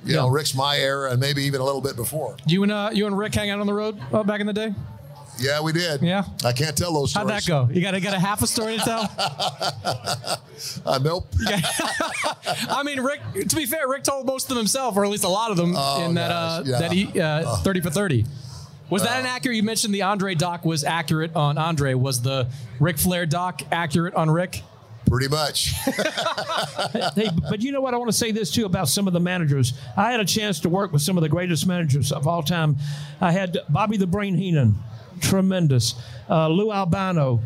You 0.06 0.16
know, 0.16 0.30
Ric's 0.30 0.56
my 0.56 0.78
era, 0.78 1.12
and 1.12 1.20
maybe 1.20 1.44
even 1.44 1.60
a 1.60 1.64
little 1.66 1.82
bit 1.82 1.96
before. 1.98 2.36
You 2.48 2.64
and 2.64 2.72
uh, 2.72 2.90
you 2.94 3.06
and 3.06 3.16
Ric 3.16 3.36
hang 3.36 3.52
out 3.52 3.60
on 3.60 3.68
the 3.68 3.74
road 3.74 4.00
uh, 4.12 4.24
back 4.24 4.40
in 4.40 4.48
the 4.48 4.54
day. 4.54 4.74
Yeah, 5.40 5.62
we 5.62 5.72
did. 5.74 6.02
Yeah. 6.02 6.24
I 6.46 6.52
can't 6.54 6.78
tell 6.78 6.94
those 6.94 7.12
stories. 7.12 7.30
How'd 7.32 7.42
that 7.42 7.48
go? 7.48 7.70
You 7.74 7.82
got 7.82 7.94
a, 7.96 8.00
got 8.00 8.14
a 8.14 8.20
half 8.20 8.42
a 8.42 8.48
story 8.48 8.78
to 8.78 8.84
tell? 8.84 10.38
Uh, 10.86 11.00
nope. 11.02 11.28
I 12.70 12.84
mean, 12.86 13.00
Ric. 13.02 13.20
To 13.50 13.56
be 13.56 13.66
fair, 13.66 13.88
Ric 13.88 14.04
told 14.04 14.28
most 14.28 14.44
of 14.44 14.50
them 14.50 14.58
himself, 14.58 14.96
or 14.96 15.04
at 15.04 15.10
least 15.10 15.24
a 15.24 15.28
lot 15.30 15.50
of 15.50 15.58
them, 15.58 15.74
Oh, 15.76 16.06
in 16.06 16.14
that 16.14 16.30
uh, 16.32 16.64
yeah. 16.66 16.80
that 16.80 16.92
he 16.92 17.20
uh, 17.20 17.56
thirty 17.58 17.82
for 17.82 17.90
thirty. 17.90 18.26
Was 18.92 19.02
that 19.04 19.20
an 19.20 19.26
accurate? 19.26 19.56
You 19.56 19.64
mentioned 19.64 19.94
the 19.94 20.04
Andre 20.04 20.36
doc 20.36 20.64
was 20.64 20.84
accurate 20.84 21.36
on 21.36 21.58
Andre. 21.58 21.96
Was 21.96 22.22
the 22.22 22.48
Ric 22.80 23.00
Flair 23.00 23.26
doc 23.26 23.62
accurate 23.72 24.14
on 24.14 24.30
Ric? 24.30 24.62
Pretty 25.10 25.30
much. 25.30 25.72
hey, 27.16 27.30
but 27.50 27.62
you 27.62 27.72
know 27.72 27.82
what? 27.82 27.94
I 27.94 27.98
want 27.98 28.10
to 28.12 28.18
say 28.18 28.32
this 28.32 28.52
too 28.52 28.66
about 28.66 28.88
some 28.88 29.08
of 29.08 29.14
the 29.14 29.20
managers. 29.20 29.74
I 29.98 30.12
had 30.12 30.20
a 30.20 30.26
chance 30.26 30.60
to 30.62 30.70
work 30.70 30.94
with 30.94 31.02
some 31.02 31.18
of 31.18 31.24
the 31.24 31.30
greatest 31.30 31.66
managers 31.66 32.12
of 32.12 32.28
all 32.28 32.44
time. 32.44 32.78
I 33.20 33.32
had 33.32 33.58
Bobby 33.68 33.98
the 33.98 34.08
Brain 34.08 34.36
Heenan, 34.36 34.76
tremendous. 35.22 35.96
Uh, 36.30 36.48
Lou 36.50 36.72
Albano, 36.72 37.40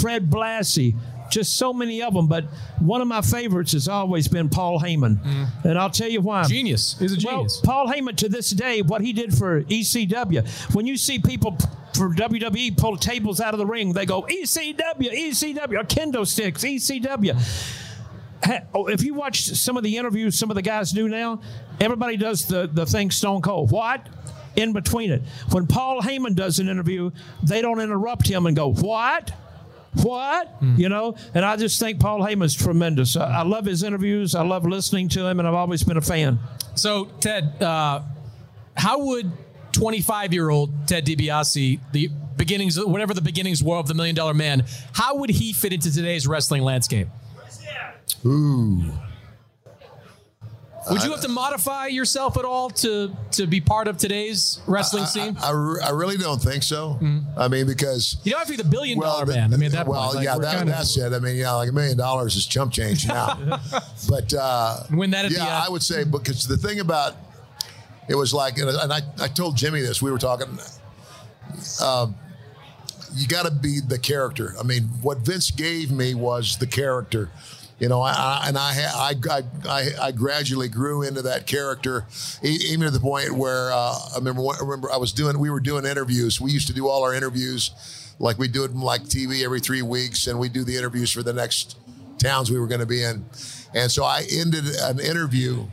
Fred 0.00 0.30
Blassie, 0.30 0.94
just 1.30 1.56
so 1.56 1.72
many 1.72 2.02
of 2.02 2.12
them. 2.14 2.26
But 2.28 2.44
one 2.78 3.00
of 3.00 3.08
my 3.08 3.20
favorites 3.22 3.72
has 3.72 3.88
always 3.88 4.28
been 4.28 4.48
Paul 4.48 4.78
Heyman, 4.80 5.18
and 5.64 5.78
I'll 5.78 5.90
tell 5.90 6.08
you 6.08 6.20
why. 6.20 6.44
Genius. 6.44 6.96
He's 6.98 7.12
a 7.12 7.16
genius. 7.16 7.60
Well, 7.64 7.84
Paul 7.84 7.92
Heyman 7.92 8.16
to 8.18 8.28
this 8.28 8.50
day, 8.50 8.82
what 8.82 9.00
he 9.00 9.12
did 9.12 9.36
for 9.36 9.62
ECW. 9.62 10.74
When 10.74 10.86
you 10.86 10.96
see 10.96 11.18
people 11.18 11.56
for 11.94 12.08
WWE 12.14 12.76
pull 12.76 12.96
tables 12.96 13.40
out 13.40 13.52
of 13.54 13.58
the 13.58 13.66
ring, 13.66 13.92
they 13.92 14.06
go 14.06 14.22
ECW, 14.22 14.76
ECW, 15.12 15.80
or 15.80 15.84
kendo 15.84 16.26
sticks, 16.26 16.64
ECW. 16.64 17.38
Oh, 18.74 18.88
If 18.88 19.04
you 19.04 19.14
watch 19.14 19.44
some 19.44 19.76
of 19.76 19.84
the 19.84 19.96
interviews 19.98 20.36
some 20.36 20.50
of 20.50 20.56
the 20.56 20.62
guys 20.62 20.90
do 20.90 21.08
now, 21.08 21.40
everybody 21.80 22.16
does 22.16 22.46
the, 22.46 22.68
the 22.72 22.84
thing 22.84 23.10
Stone 23.12 23.42
Cold. 23.42 23.70
What? 23.70 24.08
In 24.56 24.72
between 24.72 25.10
it. 25.10 25.22
When 25.50 25.66
Paul 25.66 26.02
Heyman 26.02 26.34
does 26.34 26.58
an 26.58 26.68
interview, 26.68 27.10
they 27.42 27.62
don't 27.62 27.80
interrupt 27.80 28.28
him 28.28 28.46
and 28.46 28.54
go, 28.56 28.72
What? 28.72 29.32
What? 30.02 30.48
You 30.78 30.88
know? 30.88 31.16
And 31.34 31.44
I 31.44 31.56
just 31.56 31.78
think 31.78 32.00
Paul 32.00 32.20
Heyman's 32.20 32.54
tremendous. 32.54 33.16
I, 33.16 33.40
I 33.40 33.42
love 33.42 33.66
his 33.66 33.82
interviews. 33.82 34.34
I 34.34 34.42
love 34.42 34.64
listening 34.64 35.08
to 35.10 35.26
him, 35.26 35.38
and 35.38 35.46
I've 35.46 35.54
always 35.54 35.82
been 35.84 35.98
a 35.98 36.02
fan. 36.02 36.38
So, 36.74 37.06
Ted, 37.20 37.62
uh, 37.62 38.00
how 38.74 39.04
would 39.04 39.30
25 39.72 40.32
year 40.32 40.48
old 40.48 40.88
Ted 40.88 41.04
DiBiase, 41.04 41.80
the 41.92 42.08
beginnings, 42.36 42.82
whatever 42.82 43.12
the 43.12 43.20
beginnings 43.20 43.62
were 43.62 43.76
of 43.76 43.86
the 43.86 43.94
Million 43.94 44.14
Dollar 44.14 44.32
Man, 44.34 44.64
how 44.92 45.16
would 45.16 45.30
he 45.30 45.52
fit 45.52 45.72
into 45.74 45.92
today's 45.92 46.26
wrestling 46.26 46.62
landscape? 46.62 47.08
Ooh. 48.24 48.82
Would 50.90 51.04
you 51.04 51.10
have 51.10 51.20
to 51.20 51.28
modify 51.28 51.86
yourself 51.86 52.36
at 52.36 52.44
all 52.44 52.70
to 52.70 53.14
to 53.32 53.46
be 53.46 53.60
part 53.60 53.88
of 53.88 53.98
today's 53.98 54.60
wrestling 54.66 55.06
scene? 55.06 55.36
I, 55.40 55.50
I, 55.50 55.76
I 55.86 55.90
really 55.90 56.16
don't 56.16 56.40
think 56.40 56.62
so. 56.62 56.98
Mm-hmm. 57.00 57.38
I 57.38 57.48
mean, 57.48 57.66
because 57.66 58.16
you 58.24 58.32
don't 58.32 58.40
have 58.40 58.48
to 58.48 58.56
be 58.56 58.62
the 58.62 58.68
billion 58.68 58.98
dollar 58.98 59.24
the- 59.24 59.32
man. 59.34 59.54
I 59.54 59.56
mean, 59.56 59.66
at 59.66 59.72
that 59.72 59.86
well, 59.86 60.02
point, 60.04 60.16
like, 60.16 60.24
yeah, 60.24 60.38
that, 60.38 60.58
kinda- 60.58 60.72
that's 60.72 60.96
it. 60.96 61.12
I 61.12 61.18
mean, 61.18 61.36
yeah, 61.36 61.52
like 61.52 61.68
a 61.68 61.72
million 61.72 61.96
dollars 61.96 62.36
is 62.36 62.46
chump 62.46 62.72
change 62.72 63.06
now. 63.06 63.38
but 64.08 64.34
uh, 64.34 64.78
Win 64.90 65.10
that 65.10 65.24
yeah, 65.24 65.28
the 65.30 65.40
end. 65.40 65.50
I 65.50 65.68
would 65.68 65.82
say 65.82 66.04
because 66.04 66.46
the 66.46 66.56
thing 66.56 66.80
about 66.80 67.14
it 68.08 68.14
was 68.14 68.34
like, 68.34 68.58
and 68.58 68.70
I, 68.70 69.00
I 69.20 69.28
told 69.28 69.56
Jimmy 69.56 69.80
this. 69.80 70.02
We 70.02 70.10
were 70.10 70.18
talking. 70.18 70.58
Um, 71.80 72.16
you 73.14 73.28
got 73.28 73.44
to 73.44 73.50
be 73.52 73.80
the 73.80 73.98
character. 73.98 74.54
I 74.58 74.62
mean, 74.62 74.84
what 75.02 75.18
Vince 75.18 75.50
gave 75.50 75.90
me 75.92 76.14
was 76.14 76.56
the 76.58 76.66
character. 76.66 77.30
You 77.82 77.88
know, 77.88 78.00
I, 78.00 78.12
I, 78.12 78.44
and 78.46 78.56
I, 78.56 78.74
I, 78.94 79.42
I, 79.68 79.88
I, 80.00 80.12
gradually 80.12 80.68
grew 80.68 81.02
into 81.02 81.20
that 81.22 81.48
character, 81.48 82.06
even 82.40 82.82
to 82.82 82.92
the 82.92 83.00
point 83.00 83.32
where 83.32 83.72
uh, 83.72 83.98
I 84.14 84.18
remember. 84.18 84.42
I 84.42 84.60
remember 84.60 84.92
I 84.92 84.98
was 84.98 85.12
doing. 85.12 85.36
We 85.36 85.50
were 85.50 85.58
doing 85.58 85.84
interviews. 85.84 86.40
We 86.40 86.52
used 86.52 86.68
to 86.68 86.72
do 86.72 86.86
all 86.86 87.02
our 87.02 87.12
interviews, 87.12 88.14
like 88.20 88.38
we 88.38 88.46
do 88.46 88.62
it 88.62 88.72
like 88.72 89.02
TV 89.02 89.44
every 89.44 89.58
three 89.58 89.82
weeks, 89.82 90.28
and 90.28 90.38
we 90.38 90.48
do 90.48 90.62
the 90.62 90.76
interviews 90.76 91.10
for 91.10 91.24
the 91.24 91.32
next 91.32 91.76
towns 92.18 92.52
we 92.52 92.60
were 92.60 92.68
going 92.68 92.78
to 92.78 92.86
be 92.86 93.02
in. 93.02 93.26
And 93.74 93.90
so 93.90 94.04
I 94.04 94.28
ended 94.30 94.64
an 94.82 95.00
interview 95.00 95.66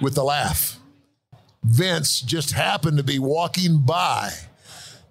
with 0.00 0.16
a 0.16 0.22
laugh. 0.22 0.78
Vince 1.62 2.22
just 2.22 2.52
happened 2.52 2.96
to 2.96 3.04
be 3.04 3.18
walking 3.18 3.82
by 3.82 4.30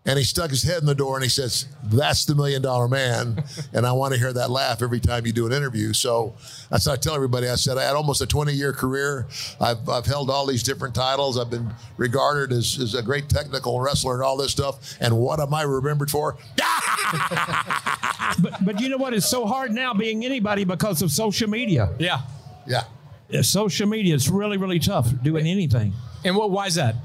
and 0.09 0.17
he 0.17 0.25
stuck 0.25 0.49
his 0.49 0.63
head 0.63 0.79
in 0.79 0.87
the 0.87 0.95
door 0.95 1.17
and 1.17 1.23
he 1.23 1.29
says, 1.29 1.67
That's 1.83 2.25
the 2.25 2.33
million 2.33 2.63
dollar 2.63 2.87
man. 2.87 3.43
and 3.73 3.85
I 3.85 3.91
want 3.91 4.11
to 4.15 4.19
hear 4.19 4.33
that 4.33 4.49
laugh 4.49 4.81
every 4.81 4.99
time 4.99 5.27
you 5.27 5.31
do 5.31 5.45
an 5.45 5.51
interview. 5.53 5.93
So 5.93 6.33
that's 6.71 6.87
what 6.87 6.93
I 6.93 6.95
tell 6.95 7.13
everybody. 7.13 7.47
I 7.47 7.53
said, 7.53 7.77
I 7.77 7.83
had 7.83 7.95
almost 7.95 8.19
a 8.19 8.25
20 8.25 8.51
year 8.51 8.73
career. 8.73 9.27
I've, 9.61 9.87
I've 9.87 10.07
held 10.07 10.31
all 10.31 10.47
these 10.47 10.63
different 10.63 10.95
titles. 10.95 11.37
I've 11.37 11.51
been 11.51 11.69
regarded 11.97 12.51
as, 12.51 12.79
as 12.81 12.95
a 12.95 13.03
great 13.03 13.29
technical 13.29 13.79
wrestler 13.79 14.15
and 14.15 14.23
all 14.23 14.35
this 14.35 14.51
stuff. 14.51 14.97
And 14.99 15.15
what 15.15 15.39
am 15.39 15.53
I 15.53 15.61
remembered 15.61 16.09
for? 16.09 16.37
but, 18.41 18.65
but 18.65 18.81
you 18.81 18.89
know 18.89 18.97
what? 18.97 19.13
It's 19.13 19.29
so 19.29 19.45
hard 19.45 19.71
now 19.71 19.93
being 19.93 20.25
anybody 20.25 20.63
because 20.63 21.03
of 21.03 21.11
social 21.11 21.47
media. 21.47 21.93
Yeah. 21.99 22.21
Yeah. 22.65 22.85
Yeah, 23.29 23.43
social 23.43 23.87
media, 23.87 24.15
it's 24.15 24.27
really, 24.27 24.57
really 24.57 24.79
tough 24.79 25.07
doing 25.21 25.45
anything. 25.45 25.93
And 26.25 26.35
what? 26.35 26.49
Why 26.49 26.65
is 26.65 26.73
that? 26.75 26.95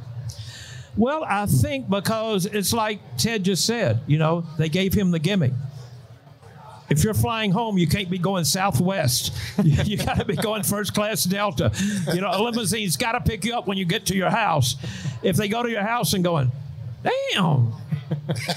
Well, 0.97 1.25
I 1.25 1.47
think 1.47 1.91
because 1.91 2.47
it's 2.47 2.73
like 2.73 3.01
Ted 3.17 3.45
just 3.45 3.67
said. 3.67 4.01
You 4.07 4.19
know, 4.19 4.47
they 4.59 4.69
gave 4.69 4.95
him 4.95 5.11
the 5.11 5.19
gimmick. 5.19 5.53
If 6.91 7.03
you're 7.03 7.15
flying 7.15 7.51
home, 7.51 7.79
you 7.79 7.87
can't 7.87 8.11
be 8.11 8.19
going 8.19 8.45
Southwest. 8.45 9.33
You, 9.65 9.83
you 9.85 9.97
got 9.97 10.19
to 10.19 10.25
be 10.25 10.37
going 10.37 10.65
first 10.65 10.95
class 10.95 11.25
Delta. 11.25 11.71
You 12.13 12.21
know, 12.21 12.31
a 12.31 12.43
limousine's 12.43 12.97
got 12.97 13.13
to 13.13 13.21
pick 13.21 13.45
you 13.45 13.57
up 13.57 13.67
when 13.67 13.79
you 13.79 13.85
get 13.85 14.07
to 14.07 14.17
your 14.17 14.31
house. 14.31 14.77
If 15.23 15.37
they 15.37 15.49
go 15.49 15.63
to 15.63 15.71
your 15.71 15.83
house 15.83 16.13
and 16.13 16.25
going, 16.25 16.51
damn, 17.03 17.73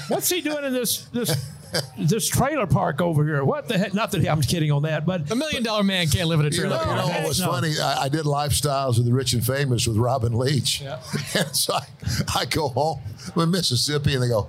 what's 0.08 0.28
he 0.28 0.40
doing 0.40 0.64
in 0.64 0.72
this 0.72 1.04
this 1.06 1.34
this 1.98 2.28
trailer 2.28 2.66
park 2.66 3.00
over 3.00 3.24
here? 3.24 3.44
What 3.44 3.68
the 3.68 3.78
heck? 3.78 3.94
Not 3.94 4.10
that 4.12 4.26
I'm 4.28 4.40
kidding 4.42 4.70
on 4.70 4.82
that, 4.82 5.04
but 5.06 5.30
a 5.30 5.34
million 5.34 5.62
dollar 5.62 5.82
man 5.82 6.06
can't 6.08 6.28
live 6.28 6.40
in 6.40 6.46
a 6.46 6.48
You 6.50 6.58
trailer. 6.60 6.76
know, 6.76 6.82
you 6.82 6.96
know 6.96 7.02
park. 7.02 7.18
what 7.20 7.28
was 7.28 7.40
No. 7.40 7.50
funny? 7.52 7.74
I, 7.80 8.02
I 8.04 8.08
did 8.08 8.24
lifestyles 8.24 8.98
of 8.98 9.04
the 9.04 9.12
rich 9.12 9.32
and 9.32 9.44
famous 9.44 9.86
with 9.86 9.96
Robin 9.96 10.32
Leach. 10.36 10.82
And 11.34 11.54
so 11.56 11.74
I, 11.74 11.80
I 12.36 12.44
go 12.46 12.68
home 12.68 13.00
with 13.34 13.48
Mississippi 13.48 14.14
and 14.14 14.22
they 14.22 14.28
go, 14.28 14.48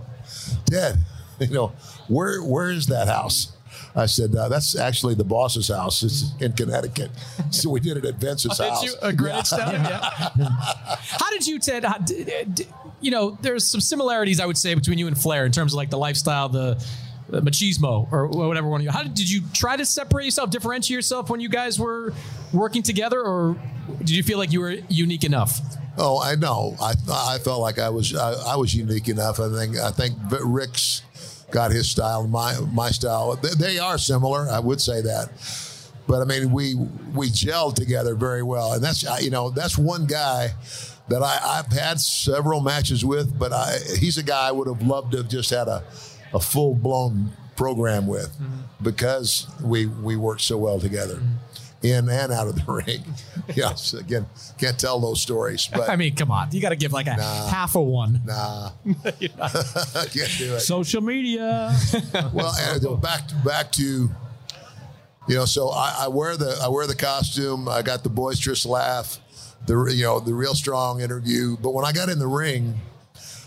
Dad, 0.65 0.97
you 1.39 1.47
know, 1.47 1.73
where 2.07 2.41
where 2.43 2.69
is 2.69 2.87
that 2.87 3.07
house? 3.07 3.53
I 3.95 4.05
said, 4.05 4.35
uh, 4.35 4.47
that's 4.49 4.77
actually 4.77 5.15
the 5.15 5.23
boss's 5.23 5.67
house. 5.69 6.03
It's 6.03 6.31
in 6.39 6.53
Connecticut. 6.53 7.09
So 7.51 7.71
we 7.71 7.79
did 7.79 7.97
it 7.97 8.05
at 8.05 8.15
Vince's 8.15 8.59
Oh, 8.59 8.69
house. 8.69 8.83
you? 8.83 8.93
A 9.01 9.11
Greenwich 9.11 9.47
style? 9.47 9.71
Yeah. 9.73 9.99
How 10.39 11.29
did 11.31 11.47
you, 11.47 11.57
Ted? 11.59 11.83
How, 11.83 11.97
d- 11.97 12.45
d- 12.53 12.67
you 13.01 13.09
know, 13.11 13.37
there's 13.41 13.65
some 13.65 13.81
similarities 13.81 14.39
I 14.39 14.45
would 14.45 14.57
say 14.57 14.73
between 14.75 14.99
you 14.99 15.07
and 15.07 15.17
Flair 15.17 15.45
in 15.45 15.51
terms 15.51 15.73
of 15.73 15.77
like 15.77 15.89
the 15.89 15.97
lifestyle, 15.97 16.47
the, 16.47 16.75
the 16.75 16.85
Uh, 17.31 17.41
machismo, 17.41 18.07
or 18.11 18.27
whatever 18.27 18.67
one. 18.67 18.81
of 18.81 18.85
you- 18.85 18.91
How 18.91 19.03
did, 19.03 19.13
did 19.13 19.29
you 19.29 19.41
try 19.53 19.77
to 19.77 19.85
separate 19.85 20.25
yourself, 20.25 20.49
differentiate 20.49 20.95
yourself 20.95 21.29
when 21.29 21.39
you 21.39 21.49
guys 21.49 21.79
were 21.79 22.13
working 22.53 22.81
together, 22.81 23.21
or 23.21 23.55
did 23.99 24.09
you 24.11 24.23
feel 24.23 24.37
like 24.39 24.51
you 24.51 24.59
were 24.61 24.77
unique 24.89 25.23
enough? 25.23 25.59
Oh, 25.97 26.19
I 26.21 26.35
know. 26.35 26.75
I 26.81 26.93
I 27.11 27.37
felt 27.39 27.61
like 27.61 27.77
I 27.77 27.89
was 27.89 28.15
I, 28.15 28.31
I 28.53 28.55
was 28.55 28.73
unique 28.73 29.09
enough. 29.09 29.39
I 29.39 29.49
think 29.49 29.77
I 29.77 29.91
think 29.91 30.15
Ric's 30.43 31.03
got 31.51 31.71
his 31.71 31.89
style, 31.91 32.25
my 32.27 32.55
my 32.73 32.89
style. 32.89 33.35
They, 33.35 33.49
they 33.73 33.79
are 33.79 33.97
similar. 33.97 34.49
I 34.49 34.59
would 34.59 34.79
say 34.81 35.01
that. 35.01 35.29
But 36.07 36.21
I 36.21 36.25
mean, 36.25 36.51
we 36.51 36.73
we 37.13 37.27
gelled 37.29 37.75
together 37.75 38.15
very 38.15 38.41
well, 38.43 38.73
and 38.73 38.83
that's 38.83 39.03
you 39.21 39.29
know 39.29 39.49
that's 39.51 39.77
one 39.77 40.05
guy 40.07 40.53
that 41.09 41.21
I, 41.21 41.39
I've 41.43 41.71
had 41.71 41.99
several 41.99 42.61
matches 42.61 43.03
with. 43.05 43.37
But 43.37 43.51
I, 43.53 43.77
he's 43.99 44.17
a 44.17 44.23
guy 44.23 44.47
I 44.47 44.51
would 44.51 44.67
have 44.67 44.81
loved 44.81 45.11
to 45.11 45.17
have 45.17 45.27
just 45.29 45.49
had 45.51 45.67
a 45.67 45.83
a 46.33 46.39
full 46.39 46.75
blown 46.75 47.31
program 47.55 48.07
with 48.07 48.29
mm-hmm. 48.39 48.61
because 48.83 49.47
we 49.61 49.85
we 49.85 50.15
worked 50.15 50.41
so 50.41 50.57
well 50.57 50.79
together. 50.79 51.15
Mm-hmm. 51.15 51.33
In 51.81 52.09
and 52.09 52.33
out 52.33 52.47
of 52.49 52.55
the 52.55 52.69
ring. 52.85 53.05
yes, 53.55 53.93
again, 53.93 54.25
can't 54.57 54.77
tell 54.77 54.99
those 54.99 55.21
stories, 55.21 55.69
but 55.71 55.89
I 55.93 55.95
mean, 55.95 56.13
come 56.13 56.29
on, 56.29 56.51
you 56.51 56.59
got 56.61 56.69
to 56.69 56.75
give 56.75 56.91
like 56.91 57.07
a 57.07 57.15
Nah. 57.15 57.47
half 57.47 57.75
a 57.75 57.81
one. 57.81 58.19
Nah, 58.25 58.71
can't 58.83 60.37
do 60.37 60.55
it. 60.55 60.59
social 60.59 61.01
media. 61.01 61.73
well, 62.33 62.53
and 62.59 63.01
back 63.01 63.29
to, 63.29 63.35
back 63.45 63.71
to, 63.73 64.09
you 65.29 65.35
know, 65.35 65.45
so 65.45 65.69
I, 65.69 65.99
I 66.01 66.07
wear 66.09 66.35
the 66.35 66.59
I 66.61 66.67
wear 66.67 66.85
the 66.85 66.95
costume. 66.97 67.69
I 67.69 67.81
got 67.81 68.03
the 68.03 68.09
boisterous 68.09 68.65
laugh, 68.65 69.17
the 69.65 69.81
you 69.95 70.03
know 70.03 70.19
the 70.19 70.33
real 70.33 70.55
strong 70.55 70.99
interview. 70.99 71.55
But 71.55 71.71
when 71.73 71.85
I 71.85 71.93
got 71.93 72.09
in 72.09 72.19
the 72.19 72.27
ring, 72.27 72.75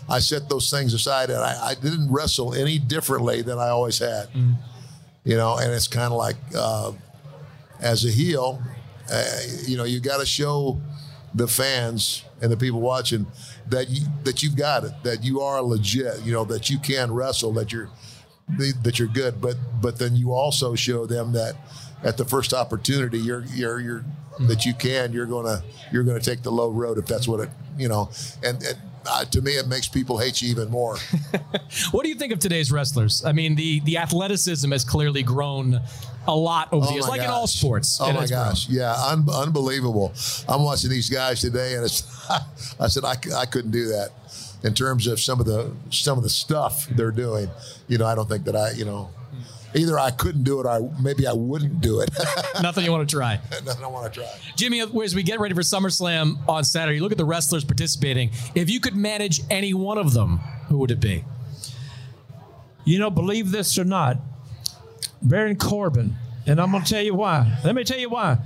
I 0.09 0.19
set 0.19 0.49
those 0.49 0.69
things 0.69 0.93
aside, 0.93 1.29
and 1.29 1.39
I, 1.39 1.69
I 1.69 1.75
didn't 1.75 2.11
wrestle 2.11 2.53
any 2.53 2.77
differently 2.79 3.41
than 3.41 3.57
I 3.57 3.69
always 3.69 3.99
had. 3.99 4.27
You 5.25 5.37
know, 5.37 5.57
and 5.57 5.71
it's 5.71 5.87
kind 5.87 6.11
of 6.11 6.17
like 6.17 6.35
uh, 6.55 6.91
as 7.79 8.03
a 8.05 8.09
heel, 8.11 8.61
uh, 9.11 9.23
you 9.65 9.77
know, 9.77 9.85
you 9.85 9.99
got 10.01 10.19
to 10.19 10.25
show 10.25 10.81
the 11.33 11.47
fans 11.47 12.25
and 12.41 12.51
the 12.51 12.57
people 12.57 12.81
watching 12.81 13.25
that 13.69 13.89
you, 13.89 14.05
that 14.23 14.43
you've 14.43 14.55
got 14.57 14.83
it, 14.83 14.91
that 15.03 15.23
you 15.23 15.39
are 15.41 15.61
legit, 15.61 16.21
you 16.23 16.33
know, 16.33 16.43
that 16.45 16.69
you 16.69 16.77
can 16.77 17.11
wrestle, 17.13 17.53
that 17.53 17.71
you're 17.71 17.89
that 18.83 18.99
you're 18.99 19.07
good, 19.07 19.39
but 19.39 19.55
but 19.81 19.97
then 19.97 20.15
you 20.17 20.33
also 20.33 20.75
show 20.75 21.05
them 21.05 21.31
that 21.31 21.55
at 22.03 22.17
the 22.17 22.25
first 22.25 22.53
opportunity 22.53 23.17
you're 23.17 23.45
you're 23.45 23.79
you're 23.79 24.05
that 24.41 24.65
you 24.65 24.73
can 24.73 25.13
you're 25.13 25.25
gonna 25.25 25.63
you're 25.91 26.03
gonna 26.03 26.19
take 26.19 26.41
the 26.43 26.51
low 26.51 26.69
road 26.69 26.97
if 26.97 27.05
that's 27.05 27.27
what 27.27 27.39
it 27.39 27.49
you 27.77 27.87
know 27.87 28.09
and, 28.43 28.61
and 28.63 28.77
uh, 29.07 29.25
to 29.25 29.41
me 29.41 29.53
it 29.53 29.67
makes 29.67 29.87
people 29.87 30.17
hate 30.17 30.41
you 30.41 30.49
even 30.49 30.69
more. 30.69 30.97
What 31.91 32.03
do 32.03 32.09
you 32.09 32.15
think 32.15 32.31
of 32.31 32.39
today's 32.39 32.71
wrestlers? 32.71 33.23
I 33.25 33.31
mean, 33.31 33.55
the 33.55 33.79
the 33.81 33.97
athleticism 33.97 34.71
has 34.71 34.83
clearly 34.83 35.23
grown 35.23 35.81
a 36.27 36.35
lot 36.35 36.71
over 36.71 36.85
the 36.85 36.93
years, 36.93 37.07
like 37.07 37.21
in 37.21 37.29
all 37.29 37.47
sports. 37.47 37.99
Oh 38.01 38.11
my 38.13 38.21
has 38.21 38.31
grown. 38.31 38.47
gosh, 38.49 38.69
yeah, 38.69 38.93
un- 39.07 39.27
unbelievable. 39.31 40.13
I'm 40.47 40.63
watching 40.63 40.89
these 40.89 41.09
guys 41.09 41.41
today, 41.41 41.75
and 41.75 41.83
it's 41.83 42.03
I 42.79 42.87
said 42.87 43.03
I, 43.05 43.15
I 43.35 43.45
couldn't 43.45 43.71
do 43.71 43.87
that 43.87 44.09
in 44.63 44.73
terms 44.73 45.07
of 45.07 45.19
some 45.19 45.39
of 45.39 45.45
the 45.45 45.71
some 45.89 46.17
of 46.17 46.23
the 46.23 46.29
stuff 46.29 46.87
they're 46.87 47.11
doing. 47.11 47.49
You 47.87 47.97
know, 47.97 48.05
I 48.05 48.15
don't 48.15 48.29
think 48.29 48.45
that 48.45 48.55
I 48.55 48.71
you 48.71 48.85
know 48.85 49.09
either 49.75 49.99
I 49.99 50.11
couldn't 50.11 50.43
do 50.43 50.59
it 50.59 50.65
or 50.65 50.69
I, 50.69 51.01
maybe 51.01 51.27
I 51.27 51.33
wouldn't 51.33 51.81
do 51.81 52.01
it. 52.01 52.09
Nothing 52.61 52.85
you 52.85 52.91
want 52.91 53.07
to 53.07 53.15
try. 53.15 53.39
Nothing 53.65 53.83
I 53.83 53.87
want 53.87 54.11
to 54.13 54.19
try. 54.21 54.29
Jimmy, 54.55 54.81
as 54.81 55.15
we 55.15 55.23
get 55.23 55.39
ready 55.39 55.53
for 55.53 55.61
SummerSlam 55.61 56.47
on 56.47 56.63
Saturday, 56.63 56.99
look 56.99 57.11
at 57.11 57.17
the 57.17 57.25
wrestlers 57.25 57.63
participating. 57.63 58.31
If 58.55 58.69
you 58.69 58.79
could 58.79 58.95
manage 58.95 59.41
any 59.49 59.73
one 59.73 59.97
of 59.97 60.13
them, 60.13 60.37
who 60.67 60.77
would 60.79 60.91
it 60.91 60.99
be? 60.99 61.23
You 62.85 62.99
know, 62.99 63.09
believe 63.09 63.51
this 63.51 63.77
or 63.77 63.85
not, 63.85 64.17
Baron 65.21 65.55
Corbin, 65.55 66.15
and 66.45 66.59
I'm 66.59 66.71
going 66.71 66.83
to 66.83 66.89
tell 66.89 67.01
you 67.01 67.15
why. 67.15 67.59
Let 67.63 67.75
me 67.75 67.83
tell 67.83 67.99
you 67.99 68.09
why. 68.09 68.37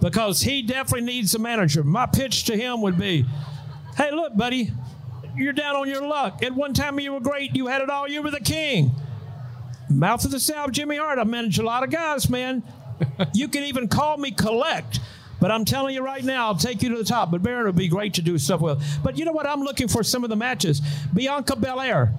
Because 0.00 0.40
he 0.40 0.62
definitely 0.62 1.06
needs 1.06 1.34
a 1.34 1.38
manager. 1.38 1.84
My 1.84 2.06
pitch 2.06 2.44
to 2.44 2.56
him 2.56 2.82
would 2.82 2.98
be 2.98 3.24
hey, 3.96 4.12
look, 4.12 4.36
buddy, 4.36 4.70
you're 5.36 5.52
down 5.52 5.74
on 5.74 5.88
your 5.88 6.06
luck. 6.06 6.42
At 6.42 6.54
one 6.54 6.72
time 6.72 7.00
you 7.00 7.12
were 7.12 7.20
great, 7.20 7.54
you 7.56 7.66
had 7.66 7.82
it 7.82 7.90
all, 7.90 8.08
you 8.08 8.22
were 8.22 8.30
the 8.30 8.40
king. 8.40 8.92
Mouth 9.90 10.24
of 10.24 10.30
the 10.30 10.40
South, 10.40 10.72
Jimmy 10.72 10.96
Hart. 10.96 11.18
I've 11.18 11.28
managed 11.28 11.58
a 11.58 11.62
lot 11.62 11.82
of 11.82 11.90
guys, 11.90 12.28
man. 12.28 12.62
you 13.34 13.48
can 13.48 13.64
even 13.64 13.88
call 13.88 14.16
me 14.16 14.30
collect. 14.30 15.00
But 15.40 15.50
I'm 15.50 15.64
telling 15.64 15.94
you 15.94 16.02
right 16.02 16.24
now, 16.24 16.46
I'll 16.46 16.56
take 16.56 16.82
you 16.82 16.88
to 16.90 16.96
the 16.96 17.04
top. 17.04 17.30
But 17.30 17.42
Baron 17.42 17.66
would 17.66 17.76
be 17.76 17.88
great 17.88 18.14
to 18.14 18.22
do 18.22 18.38
stuff 18.38 18.60
with. 18.60 18.82
But 19.02 19.16
you 19.18 19.24
know 19.24 19.32
what? 19.32 19.46
I'm 19.46 19.60
looking 19.60 19.88
for 19.88 20.02
some 20.02 20.24
of 20.24 20.30
the 20.30 20.36
matches. 20.36 20.80
Bianca 21.14 21.56
Belair. 21.56 22.12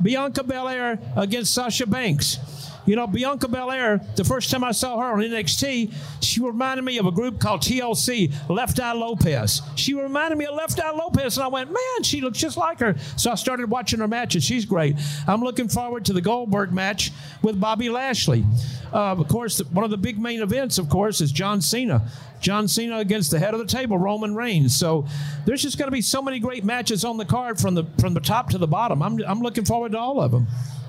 Bianca 0.00 0.44
Belair 0.44 0.98
against 1.16 1.54
Sasha 1.54 1.86
Banks. 1.86 2.38
You 2.86 2.94
know, 2.96 3.06
Bianca 3.06 3.48
Belair, 3.48 4.00
the 4.14 4.24
first 4.24 4.50
time 4.50 4.62
I 4.62 4.72
saw 4.72 4.98
her 4.98 5.12
on 5.12 5.18
NXT, 5.18 5.92
she 6.20 6.40
reminded 6.40 6.84
me 6.84 6.98
of 6.98 7.06
a 7.06 7.10
group 7.10 7.40
called 7.40 7.60
TLC, 7.62 8.32
Left 8.48 8.78
Eye 8.78 8.92
Lopes. 8.92 9.60
She 9.74 9.92
reminded 9.94 10.38
me 10.38 10.46
of 10.46 10.54
Left 10.54 10.80
Eye 10.80 10.92
Lopes, 10.92 11.36
and 11.36 11.44
I 11.44 11.48
went, 11.48 11.70
man, 11.70 12.02
she 12.02 12.20
looks 12.20 12.38
just 12.38 12.56
like 12.56 12.78
her. 12.78 12.94
So 13.16 13.32
I 13.32 13.34
started 13.34 13.68
watching 13.68 13.98
her 13.98 14.08
matches. 14.08 14.44
She's 14.44 14.64
great. 14.64 14.96
I'm 15.26 15.42
looking 15.42 15.68
forward 15.68 16.04
to 16.06 16.12
the 16.12 16.20
Goldberg 16.20 16.72
match 16.72 17.10
with 17.42 17.60
Bobby 17.60 17.90
Lashley. 17.90 18.44
Uh, 18.92 19.12
of 19.12 19.26
course, 19.28 19.58
one 19.58 19.84
of 19.84 19.90
the 19.90 19.96
big 19.96 20.18
main 20.18 20.40
events, 20.40 20.78
of 20.78 20.88
course, 20.88 21.20
is 21.20 21.32
John 21.32 21.60
Cena. 21.60 22.08
John 22.40 22.68
Cena 22.68 22.98
against 22.98 23.30
the 23.30 23.38
head 23.38 23.54
of 23.54 23.60
the 23.60 23.66
table, 23.66 23.98
Roman 23.98 24.34
Reigns. 24.34 24.78
So 24.78 25.06
there's 25.44 25.62
just 25.62 25.78
going 25.78 25.88
to 25.88 25.92
be 25.92 26.02
so 26.02 26.22
many 26.22 26.38
great 26.38 26.64
matches 26.64 27.04
on 27.04 27.16
the 27.16 27.24
card 27.24 27.58
from 27.58 27.74
the 27.74 27.84
from 27.98 28.14
the 28.14 28.20
top 28.20 28.50
to 28.50 28.58
the 28.58 28.66
bottom. 28.66 29.02
I'm, 29.02 29.18
I'm 29.26 29.40
looking 29.40 29.64
forward 29.64 29.92
to 29.92 29.98
all 29.98 30.20
of 30.20 30.30
them. 30.30 30.46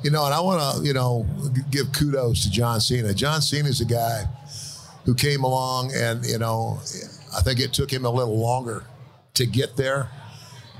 You 0.07 0.13
know, 0.13 0.23
and 0.23 0.33
I 0.33 0.39
want 0.39 0.77
to, 0.77 0.87
you 0.87 0.93
know, 0.93 1.25
give 1.69 1.91
kudos 1.91 2.43
to 2.43 2.49
John 2.49 2.79
Cena. 2.79 3.13
John 3.13 3.41
Cena 3.41 3.67
is 3.67 3.81
a 3.81 3.85
guy 3.85 4.23
who 5.03 5.13
came 5.13 5.43
along, 5.43 5.91
and 5.93 6.25
you 6.25 6.37
know, 6.37 6.79
I 7.37 7.41
think 7.41 7.59
it 7.59 7.73
took 7.73 7.91
him 7.91 8.05
a 8.05 8.09
little 8.09 8.39
longer 8.39 8.85
to 9.33 9.45
get 9.45 9.75
there, 9.75 10.09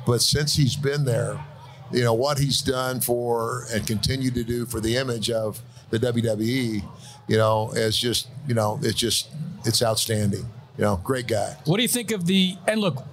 but 0.05 0.21
since 0.21 0.55
he's 0.55 0.77
been 0.77 1.03
there, 1.03 1.43
you 1.91 2.05
know 2.05 2.13
what 2.13 2.37
he's 2.37 2.61
done 2.61 3.01
for 3.01 3.65
and 3.69 3.85
continue 3.85 4.31
to 4.31 4.45
do 4.45 4.65
for 4.65 4.79
the 4.79 4.95
image 4.95 5.29
of 5.29 5.61
the 5.89 5.99
WWE, 5.99 6.81
you 7.27 7.37
know, 7.37 7.71
is 7.71 7.97
just, 7.97 8.29
you 8.47 8.53
know, 8.53 8.79
it's 8.81 8.97
just, 8.97 9.27
it's 9.65 9.83
outstanding. 9.83 10.45
You 10.77 10.85
know, 10.85 11.01
great 11.03 11.27
guy. 11.27 11.57
What 11.65 11.75
do 11.75 11.83
you 11.83 11.89
think 11.89 12.11
of 12.11 12.27
the 12.27 12.55
and 12.65 12.79
look, 12.79 13.03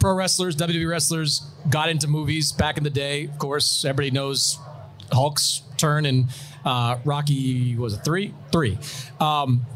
pro 0.00 0.12
wrestlers, 0.12 0.56
WWE 0.56 0.90
wrestlers 0.90 1.46
got 1.70 1.88
into 1.88 2.08
movies 2.08 2.50
back 2.50 2.78
in 2.78 2.82
the 2.82 2.90
day. 2.90 3.26
Of 3.26 3.38
course, 3.38 3.84
everybody 3.84 4.10
knows 4.10 4.58
Hulk's 5.12 5.62
turn 5.76 6.06
in 6.06 6.28
uh, 6.64 6.98
Rocky 7.04 7.74
was 7.76 7.94
it 7.94 7.98
three? 8.04 8.32
Three. 8.52 8.78
Um, 9.20 9.66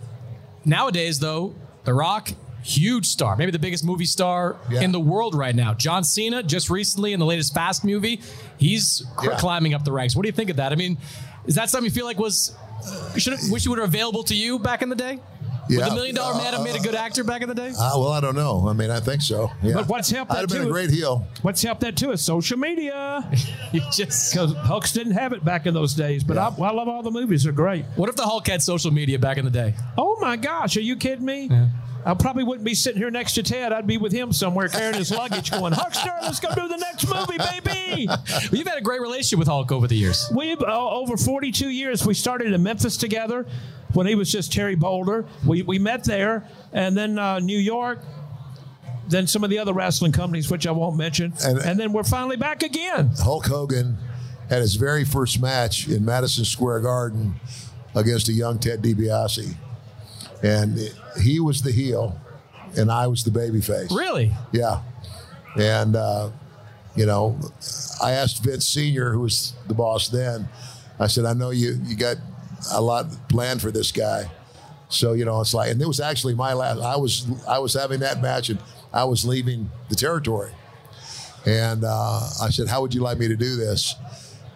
nowadays, 0.65 1.19
though, 1.19 1.55
The 1.85 1.95
Rock, 1.95 2.31
huge 2.63 3.07
star, 3.07 3.37
maybe 3.37 3.51
the 3.53 3.59
biggest 3.59 3.85
movie 3.85 4.05
star 4.05 4.57
Yeah. 4.71 4.81
in 4.83 4.93
the 4.93 5.01
world 5.01 5.35
right 5.35 5.55
now. 5.55 5.75
John 5.75 6.03
Cena, 6.05 6.43
just 6.43 6.69
recently 6.71 7.13
in 7.13 7.21
the 7.21 7.27
latest 7.27 7.55
Fast 7.55 7.85
movie, 7.85 8.21
he's 8.59 9.05
Yeah. 9.23 9.37
climbing 9.39 9.75
up 9.75 9.85
the 9.85 9.93
ranks. 9.93 10.17
What 10.17 10.23
do 10.23 10.29
you 10.29 10.33
think 10.33 10.51
of 10.51 10.57
that? 10.57 10.73
I 10.73 10.77
mean, 10.77 10.99
is 11.47 11.55
that 11.55 11.71
something 11.71 11.85
you 11.85 11.91
feel 11.95 12.07
like 12.07 12.19
was 12.19 12.55
should 13.17 13.39
wish 13.51 13.65
you 13.65 13.71
would 13.71 13.79
have 13.79 13.89
available 13.89 14.23
to 14.25 14.35
you 14.35 14.59
back 14.59 14.83
in 14.83 14.89
the 14.89 14.95
day? 14.97 15.19
Would 15.69 15.79
Yeah. 15.79 15.89
the 15.89 15.95
Million 15.95 16.15
Dollar 16.15 16.35
Man 16.37 16.53
have 16.53 16.63
made 16.63 16.77
a 16.77 16.81
good 16.81 16.95
actor 16.95 17.25
back 17.25 17.43
in 17.43 17.49
the 17.49 17.55
day? 17.55 17.69
Uh, 17.69 17.99
well, 17.99 18.09
I 18.13 18.21
don't 18.21 18.35
know. 18.37 18.67
I 18.69 18.73
mean, 18.73 18.91
I 18.91 19.01
think 19.01 19.23
so. 19.23 19.51
Yeah. 19.63 19.75
But 19.75 19.89
what's 19.89 20.11
helped 20.11 20.31
I'd 20.33 20.37
that 20.37 20.41
have 20.43 20.49
been 20.51 20.63
too- 20.63 20.69
a 20.69 20.73
great 20.73 20.91
heel. 20.91 21.27
What's 21.43 21.63
helped 21.63 21.81
that 21.83 21.97
too 21.97 22.13
is 22.13 22.23
social 22.25 22.59
media. 22.59 23.29
you 23.73 23.81
just 23.93 24.33
because 24.33 24.55
Hulks 24.55 24.93
didn't 24.93 25.13
have 25.15 25.33
it 25.33 25.45
back 25.45 25.67
in 25.67 25.75
those 25.75 25.95
days. 25.95 26.25
But 26.25 26.39
I, 26.39 26.47
I 26.49 26.71
love 26.73 26.89
all 26.89 27.03
the 27.03 27.11
movies; 27.11 27.45
they're 27.45 27.53
great. 27.53 27.85
What 27.97 28.09
if 28.09 28.17
the 28.17 28.25
Hulk 28.25 28.47
had 28.47 28.63
social 28.63 28.91
media 28.91 29.19
back 29.19 29.39
in 29.39 29.45
the 29.45 29.51
day? 29.51 29.75
Oh 29.99 30.19
my 30.21 30.37
gosh, 30.37 30.77
are 30.77 30.81
you 30.83 30.97
kidding 30.97 31.25
me? 31.25 31.51
I 32.05 32.15
probably 32.15 32.45
wouldn't 32.45 32.65
be 32.65 32.75
sitting 32.75 33.01
here 33.01 33.11
next 33.11 33.33
to 33.35 33.43
Ted. 33.43 33.73
I'd 33.73 33.85
be 33.89 33.97
with 33.99 34.13
him 34.13 34.33
somewhere 34.33 34.69
carrying 34.69 34.95
his 34.95 35.11
luggage, 35.11 35.51
going, 35.51 35.73
"Hulkster, 35.73 36.17
let's 36.23 36.39
go 36.39 36.55
do 36.55 36.69
the 36.69 36.77
next 36.77 37.07
movie, 37.09 37.37
baby." 37.39 37.73
Well, 38.07 38.19
you've 38.53 38.67
had 38.69 38.77
a 38.79 38.83
great 38.83 39.01
relationship 39.01 39.39
with 39.39 39.49
Hulk 39.49 39.73
over 39.73 39.87
the 39.89 39.97
years. 39.97 40.31
We've 40.35 40.61
uh, 40.61 40.91
over 40.91 41.17
42 41.17 41.69
years. 41.71 42.05
We 42.05 42.13
started 42.15 42.53
in 42.53 42.63
Memphis 42.63 42.97
together 42.99 43.47
when 43.97 44.07
he 44.07 44.15
was 44.15 44.31
just 44.31 44.53
Terry 44.53 44.77
Bollea. 44.77 45.27
We 45.45 45.63
we 45.63 45.79
met 45.79 46.05
there, 46.05 46.45
and 46.73 46.97
then 46.97 47.19
uh, 47.19 47.39
New 47.41 47.59
York. 47.59 47.99
Then 49.09 49.27
some 49.29 49.45
of 49.45 49.51
the 49.51 49.59
other 49.61 49.73
wrestling 49.73 50.11
companies, 50.11 50.51
which 50.51 50.67
I 50.67 50.73
won't 50.73 50.97
mention, 50.97 51.33
And- 51.45 51.59
and 51.59 51.79
then 51.79 51.93
we're 51.93 52.03
finally 52.03 52.37
back 52.37 52.65
again. 52.65 53.11
Hulk 53.23 53.47
Hogan 53.47 53.99
had 54.51 54.61
his 54.63 54.75
very 54.75 55.05
first 55.05 55.41
match 55.41 55.87
in 55.89 56.05
Madison 56.05 56.45
Square 56.45 56.81
Garden 56.81 57.35
against 57.95 58.29
a 58.29 58.33
young 58.33 58.59
Ted 58.59 58.83
DiBiase, 58.83 59.55
and 60.43 60.79
he 61.23 61.39
was 61.39 61.63
the 61.63 61.71
heel, 61.71 62.19
and 62.77 62.91
I 62.91 63.07
was 63.07 63.23
the 63.23 63.31
babyface. 63.31 63.97
Really? 63.97 64.33
Yeah, 64.53 64.83
and 65.57 65.95
uh, 65.95 66.31
you 66.97 67.07
know, 67.07 67.39
I 68.03 68.11
asked 68.11 68.43
Vince 68.43 68.67
Senior, 68.67 69.13
who 69.13 69.21
was 69.21 69.53
the 69.69 69.75
boss 69.75 70.09
then. 70.09 70.49
I 70.99 71.07
said, 71.07 71.27
"I 71.27 71.33
know 71.33 71.51
you 71.51 71.79
you 71.85 71.95
got 71.95 72.17
a 72.73 72.81
lot 72.81 73.07
planned 73.29 73.63
for 73.63 73.71
this 73.71 73.93
guy." 73.93 74.31
So 74.89 75.13
you 75.13 75.25
know, 75.25 75.41
it's 75.41 75.55
like, 75.55 75.71
and 75.71 75.81
it 75.81 75.87
was 75.87 76.01
actually 76.01 76.35
my 76.35 76.53
last. 76.53 76.81
I 76.81 76.97
was 76.97 77.27
I 77.49 77.59
was 77.59 77.75
having 77.75 78.01
that 78.01 78.23
match, 78.23 78.51
and 78.51 78.59
I 78.93 79.05
was 79.05 79.25
leaving 79.25 79.71
the 79.89 79.95
territory. 79.95 80.53
And 81.45 81.85
uh, 81.85 82.29
I 82.43 82.51
said, 82.51 82.69
"How 82.69 82.81
would 82.81 82.95
you 82.95 83.01
like 83.01 83.19
me 83.19 83.29
to 83.29 83.37
do 83.37 83.57
this?" 83.57 83.95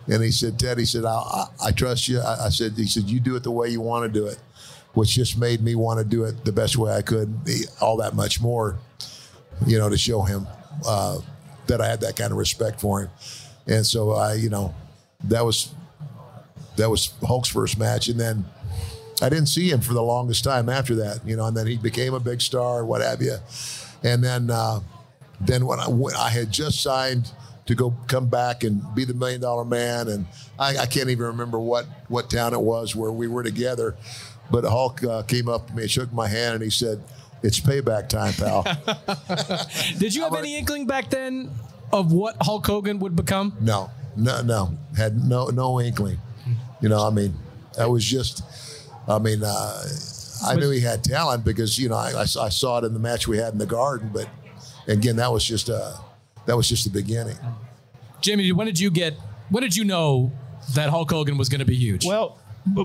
And 0.08 0.22
he 0.22 0.30
said, 0.30 0.58
"Ted," 0.58 0.78
he 0.78 0.84
said, 0.84 1.04
I, 1.04 1.14
I, 1.14 1.46
I 1.66 1.70
trust 1.72 2.08
you." 2.08 2.20
I, 2.20 2.46
I 2.46 2.48
said, 2.48 2.72
"He 2.76 2.86
said 2.86 3.04
you 3.04 3.20
do 3.20 3.36
it 3.36 3.42
the 3.42 3.50
way 3.50 3.68
you 3.68 3.80
want 3.80 4.12
to 4.12 4.20
do 4.20 4.26
it," 4.26 4.38
which 4.94 5.10
just 5.10 5.38
made 5.38 5.62
me 5.62 5.74
want 5.74 5.98
to 5.98 6.04
do 6.04 6.24
it 6.24 6.44
the 6.44 6.52
best 6.52 6.76
way 6.76 6.92
I 6.92 7.02
could, 7.02 7.34
all 7.80 7.96
that 7.98 8.14
much 8.14 8.40
more, 8.40 8.78
you 9.66 9.78
know, 9.78 9.88
to 9.88 9.98
show 9.98 10.22
him 10.22 10.46
uh, 10.86 11.18
that 11.66 11.80
I 11.80 11.86
had 11.86 12.00
that 12.00 12.16
kind 12.16 12.32
of 12.32 12.38
respect 12.38 12.80
for 12.80 13.02
him. 13.02 13.10
And 13.66 13.86
so 13.86 14.12
I, 14.12 14.34
you 14.34 14.48
know, 14.48 14.74
that 15.24 15.44
was 15.44 15.72
that 16.80 16.90
was 16.90 17.12
Hulk's 17.22 17.48
first 17.48 17.78
match, 17.78 18.08
and 18.08 18.18
then 18.18 18.44
I 19.22 19.28
didn't 19.28 19.46
see 19.46 19.70
him 19.70 19.80
for 19.80 19.92
the 19.92 20.02
longest 20.02 20.44
time 20.44 20.68
after 20.68 20.94
that, 20.96 21.20
you 21.26 21.36
know, 21.36 21.46
and 21.46 21.56
then 21.56 21.66
he 21.66 21.76
became 21.76 22.14
a 22.14 22.20
big 22.20 22.40
star, 22.40 22.84
what 22.84 23.02
have 23.02 23.20
you. 23.20 23.36
And 24.02 24.24
then, 24.24 24.50
uh, 24.50 24.80
then 25.40 25.66
when 25.66 25.78
I, 25.78 25.88
when 25.88 26.14
I 26.14 26.30
had 26.30 26.50
just 26.50 26.82
signed 26.82 27.30
to 27.66 27.74
go 27.74 27.94
come 28.06 28.28
back 28.28 28.64
and 28.64 28.82
be 28.94 29.04
the 29.04 29.14
Million 29.14 29.40
Dollar 29.42 29.64
Man, 29.64 30.08
and 30.08 30.26
I, 30.58 30.78
I 30.78 30.86
can't 30.86 31.10
even 31.10 31.26
remember 31.26 31.58
what 31.58 31.86
what 32.08 32.30
town 32.30 32.54
it 32.54 32.60
was 32.60 32.96
where 32.96 33.12
we 33.12 33.28
were 33.28 33.42
together, 33.42 33.96
but 34.50 34.64
Hulk 34.64 35.04
uh, 35.04 35.22
came 35.22 35.48
up 35.48 35.68
to 35.68 35.74
me 35.74 35.82
and 35.82 35.90
shook 35.90 36.12
my 36.12 36.26
hand, 36.26 36.54
and 36.54 36.64
he 36.64 36.70
said, 36.70 37.02
"It's 37.42 37.60
payback 37.60 38.08
time, 38.08 38.32
pal." 38.32 38.64
Did 39.98 40.14
you 40.14 40.22
have 40.22 40.34
any 40.34 40.56
inkling 40.56 40.86
back 40.86 41.10
then 41.10 41.50
of 41.92 42.12
what 42.12 42.36
Hulk 42.40 42.66
Hogan 42.66 42.98
would 43.00 43.14
become? 43.14 43.56
No, 43.60 43.90
no, 44.16 44.42
no. 44.42 44.76
Had 44.96 45.22
no 45.22 45.46
no 45.48 45.80
inkling. 45.80 46.18
You 46.80 46.88
know, 46.88 47.06
I 47.06 47.10
mean, 47.10 47.34
that 47.76 47.88
was 47.90 48.04
just. 48.04 48.42
I 49.08 49.18
mean, 49.18 49.42
uh, 49.42 49.82
I 50.46 50.54
knew 50.56 50.70
he 50.70 50.80
had 50.80 51.02
talent 51.04 51.44
because 51.44 51.78
you 51.78 51.88
know 51.88 51.96
I, 51.96 52.20
I 52.20 52.24
saw- 52.24 52.44
I 52.44 52.48
saw 52.48 52.78
it 52.78 52.84
in 52.84 52.92
the 52.94 53.00
match 53.00 53.26
we 53.28 53.38
had 53.38 53.52
in 53.52 53.58
the 53.58 53.66
Garden, 53.66 54.10
but 54.12 54.28
again, 54.86 55.16
that 55.16 55.30
was 55.32 55.44
just 55.44 55.68
uh 55.68 55.92
that 56.46 56.56
was 56.56 56.68
just 56.68 56.84
the 56.84 56.90
beginning. 56.90 57.36
Jimmy, 58.20 58.52
when 58.52 58.66
did 58.66 58.78
you 58.78 58.90
get? 58.90 59.14
When 59.50 59.62
did 59.62 59.76
you 59.76 59.84
know 59.84 60.32
that 60.74 60.90
Hulk 60.90 61.10
Hogan 61.10 61.36
was 61.38 61.48
going 61.48 61.58
to 61.58 61.64
be 61.64 61.74
huge? 61.76 62.06
Well, 62.06 62.38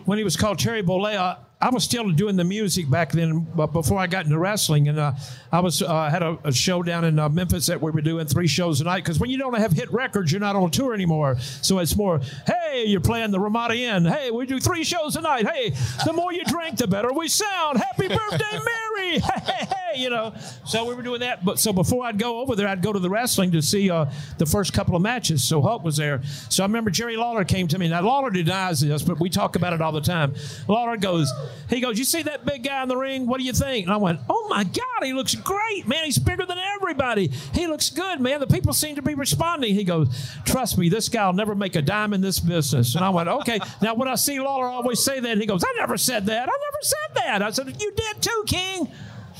when 0.05 0.17
he 0.17 0.23
was 0.23 0.35
called 0.35 0.57
Terry 0.59 0.81
Bollea, 0.81 1.37
I, 1.61 1.69
was 1.69 1.83
still 1.83 2.09
doing 2.11 2.35
the 2.35 2.43
music 2.43 2.89
back 2.89 3.11
then, 3.11 3.47
but 3.55 3.67
before 3.67 3.97
I 3.97 4.07
got 4.07 4.25
into 4.25 4.37
wrestling, 4.37 4.87
and 4.87 4.99
uh, 4.99 5.13
I 5.51 5.59
was 5.59 5.81
uh, 5.81 6.09
had 6.09 6.23
a, 6.23 6.37
a 6.43 6.53
show 6.53 6.83
down 6.83 7.03
in 7.05 7.17
uh, 7.17 7.29
Memphis 7.29 7.65
that 7.67 7.81
we 7.81 7.91
were 7.91 8.01
doing 8.01 8.27
three 8.27 8.47
shows 8.47 8.81
a 8.81 8.83
night. 8.83 9.03
Because 9.03 9.19
when 9.19 9.29
you 9.29 9.37
don't 9.37 9.57
have 9.57 9.71
hit 9.71 9.91
records, 9.91 10.31
you're 10.31 10.41
not 10.41 10.55
on 10.55 10.71
tour 10.71 10.93
anymore. 10.93 11.37
So 11.61 11.79
it's 11.79 11.95
more, 11.95 12.19
hey, 12.45 12.85
you're 12.87 13.01
playing 13.01 13.31
the 13.31 13.39
Ramada 13.39 13.75
Inn. 13.75 14.05
Hey, 14.05 14.31
we 14.31 14.45
do 14.45 14.59
three 14.59 14.83
shows 14.83 15.15
a 15.15 15.21
night. 15.21 15.47
Hey, 15.47 15.71
the 16.05 16.13
more 16.13 16.33
you 16.33 16.43
drink, 16.45 16.77
the 16.77 16.87
better 16.87 17.11
we 17.11 17.27
sound. 17.27 17.77
Happy 17.77 18.07
birthday, 18.07 18.51
Mary. 18.53 18.71
Hey, 19.25 19.41
hey, 19.45 19.65
hey, 19.65 19.84
you 19.97 20.09
know. 20.09 20.33
So 20.65 20.85
we 20.85 20.93
were 20.93 21.01
doing 21.01 21.21
that. 21.21 21.43
But 21.45 21.59
so 21.59 21.73
before 21.73 22.05
I'd 22.05 22.19
go 22.19 22.39
over 22.39 22.55
there, 22.55 22.67
I'd 22.67 22.81
go 22.81 22.93
to 22.93 22.99
the 22.99 23.09
wrestling 23.09 23.51
to 23.51 23.61
see 23.61 23.89
uh, 23.89 24.05
the 24.37 24.45
first 24.45 24.73
couple 24.73 24.95
of 24.95 25.01
matches. 25.01 25.43
So 25.43 25.61
Hulk 25.61 25.83
was 25.83 25.97
there. 25.97 26.21
So 26.49 26.63
I 26.63 26.67
remember 26.67 26.89
Jerry 26.89 27.17
Lawler 27.17 27.43
came 27.43 27.67
to 27.69 27.79
me. 27.79 27.87
Now 27.87 28.01
Lawler 28.01 28.29
denies 28.29 28.79
this, 28.79 29.01
but 29.03 29.19
we 29.19 29.29
talk 29.29 29.55
about 29.55 29.73
it 29.73 29.81
all 29.81 29.91
the 29.91 30.01
time. 30.01 30.33
Lawler 30.67 30.97
goes, 30.97 31.31
he 31.69 31.79
goes, 31.79 31.97
you 31.97 32.05
see 32.05 32.23
that 32.23 32.45
big 32.45 32.63
guy 32.63 32.83
in 32.83 32.89
the 32.89 32.97
ring? 32.97 33.27
What 33.27 33.39
do 33.39 33.45
you 33.45 33.53
think? 33.53 33.85
And 33.85 33.93
I 33.93 33.97
went, 33.97 34.19
oh 34.29 34.47
my 34.49 34.63
God, 34.63 35.03
he 35.03 35.13
looks 35.13 35.35
great, 35.35 35.87
man. 35.87 36.05
He's 36.05 36.19
bigger 36.19 36.45
than 36.45 36.57
everybody. 36.75 37.27
He 37.53 37.67
looks 37.67 37.89
good, 37.89 38.19
man. 38.19 38.39
The 38.39 38.47
people 38.47 38.73
seem 38.73 38.95
to 38.95 39.01
be 39.01 39.15
responding. 39.15 39.73
He 39.75 39.83
goes, 39.83 40.09
trust 40.45 40.77
me, 40.77 40.89
this 40.89 41.09
guy 41.09 41.25
will 41.25 41.33
never 41.33 41.55
make 41.55 41.75
a 41.75 41.81
dime 41.81 42.13
in 42.13 42.21
this 42.21 42.39
business. 42.39 42.95
And 42.95 43.03
I 43.03 43.09
went, 43.09 43.29
okay. 43.29 43.59
Now 43.81 43.95
when 43.95 44.07
I 44.07 44.15
see 44.15 44.39
Lawler 44.39 44.67
always 44.67 45.03
say 45.03 45.19
that, 45.19 45.37
he 45.37 45.45
goes, 45.45 45.63
I 45.63 45.73
never 45.77 45.97
said 45.97 46.25
that. 46.27 46.49
I 46.49 46.51
never 46.51 46.81
said 46.81 47.15
that. 47.15 47.41
I 47.41 47.51
said, 47.51 47.81
you 47.81 47.91
did 47.91 48.21
too, 48.21 48.43
King. 48.47 48.91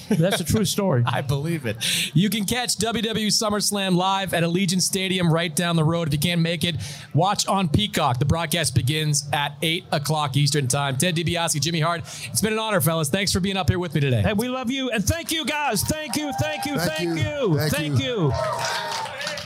That's 0.09 0.41
a 0.41 0.43
true 0.43 0.65
story. 0.65 1.03
I 1.05 1.21
believe 1.21 1.65
it. 1.65 1.77
You 2.15 2.29
can 2.29 2.45
catch 2.45 2.77
WWE 2.77 3.27
SummerSlam 3.27 3.95
live 3.95 4.33
at 4.33 4.43
Allegiant 4.43 4.81
Stadium 4.81 5.31
right 5.31 5.55
down 5.55 5.75
the 5.75 5.83
road. 5.83 6.07
If 6.07 6.13
you 6.13 6.19
can't 6.19 6.41
make 6.41 6.63
it, 6.63 6.75
watch 7.13 7.47
on 7.47 7.69
Peacock. 7.69 8.19
The 8.19 8.25
broadcast 8.25 8.75
begins 8.75 9.27
at 9.33 9.55
8 9.61 9.85
o'clock 9.91 10.37
Eastern 10.37 10.67
Time. 10.67 10.97
Ted 10.97 11.15
DiBiase, 11.15 11.59
Jimmy 11.61 11.79
Hart, 11.79 12.01
it's 12.31 12.41
been 12.41 12.53
an 12.53 12.59
honor, 12.59 12.81
fellas. 12.81 13.09
Thanks 13.09 13.31
for 13.31 13.39
being 13.39 13.57
up 13.57 13.69
here 13.69 13.79
with 13.79 13.93
me 13.93 14.01
today. 14.01 14.21
Hey, 14.21 14.33
we 14.33 14.49
love 14.49 14.71
you. 14.71 14.89
And 14.89 15.03
thank 15.03 15.31
you, 15.31 15.45
guys. 15.45 15.83
Thank 15.83 16.15
you, 16.15 16.31
thank 16.39 16.65
you, 16.65 16.77
Thank 16.77 16.91
thank, 16.91 17.19
you. 17.19 17.25
you. 17.25 17.57
Thank 17.57 17.73
Thank, 17.73 17.99
you. 17.99 18.25
you. 18.25 18.33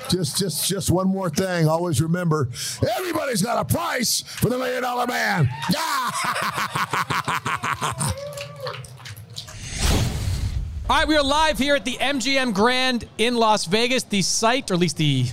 Just 0.09 0.39
just 0.39 0.67
just 0.67 0.89
one 0.89 1.07
more 1.07 1.29
thing. 1.29 1.67
Always 1.67 2.01
remember, 2.01 2.49
everybody's 2.97 3.43
got 3.43 3.59
a 3.59 3.65
price 3.65 4.21
for 4.21 4.49
the 4.49 4.57
Million 4.57 4.81
Dollar 4.81 5.05
Man. 5.05 5.47
All 10.89 10.95
right, 10.95 11.07
we 11.07 11.15
are 11.15 11.21
live 11.21 11.59
here 11.59 11.75
at 11.75 11.85
the 11.85 11.97
MGM 11.97 12.51
Grand 12.51 13.07
in 13.19 13.35
Las 13.35 13.65
Vegas, 13.65 14.01
the 14.01 14.23
site, 14.23 14.71
or 14.71 14.73
at 14.73 14.79
least 14.79 14.97
the 14.97 15.27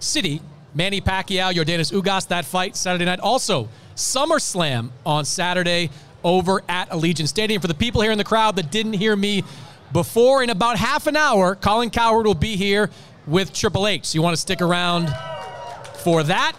city 0.00 0.40
Manny 0.72 1.02
Pacquiao, 1.02 1.52
Yordenis 1.52 1.92
Ugas, 1.92 2.28
that 2.28 2.46
fight 2.46 2.76
Saturday 2.76 3.04
night. 3.04 3.20
Also, 3.20 3.68
SummerSlam 3.94 4.88
on 5.04 5.26
Saturday 5.26 5.90
over 6.24 6.62
at 6.66 6.88
Allegiant 6.88 7.28
Stadium. 7.28 7.60
For 7.60 7.68
the 7.68 7.74
people 7.74 8.00
here 8.00 8.10
in 8.10 8.16
the 8.16 8.24
crowd 8.24 8.56
that 8.56 8.70
didn't 8.70 8.94
hear 8.94 9.14
me 9.14 9.44
before, 9.92 10.42
in 10.42 10.48
about 10.48 10.78
half 10.78 11.06
an 11.06 11.14
hour, 11.14 11.56
Colin 11.56 11.90
Cowherd 11.90 12.24
will 12.24 12.34
be 12.34 12.56
here 12.56 12.88
with 13.26 13.52
Triple 13.52 13.86
H. 13.86 14.06
So 14.06 14.16
you 14.16 14.22
want 14.22 14.32
to 14.32 14.40
stick 14.40 14.62
around 14.62 15.14
for 16.04 16.22
that. 16.22 16.54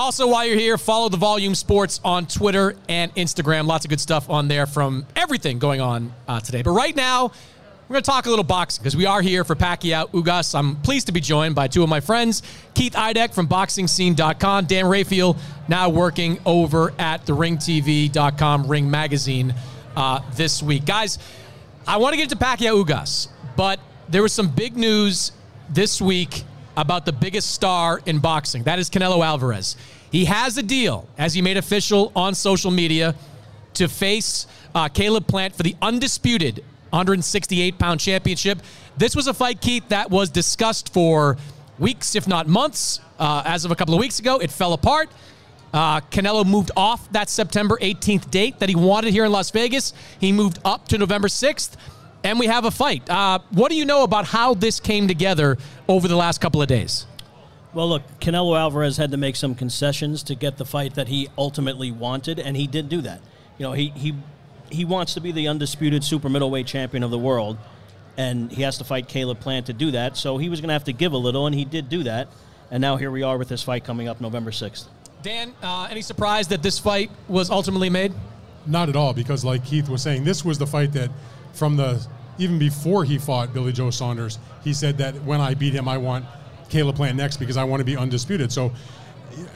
Also, 0.00 0.26
while 0.26 0.46
you're 0.46 0.56
here, 0.56 0.78
follow 0.78 1.10
the 1.10 1.18
Volume 1.18 1.54
Sports 1.54 2.00
on 2.02 2.24
Twitter 2.24 2.74
and 2.88 3.14
Instagram. 3.16 3.66
Lots 3.66 3.84
of 3.84 3.90
good 3.90 4.00
stuff 4.00 4.30
on 4.30 4.48
there 4.48 4.64
from 4.64 5.04
everything 5.14 5.58
going 5.58 5.82
on 5.82 6.14
uh, 6.26 6.40
today. 6.40 6.62
But 6.62 6.70
right 6.70 6.96
now, 6.96 7.24
we're 7.86 7.94
going 7.94 8.02
to 8.02 8.10
talk 8.10 8.24
a 8.24 8.30
little 8.30 8.42
boxing 8.42 8.82
because 8.82 8.96
we 8.96 9.04
are 9.04 9.20
here 9.20 9.44
for 9.44 9.54
Pacquiao 9.54 10.10
Ugas. 10.12 10.58
I'm 10.58 10.76
pleased 10.76 11.08
to 11.08 11.12
be 11.12 11.20
joined 11.20 11.54
by 11.54 11.68
two 11.68 11.82
of 11.82 11.90
my 11.90 12.00
friends, 12.00 12.42
Keith 12.72 12.94
Idec 12.94 13.34
from 13.34 13.46
BoxingScene.com, 13.46 14.64
Dan 14.64 14.86
Rafael, 14.86 15.36
now 15.68 15.90
working 15.90 16.40
over 16.46 16.94
at 16.98 17.26
the 17.26 17.36
RingTV.com, 17.36 18.68
Ring 18.68 18.90
Magazine 18.90 19.54
uh, 19.96 20.20
this 20.32 20.62
week. 20.62 20.86
Guys, 20.86 21.18
I 21.86 21.98
want 21.98 22.14
to 22.14 22.16
get 22.16 22.30
to 22.30 22.36
Pacquiao 22.36 22.82
Ugas, 22.82 23.28
but 23.54 23.78
there 24.08 24.22
was 24.22 24.32
some 24.32 24.48
big 24.48 24.78
news 24.78 25.32
this 25.68 26.00
week 26.00 26.44
about 26.76 27.04
the 27.04 27.12
biggest 27.12 27.52
star 27.52 28.00
in 28.06 28.18
boxing. 28.18 28.64
That 28.64 28.78
is 28.78 28.90
Canelo 28.90 29.24
Alvarez. 29.24 29.76
He 30.10 30.24
has 30.24 30.56
a 30.56 30.62
deal, 30.62 31.08
as 31.18 31.34
he 31.34 31.42
made 31.42 31.56
official 31.56 32.12
on 32.16 32.34
social 32.34 32.70
media, 32.70 33.14
to 33.74 33.88
face 33.88 34.46
uh, 34.74 34.88
Caleb 34.88 35.26
Plant 35.26 35.54
for 35.54 35.62
the 35.62 35.76
undisputed 35.80 36.64
168 36.90 37.78
pound 37.78 38.00
championship. 38.00 38.58
This 38.96 39.14
was 39.14 39.26
a 39.28 39.34
fight, 39.34 39.60
Keith, 39.60 39.88
that 39.88 40.10
was 40.10 40.30
discussed 40.30 40.92
for 40.92 41.36
weeks, 41.78 42.14
if 42.14 42.26
not 42.26 42.48
months. 42.48 43.00
Uh, 43.18 43.42
as 43.44 43.64
of 43.64 43.70
a 43.70 43.76
couple 43.76 43.94
of 43.94 44.00
weeks 44.00 44.18
ago, 44.18 44.38
it 44.38 44.50
fell 44.50 44.72
apart. 44.72 45.08
Uh, 45.72 46.00
Canelo 46.00 46.44
moved 46.44 46.72
off 46.76 47.10
that 47.12 47.28
September 47.30 47.78
18th 47.80 48.30
date 48.30 48.58
that 48.58 48.68
he 48.68 48.74
wanted 48.74 49.12
here 49.12 49.24
in 49.24 49.30
Las 49.30 49.50
Vegas. 49.50 49.92
He 50.18 50.32
moved 50.32 50.58
up 50.64 50.88
to 50.88 50.98
November 50.98 51.28
6th 51.28 51.76
and 52.24 52.38
we 52.38 52.46
have 52.46 52.64
a 52.64 52.70
fight. 52.70 53.08
Uh, 53.08 53.38
what 53.50 53.70
do 53.70 53.76
you 53.76 53.84
know 53.84 54.02
about 54.04 54.26
how 54.26 54.54
this 54.54 54.80
came 54.80 55.08
together 55.08 55.56
over 55.88 56.08
the 56.08 56.16
last 56.16 56.40
couple 56.40 56.60
of 56.60 56.68
days? 56.68 57.06
Well, 57.72 57.88
look, 57.88 58.02
Canelo 58.20 58.58
Alvarez 58.58 58.96
had 58.96 59.12
to 59.12 59.16
make 59.16 59.36
some 59.36 59.54
concessions 59.54 60.24
to 60.24 60.34
get 60.34 60.56
the 60.56 60.64
fight 60.64 60.94
that 60.94 61.08
he 61.08 61.28
ultimately 61.38 61.92
wanted, 61.92 62.40
and 62.40 62.56
he 62.56 62.66
did 62.66 62.88
do 62.88 63.00
that. 63.02 63.20
You 63.58 63.66
know, 63.66 63.72
he 63.72 63.90
he 63.90 64.14
he 64.70 64.84
wants 64.84 65.14
to 65.14 65.20
be 65.20 65.32
the 65.32 65.48
undisputed 65.48 66.02
super 66.02 66.28
middleweight 66.28 66.66
champion 66.66 67.02
of 67.02 67.10
the 67.10 67.18
world, 67.18 67.58
and 68.16 68.50
he 68.50 68.62
has 68.62 68.78
to 68.78 68.84
fight 68.84 69.08
Caleb 69.08 69.38
Plant 69.40 69.66
to 69.66 69.72
do 69.72 69.92
that. 69.92 70.16
So 70.16 70.36
he 70.36 70.48
was 70.48 70.60
going 70.60 70.68
to 70.68 70.72
have 70.72 70.84
to 70.84 70.92
give 70.92 71.12
a 71.12 71.16
little, 71.16 71.46
and 71.46 71.54
he 71.54 71.64
did 71.64 71.88
do 71.88 72.02
that. 72.02 72.28
And 72.72 72.80
now 72.80 72.96
here 72.96 73.10
we 73.10 73.22
are 73.22 73.38
with 73.38 73.48
this 73.48 73.62
fight 73.62 73.84
coming 73.84 74.08
up 74.08 74.20
November 74.20 74.52
sixth. 74.52 74.88
Dan, 75.22 75.52
uh, 75.62 75.86
any 75.90 76.02
surprise 76.02 76.48
that 76.48 76.62
this 76.62 76.78
fight 76.78 77.10
was 77.28 77.50
ultimately 77.50 77.90
made? 77.90 78.12
Not 78.66 78.88
at 78.88 78.96
all, 78.96 79.12
because 79.12 79.44
like 79.44 79.64
Keith 79.64 79.88
was 79.88 80.02
saying, 80.02 80.24
this 80.24 80.44
was 80.44 80.58
the 80.58 80.66
fight 80.66 80.92
that 80.92 81.10
from 81.52 81.76
the 81.76 82.04
even 82.38 82.58
before 82.58 83.04
he 83.04 83.18
fought 83.18 83.52
Billy 83.52 83.72
Joe 83.72 83.90
Saunders, 83.90 84.38
he 84.64 84.72
said 84.72 84.98
that 84.98 85.14
when 85.24 85.40
I 85.40 85.54
beat 85.54 85.74
him, 85.74 85.86
I 85.88 85.98
want 85.98 86.24
Caleb 86.70 86.96
Plant 86.96 87.16
next 87.16 87.36
because 87.36 87.56
I 87.56 87.64
want 87.64 87.80
to 87.80 87.84
be 87.84 87.96
undisputed. 87.96 88.50
So, 88.50 88.72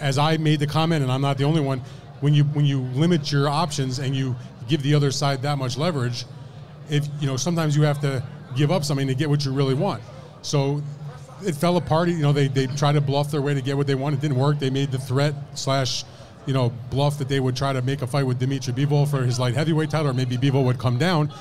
as 0.01 0.19
I 0.19 0.37
made 0.37 0.61
the 0.61 0.67
comment, 0.67 1.03
and 1.03 1.11
I'm 1.11 1.23
not 1.23 1.39
the 1.39 1.45
only 1.45 1.61
one, 1.61 1.81
when 2.21 2.35
you 2.35 2.45
when 2.45 2.65
you 2.65 2.81
limit 2.81 3.33
your 3.33 3.49
options 3.49 3.99
and 3.99 4.15
you 4.15 4.37
give 4.69 4.83
the 4.83 4.95
other 4.95 5.11
side 5.11 5.43
that 5.43 5.59
much 5.59 5.77
leverage, 5.77 6.27
if 6.91 7.09
you 7.21 7.27
know 7.27 7.37
sometimes 7.37 7.77
you 7.77 7.83
have 7.83 8.01
to 8.03 8.23
give 8.57 8.71
up 8.71 8.85
something 8.85 9.09
to 9.09 9.15
get 9.15 9.29
what 9.31 9.45
you 9.45 9.53
really 9.53 9.75
want. 9.75 10.03
So 10.43 10.83
it 11.43 11.55
fell 11.55 11.77
apart. 11.77 12.09
You 12.09 12.19
know, 12.19 12.33
they 12.33 12.49
they 12.49 12.67
tried 12.67 12.93
to 12.93 13.01
bluff 13.01 13.31
their 13.31 13.43
way 13.43 13.55
to 13.55 13.63
get 13.63 13.77
what 13.77 13.87
they 13.87 13.95
wanted. 13.95 14.19
It 14.19 14.23
didn't 14.23 14.39
work. 14.39 14.59
They 14.59 14.71
made 14.71 14.93
the 14.93 14.99
threat 14.99 15.35
slash 15.55 16.05
you 16.47 16.53
know 16.53 16.73
bluff 16.91 17.19
that 17.19 17.29
they 17.29 17.41
would 17.41 17.57
try 17.57 17.73
to 17.73 17.83
make 17.83 18.03
a 18.03 18.07
fight 18.07 18.27
with 18.27 18.39
Dimitri 18.39 18.73
Bivol 18.75 19.09
for 19.09 19.23
his 19.25 19.39
light 19.39 19.55
heavyweight 19.55 19.91
title, 19.91 20.11
or 20.11 20.15
maybe 20.15 20.37
Bivol 20.37 20.65
would 20.65 20.79
come 20.79 20.99
down. 20.99 21.33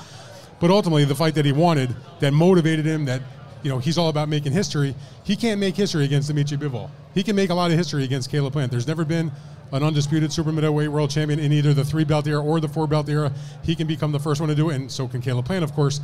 But 0.60 0.70
ultimately, 0.70 1.04
the 1.04 1.14
fight 1.14 1.34
that 1.34 1.44
he 1.44 1.52
wanted, 1.52 1.94
that 2.20 2.32
motivated 2.32 2.86
him, 2.86 3.04
that 3.06 3.22
you 3.62 3.70
know 3.70 3.78
he's 3.78 3.98
all 3.98 4.08
about 4.08 4.28
making 4.28 4.52
history. 4.52 4.94
He 5.24 5.36
can't 5.36 5.60
make 5.60 5.76
history 5.76 6.04
against 6.04 6.28
Dimitri 6.28 6.56
Bivol. 6.56 6.90
He 7.14 7.22
can 7.22 7.36
make 7.36 7.50
a 7.50 7.54
lot 7.54 7.70
of 7.70 7.76
history 7.76 8.04
against 8.04 8.30
Caleb 8.30 8.52
Plant. 8.52 8.70
There's 8.70 8.86
never 8.86 9.04
been 9.04 9.32
an 9.72 9.82
undisputed 9.82 10.32
super 10.32 10.52
middleweight 10.52 10.90
world 10.90 11.10
champion 11.10 11.40
in 11.40 11.52
either 11.52 11.74
the 11.74 11.84
three 11.84 12.04
belt 12.04 12.26
era 12.26 12.42
or 12.42 12.60
the 12.60 12.68
four 12.68 12.86
belt 12.86 13.08
era. 13.08 13.32
He 13.62 13.74
can 13.74 13.86
become 13.86 14.12
the 14.12 14.20
first 14.20 14.40
one 14.40 14.48
to 14.48 14.54
do 14.54 14.70
it, 14.70 14.76
and 14.76 14.90
so 14.90 15.08
can 15.08 15.20
Caleb 15.20 15.46
Plant, 15.46 15.64
of 15.64 15.72
course. 15.72 16.00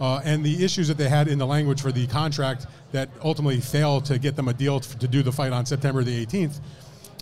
Uh, 0.00 0.20
and 0.24 0.42
the 0.42 0.64
issues 0.64 0.88
that 0.88 0.96
they 0.96 1.08
had 1.08 1.28
in 1.28 1.36
the 1.38 1.46
language 1.46 1.82
for 1.82 1.92
the 1.92 2.06
contract 2.06 2.66
that 2.92 3.10
ultimately 3.22 3.60
failed 3.60 4.06
to 4.06 4.18
get 4.18 4.34
them 4.34 4.48
a 4.48 4.54
deal 4.54 4.80
to 4.80 5.06
do 5.06 5.22
the 5.22 5.30
fight 5.30 5.52
on 5.52 5.66
September 5.66 6.02
the 6.02 6.24
18th, 6.24 6.60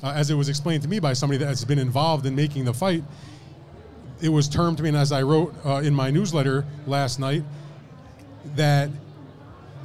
uh, 0.05 0.13
as 0.15 0.31
it 0.31 0.35
was 0.35 0.49
explained 0.49 0.83
to 0.85 0.89
me 0.89 1.01
by 1.01 1.13
somebody 1.13 1.39
that 1.39 1.47
has 1.47 1.65
been 1.65 1.81
involved 1.81 2.25
in 2.25 2.37
making 2.37 2.65
the 2.65 2.73
fight, 2.73 3.03
it 4.21 4.29
was 4.29 4.49
termed 4.49 4.77
to 4.79 4.83
me, 4.83 4.91
and 4.91 4.99
as 4.99 5.13
I 5.13 5.23
wrote 5.23 5.55
uh, 5.65 5.77
in 5.77 5.95
my 5.95 6.11
newsletter 6.11 6.65
last 6.87 7.19
night, 7.19 7.43
that 8.57 8.91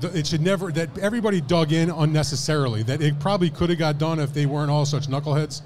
it 0.02 0.28
should 0.28 0.42
never 0.42 0.72
that 0.72 0.98
everybody 0.98 1.40
dug 1.42 1.72
in 1.72 1.90
unnecessarily. 1.90 2.84
That 2.84 3.02
it 3.02 3.20
probably 3.20 3.50
could 3.50 3.70
have 3.70 3.80
got 3.80 3.98
done 3.98 4.20
if 4.20 4.34
they 4.34 4.46
weren't 4.46 4.72
all 4.72 4.86
such 4.86 5.08
knuckleheads, 5.08 5.62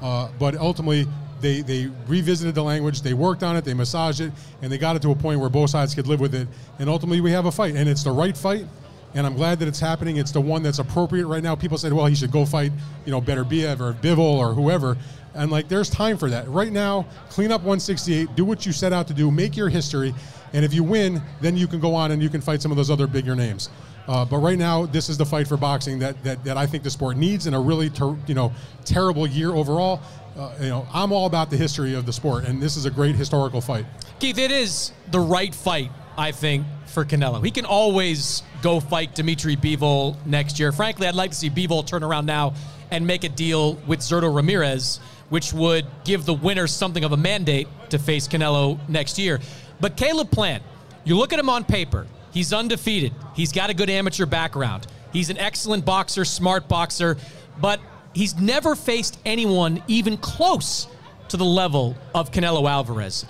uh, 0.00 0.28
but 0.38 0.56
ultimately 0.56 1.06
they 1.40 1.60
they 1.60 1.86
revisited 2.06 2.54
the 2.54 2.62
language, 2.62 3.02
they 3.02 3.14
worked 3.14 3.42
on 3.42 3.56
it, 3.56 3.64
they 3.64 3.74
massaged 3.74 4.20
it, 4.20 4.32
and 4.62 4.72
they 4.72 4.78
got 4.78 4.96
it 4.96 5.02
to 5.02 5.10
a 5.10 5.14
point 5.14 5.40
where 5.40 5.50
both 5.50 5.70
sides 5.70 5.94
could 5.94 6.06
live 6.06 6.20
with 6.20 6.34
it. 6.34 6.48
And 6.78 6.88
ultimately, 6.88 7.20
we 7.20 7.32
have 7.32 7.46
a 7.46 7.52
fight, 7.52 7.74
and 7.74 7.88
it's 7.88 8.04
the 8.04 8.12
right 8.12 8.36
fight. 8.36 8.66
And 9.14 9.26
I'm 9.26 9.34
glad 9.34 9.58
that 9.60 9.68
it's 9.68 9.80
happening. 9.80 10.16
It's 10.16 10.32
the 10.32 10.40
one 10.40 10.62
that's 10.62 10.80
appropriate 10.80 11.26
right 11.26 11.42
now. 11.42 11.54
People 11.54 11.78
said, 11.78 11.92
well, 11.92 12.06
he 12.06 12.14
should 12.14 12.32
go 12.32 12.44
fight, 12.44 12.72
you 13.04 13.12
know, 13.12 13.20
Beterbiev 13.20 13.80
or 13.80 13.92
Bivol 13.94 14.18
or 14.18 14.54
whoever. 14.54 14.96
And 15.34 15.50
like, 15.50 15.68
there's 15.68 15.88
time 15.88 16.16
for 16.16 16.28
that. 16.30 16.48
Right 16.48 16.72
now, 16.72 17.06
clean 17.28 17.52
up 17.52 17.60
168, 17.60 18.34
do 18.34 18.44
what 18.44 18.66
you 18.66 18.72
set 18.72 18.92
out 18.92 19.06
to 19.08 19.14
do, 19.14 19.30
make 19.30 19.56
your 19.56 19.68
history, 19.68 20.14
and 20.52 20.64
if 20.64 20.72
you 20.72 20.84
win, 20.84 21.22
then 21.40 21.56
you 21.56 21.66
can 21.66 21.80
go 21.80 21.94
on 21.94 22.12
and 22.12 22.22
you 22.22 22.28
can 22.28 22.40
fight 22.40 22.62
some 22.62 22.70
of 22.70 22.76
those 22.76 22.90
other 22.90 23.06
bigger 23.06 23.34
names. 23.34 23.70
Uh, 24.06 24.24
but 24.24 24.38
right 24.38 24.58
now, 24.58 24.86
this 24.86 25.08
is 25.08 25.16
the 25.16 25.24
fight 25.24 25.48
for 25.48 25.56
boxing 25.56 25.98
that, 25.98 26.22
that, 26.24 26.44
that 26.44 26.56
I 26.56 26.66
think 26.66 26.84
the 26.84 26.90
sport 26.90 27.16
needs 27.16 27.46
in 27.46 27.54
a 27.54 27.60
really 27.60 27.90
ter- 27.90 28.16
you 28.26 28.34
know 28.34 28.52
terrible 28.84 29.26
year 29.26 29.52
overall. 29.52 30.00
Uh, 30.36 30.52
you 30.60 30.68
know, 30.68 30.86
I'm 30.92 31.12
all 31.12 31.26
about 31.26 31.48
the 31.50 31.56
history 31.56 31.94
of 31.94 32.06
the 32.06 32.12
sport, 32.12 32.44
and 32.44 32.62
this 32.62 32.76
is 32.76 32.86
a 32.86 32.90
great 32.90 33.14
historical 33.14 33.60
fight. 33.60 33.86
Keith, 34.18 34.38
it 34.38 34.50
is 34.50 34.92
the 35.10 35.20
right 35.20 35.54
fight, 35.54 35.90
I 36.16 36.32
think, 36.32 36.66
for 36.86 37.04
Canelo. 37.04 37.44
He 37.44 37.50
can 37.50 37.64
always 37.64 38.42
go 38.62 38.80
fight 38.80 39.14
Dimitri 39.14 39.56
Bivol 39.56 40.16
next 40.26 40.58
year. 40.58 40.70
Frankly, 40.72 41.06
I'd 41.06 41.14
like 41.14 41.30
to 41.30 41.36
see 41.36 41.50
Bivol 41.50 41.86
turn 41.86 42.02
around 42.02 42.26
now 42.26 42.54
and 42.90 43.06
make 43.06 43.24
a 43.24 43.28
deal 43.28 43.74
with 43.86 44.00
Zurdo 44.00 44.34
Ramirez 44.34 45.00
which 45.28 45.52
would 45.52 45.86
give 46.04 46.24
the 46.24 46.34
winner 46.34 46.66
something 46.66 47.04
of 47.04 47.12
a 47.12 47.16
mandate 47.16 47.68
to 47.90 47.98
face 47.98 48.28
Canelo 48.28 48.78
next 48.88 49.18
year. 49.18 49.40
But 49.80 49.96
Caleb 49.96 50.30
Plant, 50.30 50.62
you 51.04 51.16
look 51.16 51.32
at 51.32 51.38
him 51.38 51.48
on 51.48 51.64
paper, 51.64 52.06
he's 52.32 52.52
undefeated. 52.52 53.12
He's 53.34 53.52
got 53.52 53.70
a 53.70 53.74
good 53.74 53.90
amateur 53.90 54.26
background. 54.26 54.86
He's 55.12 55.30
an 55.30 55.38
excellent 55.38 55.84
boxer, 55.84 56.24
smart 56.24 56.68
boxer, 56.68 57.16
but 57.60 57.80
he's 58.12 58.36
never 58.36 58.74
faced 58.74 59.18
anyone 59.24 59.82
even 59.88 60.16
close 60.16 60.86
to 61.28 61.36
the 61.36 61.44
level 61.44 61.96
of 62.14 62.30
Canelo 62.30 62.68
Alvarez. 62.68 63.24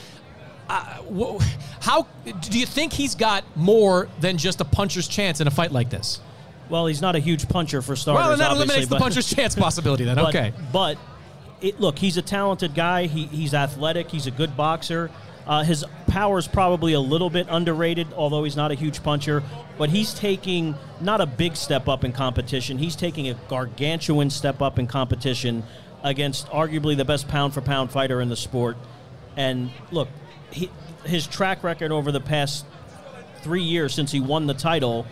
Uh, 0.68 1.38
how 1.80 2.06
do 2.40 2.58
you 2.58 2.66
think 2.66 2.92
he's 2.92 3.14
got 3.14 3.44
more 3.56 4.08
than 4.20 4.38
just 4.38 4.60
a 4.60 4.64
puncher's 4.64 5.06
chance 5.06 5.40
in 5.40 5.46
a 5.46 5.50
fight 5.50 5.72
like 5.72 5.90
this? 5.90 6.20
Well, 6.70 6.86
he's 6.86 7.02
not 7.02 7.14
a 7.14 7.18
huge 7.18 7.48
puncher 7.48 7.82
for 7.82 7.94
starters. 7.94 8.26
Well, 8.26 8.36
that 8.38 8.56
eliminates 8.56 8.88
the 8.88 8.98
puncher's 8.98 9.28
chance 9.34 9.54
possibility 9.54 10.04
then. 10.04 10.16
But, 10.16 10.28
okay, 10.34 10.52
but 10.72 10.98
it, 11.60 11.80
look, 11.80 11.98
he's 11.98 12.16
a 12.16 12.22
talented 12.22 12.74
guy. 12.74 13.06
He, 13.06 13.26
he's 13.26 13.54
athletic. 13.54 14.10
He's 14.10 14.26
a 14.26 14.30
good 14.30 14.56
boxer. 14.56 15.10
Uh, 15.46 15.62
his 15.62 15.84
power 16.06 16.38
is 16.38 16.48
probably 16.48 16.94
a 16.94 17.00
little 17.00 17.28
bit 17.28 17.46
underrated, 17.50 18.06
although 18.14 18.44
he's 18.44 18.56
not 18.56 18.70
a 18.70 18.74
huge 18.74 19.02
puncher. 19.02 19.42
But 19.76 19.90
he's 19.90 20.14
taking 20.14 20.74
not 21.00 21.20
a 21.20 21.26
big 21.26 21.56
step 21.56 21.88
up 21.88 22.04
in 22.04 22.12
competition. 22.12 22.78
He's 22.78 22.96
taking 22.96 23.28
a 23.28 23.34
gargantuan 23.48 24.30
step 24.30 24.62
up 24.62 24.78
in 24.78 24.86
competition 24.86 25.62
against 26.02 26.46
arguably 26.48 26.96
the 26.96 27.04
best 27.04 27.28
pound 27.28 27.52
for 27.52 27.60
pound 27.60 27.90
fighter 27.90 28.20
in 28.20 28.28
the 28.28 28.36
sport. 28.36 28.76
And 29.36 29.70
look, 29.90 30.08
he, 30.54 30.70
his 31.04 31.26
track 31.26 31.62
record 31.62 31.92
over 31.92 32.10
the 32.10 32.20
past 32.20 32.64
three 33.42 33.62
years 33.62 33.94
since 33.94 34.10
he 34.10 34.20
won 34.20 34.46
the 34.46 34.54
title, 34.54 35.06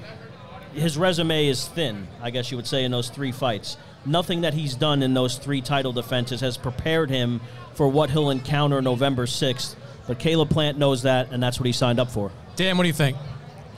his 0.73 0.97
resume 0.97 1.49
is 1.49 1.69
thin, 1.69 2.09
I 2.23 2.31
guess 2.31 2.51
you 2.51 2.57
would 2.57 2.67
say, 2.67 2.85
in 2.85 2.91
those 2.91 3.11
three 3.11 3.33
fights 3.33 3.77
nothing 4.05 4.43
that 4.43 4.55
he's 4.55 4.75
done 4.75 5.03
in 5.03 5.15
those 5.15 5.37
three 5.39 5.61
title 5.61 5.93
defenses 5.93 6.41
has 6.41 6.57
prepared 6.57 7.11
him 7.11 7.41
for 7.75 7.89
what 7.89 8.11
he'll 8.11 8.31
encounter 8.31 8.83
November 8.83 9.27
6th. 9.27 9.77
But 10.07 10.19
Caleb 10.19 10.51
Plant 10.51 10.79
knows 10.79 11.03
that, 11.03 11.31
and 11.31 11.43
that's 11.43 11.61
what 11.61 11.67
he 11.67 11.73
signed 11.73 12.01
up 12.01 12.11
for. 12.11 12.33
Dan, 12.57 12.77
what 12.77 12.85
do 12.85 12.89
you 12.89 12.95
think? 12.95 13.17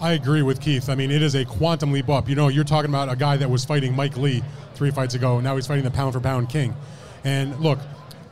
I 0.00 0.12
agree 0.12 0.42
with 0.42 0.60
Keith. 0.60 0.88
I 0.88 0.94
mean, 0.94 1.10
it 1.10 1.22
is 1.22 1.34
a 1.34 1.44
quantum 1.44 1.92
leap 1.92 2.08
up. 2.08 2.28
You 2.28 2.34
know, 2.34 2.48
you're 2.48 2.64
talking 2.64 2.90
about 2.90 3.10
a 3.10 3.16
guy 3.16 3.36
that 3.36 3.48
was 3.48 3.64
fighting 3.64 3.94
Mike 3.94 4.16
Lee 4.16 4.42
three 4.74 4.90
fights 4.90 5.14
ago. 5.14 5.40
Now 5.40 5.54
he's 5.54 5.66
fighting 5.66 5.84
the 5.84 5.90
pound 5.90 6.14
for 6.14 6.20
pound 6.20 6.48
king. 6.48 6.74
And 7.22 7.58
look, 7.60 7.78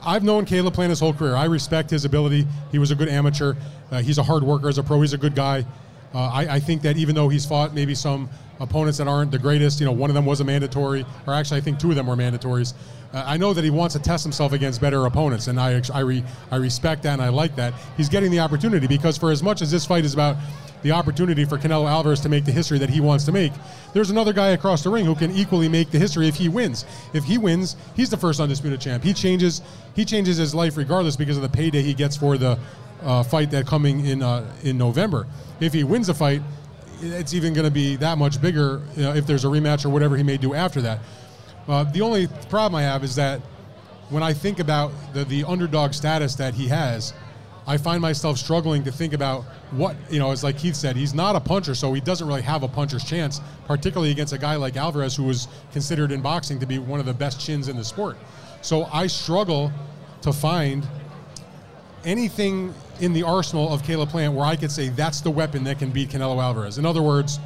I've 0.05 0.25
known 0.25 0.45
Caleb 0.45 0.75
Plant 0.75 0.91
his 0.91 1.01
whole 1.01 1.13
career. 1.13 1.35
I 1.35 1.45
respect 1.45 1.91
his 1.91 2.05
ability. 2.05 2.47
He 2.71 2.79
was 2.79 2.91
a 2.91 2.95
good 2.95 3.09
amateur. 3.09 3.55
Uh, 3.91 4.03
he's 4.03 4.19
a 4.19 4.23
hard 4.23 4.43
worker 4.43 4.69
as 4.69 4.79
a 4.79 4.83
pro. 4.83 5.01
He's 5.01 5.13
a 5.13 5.19
good 5.19 5.35
guy. 5.35 5.65
Uh, 6.15 6.19
I, 6.19 6.57
I, 6.57 6.61
think 6.61 6.83
that 6.83 6.99
even 6.99 7.15
though 7.15 7.31
he's 7.31 7.47
fought 7.47 7.73
maybe 7.73 7.95
some 7.95 8.29
opponents 8.63 8.99
that 8.99 9.09
aren't 9.09 9.31
the 9.31 9.39
greatest. 9.39 9.81
You 9.81 9.87
know, 9.87 9.93
one 9.93 10.09
of 10.09 10.15
them 10.15 10.25
was 10.25 10.41
a 10.41 10.45
mandatory, 10.45 11.05
or 11.27 11.35
actually, 11.35 11.59
I 11.59 11.61
think 11.61 11.79
two 11.79 11.91
of 11.91 11.97
them 11.97 12.07
were 12.07 12.17
mandatories. 12.17 12.75
Uh, 13.13 13.23
I 13.27 13.37
know 13.37 13.53
that 13.53 13.65
he 13.65 13.71
wants 13.71 13.95
to 13.95 14.01
test 14.01 14.23
himself 14.25 14.53
against 14.53 14.81
better 14.81 15.05
opponents, 15.05 15.49
and 15.49 15.61
I 15.61 15.83
I, 15.93 16.01
re, 16.01 16.25
I 16.51 16.57
respect 16.57 17.03
that 17.03 17.15
and 17.15 17.23
I 17.23 17.29
like 17.29 17.57
that. 17.57 17.75
He's 17.97 18.09
getting 18.09 18.31
the 18.31 18.41
opportunity 18.41 18.87
because 18.87 19.19
for 19.19 19.31
as 19.31 19.43
much 19.43 19.61
as 19.61 19.71
this 19.71 19.85
fight 19.85 20.05
is 20.05 20.15
about 20.15 20.37
the 20.83 20.93
opportunity 20.93 21.45
for 21.45 21.59
Canelo 21.59 21.89
Alvarez 21.89 22.21
to 22.21 22.29
make 22.29 22.45
the 22.45 22.53
history 22.53 22.79
that 22.79 22.91
he 22.91 23.01
wants 23.01 23.25
to 23.25 23.33
make. 23.33 23.53
There's 23.93 24.11
another 24.11 24.33
guy 24.33 24.49
across 24.49 24.83
the 24.83 24.91
ring 24.91 25.05
who 25.05 25.15
can 25.15 25.31
equally 25.33 25.69
make 25.69 25.91
the 25.91 25.99
history 25.99 26.29
if 26.29 26.37
he 26.37 26.49
wins. 26.49 26.85
If 27.13 27.25
he 27.25 27.39
wins, 27.39 27.77
he's 27.95 28.11
the 28.11 28.17
first 28.17 28.41
undisputed 28.41 28.81
champ. 28.81 29.03
He 29.05 29.15
changes 29.15 29.63
he 29.95 30.05
changes 30.05 30.37
his 30.37 30.55
life 30.55 30.77
regardless 30.77 31.17
because 31.17 31.37
of 31.37 31.43
the 31.43 31.49
payday 31.49 31.83
he 31.83 31.95
gets 31.95 32.17
for 32.17 32.39
the 32.39 32.59
uh, 33.03 33.23
fight 33.23 33.51
that 33.51 33.67
coming 33.67 34.07
in 34.07 34.23
uh, 34.23 34.51
in 34.63 34.79
November. 34.79 35.27
If 35.61 35.73
he 35.73 35.85
wins 35.85 36.07
the 36.07 36.15
fight, 36.15 36.43
it's 37.01 37.35
even 37.35 37.53
going 37.53 37.65
to 37.65 37.71
be 37.71 37.97
that 37.97 38.19
much 38.19 38.41
bigger 38.41 38.83
you 38.97 39.03
know, 39.03 39.15
if 39.15 39.27
there's 39.27 39.45
a 39.45 39.49
rematch 39.49 39.85
or 39.85 39.89
whatever 39.89 40.17
he 40.17 40.23
may 40.23 40.37
do 40.37 40.55
after 40.55 40.81
that. 40.83 41.01
Uh, 41.69 41.85
the 41.85 42.01
only 42.01 42.27
problem 42.49 42.75
I 42.77 42.83
have 42.83 43.05
is 43.05 43.15
that 43.17 43.41
when 44.09 44.23
I 44.23 44.33
think 44.33 44.59
about 44.59 44.93
the, 45.15 45.25
the 45.25 45.45
underdog 45.45 45.95
status 45.95 46.35
that 46.37 46.55
he 46.55 46.69
has, 46.69 47.13
I 47.67 47.77
find 47.77 48.03
myself 48.03 48.39
struggling 48.39 48.83
to 48.85 48.93
think 48.93 49.13
about 49.13 49.45
what, 49.71 49.97
you 50.11 50.19
know, 50.19 50.33
it's 50.33 50.43
like 50.43 50.59
Keith 50.59 50.75
said, 50.75 50.97
he's 50.97 51.15
not 51.15 51.37
a 51.37 51.41
puncher, 51.41 51.75
so 51.75 51.93
he 51.93 52.01
doesn't 52.01 52.27
really 52.27 52.43
have 52.43 52.65
a 52.65 52.69
puncher's 52.69 53.05
chance, 53.05 53.41
particularly 53.67 54.11
against 54.11 54.33
a 54.33 54.39
guy 54.39 54.57
like 54.57 54.77
Alvarez, 54.77 55.15
who 55.15 55.25
was 55.25 55.47
considered 55.73 56.11
in 56.11 56.21
boxing 56.21 56.59
to 56.59 56.67
be 56.67 56.79
one 56.79 56.99
of 56.99 57.07
the 57.07 57.15
best 57.15 57.41
chins 57.41 57.69
in 57.69 57.77
the 57.77 57.85
sport. 57.85 58.17
So 58.63 58.87
I 58.93 59.07
struggle 59.07 59.73
to 60.23 60.33
find 60.33 60.87
anything 62.05 62.75
in 63.01 63.13
the 63.13 63.23
arsenal 63.23 63.73
of 63.73 63.85
Caleb 63.85 64.09
Plant 64.09 64.35
where 64.35 64.45
I 64.45 64.57
could 64.57 64.71
say 64.71 64.89
that's 64.89 65.21
the 65.21 65.31
weapon 65.31 65.65
that 65.65 65.79
can 65.79 65.91
beat 65.91 66.11
Canelo 66.11 66.43
Alvarez. 66.43 66.79
In 66.79 66.87
other 66.87 67.03
words, 67.03 67.39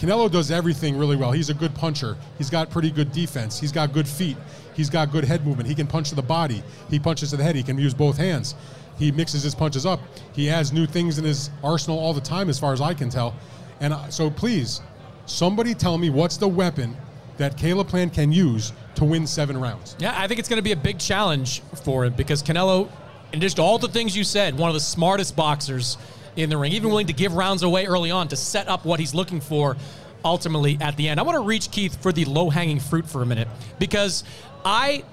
Canelo 0.00 0.30
does 0.30 0.50
everything 0.50 0.96
really 0.96 1.16
well. 1.16 1.30
He's 1.30 1.50
a 1.50 1.54
good 1.54 1.74
puncher. 1.74 2.16
He's 2.38 2.48
got 2.48 2.70
pretty 2.70 2.90
good 2.90 3.12
defense. 3.12 3.60
He's 3.60 3.70
got 3.70 3.92
good 3.92 4.08
feet. 4.08 4.36
He's 4.74 4.88
got 4.88 5.12
good 5.12 5.24
head 5.24 5.46
movement. 5.46 5.68
He 5.68 5.74
can 5.74 5.86
punch 5.86 6.08
to 6.08 6.14
the 6.14 6.22
body. 6.22 6.62
He 6.88 6.98
punches 6.98 7.30
to 7.30 7.36
the 7.36 7.42
head. 7.44 7.54
He 7.54 7.62
can 7.62 7.76
use 7.76 7.92
both 7.92 8.16
hands. 8.16 8.54
He 8.98 9.12
mixes 9.12 9.42
his 9.42 9.54
punches 9.54 9.86
up. 9.86 10.00
He 10.32 10.46
has 10.46 10.72
new 10.72 10.86
things 10.86 11.18
in 11.18 11.24
his 11.24 11.50
arsenal 11.64 11.98
all 11.98 12.12
the 12.12 12.20
time, 12.20 12.48
as 12.48 12.58
far 12.58 12.72
as 12.72 12.80
I 12.80 12.94
can 12.94 13.08
tell. 13.08 13.34
And 13.80 13.94
so, 14.12 14.30
please, 14.30 14.82
somebody 15.26 15.74
tell 15.74 15.96
me 15.96 16.10
what's 16.10 16.36
the 16.36 16.48
weapon 16.48 16.96
that 17.38 17.56
Caleb 17.56 17.88
Plant 17.88 18.12
can 18.12 18.30
use 18.30 18.72
to 18.96 19.04
win 19.04 19.26
seven 19.26 19.58
rounds. 19.58 19.96
Yeah, 19.98 20.14
I 20.14 20.26
think 20.26 20.38
it's 20.38 20.48
going 20.48 20.58
to 20.58 20.62
be 20.62 20.72
a 20.72 20.76
big 20.76 20.98
challenge 20.98 21.62
for 21.84 22.04
him 22.04 22.12
because 22.12 22.42
Canelo, 22.42 22.90
in 23.32 23.38
addition 23.38 23.56
to 23.56 23.62
all 23.62 23.78
the 23.78 23.88
things 23.88 24.14
you 24.14 24.24
said, 24.24 24.58
one 24.58 24.68
of 24.68 24.74
the 24.74 24.80
smartest 24.80 25.34
boxers 25.36 25.96
in 26.36 26.50
the 26.50 26.58
ring, 26.58 26.72
even 26.72 26.90
willing 26.90 27.06
to 27.06 27.14
give 27.14 27.32
rounds 27.32 27.62
away 27.62 27.86
early 27.86 28.10
on 28.10 28.28
to 28.28 28.36
set 28.36 28.68
up 28.68 28.84
what 28.84 29.00
he's 29.00 29.14
looking 29.14 29.40
for 29.40 29.76
ultimately 30.24 30.76
at 30.80 30.96
the 30.96 31.08
end. 31.08 31.18
I 31.18 31.22
want 31.22 31.36
to 31.36 31.44
reach 31.44 31.70
Keith 31.70 32.00
for 32.02 32.12
the 32.12 32.24
low 32.26 32.50
hanging 32.50 32.80
fruit 32.80 33.08
for 33.08 33.22
a 33.22 33.26
minute 33.26 33.48
because 33.78 34.24
I. 34.64 35.04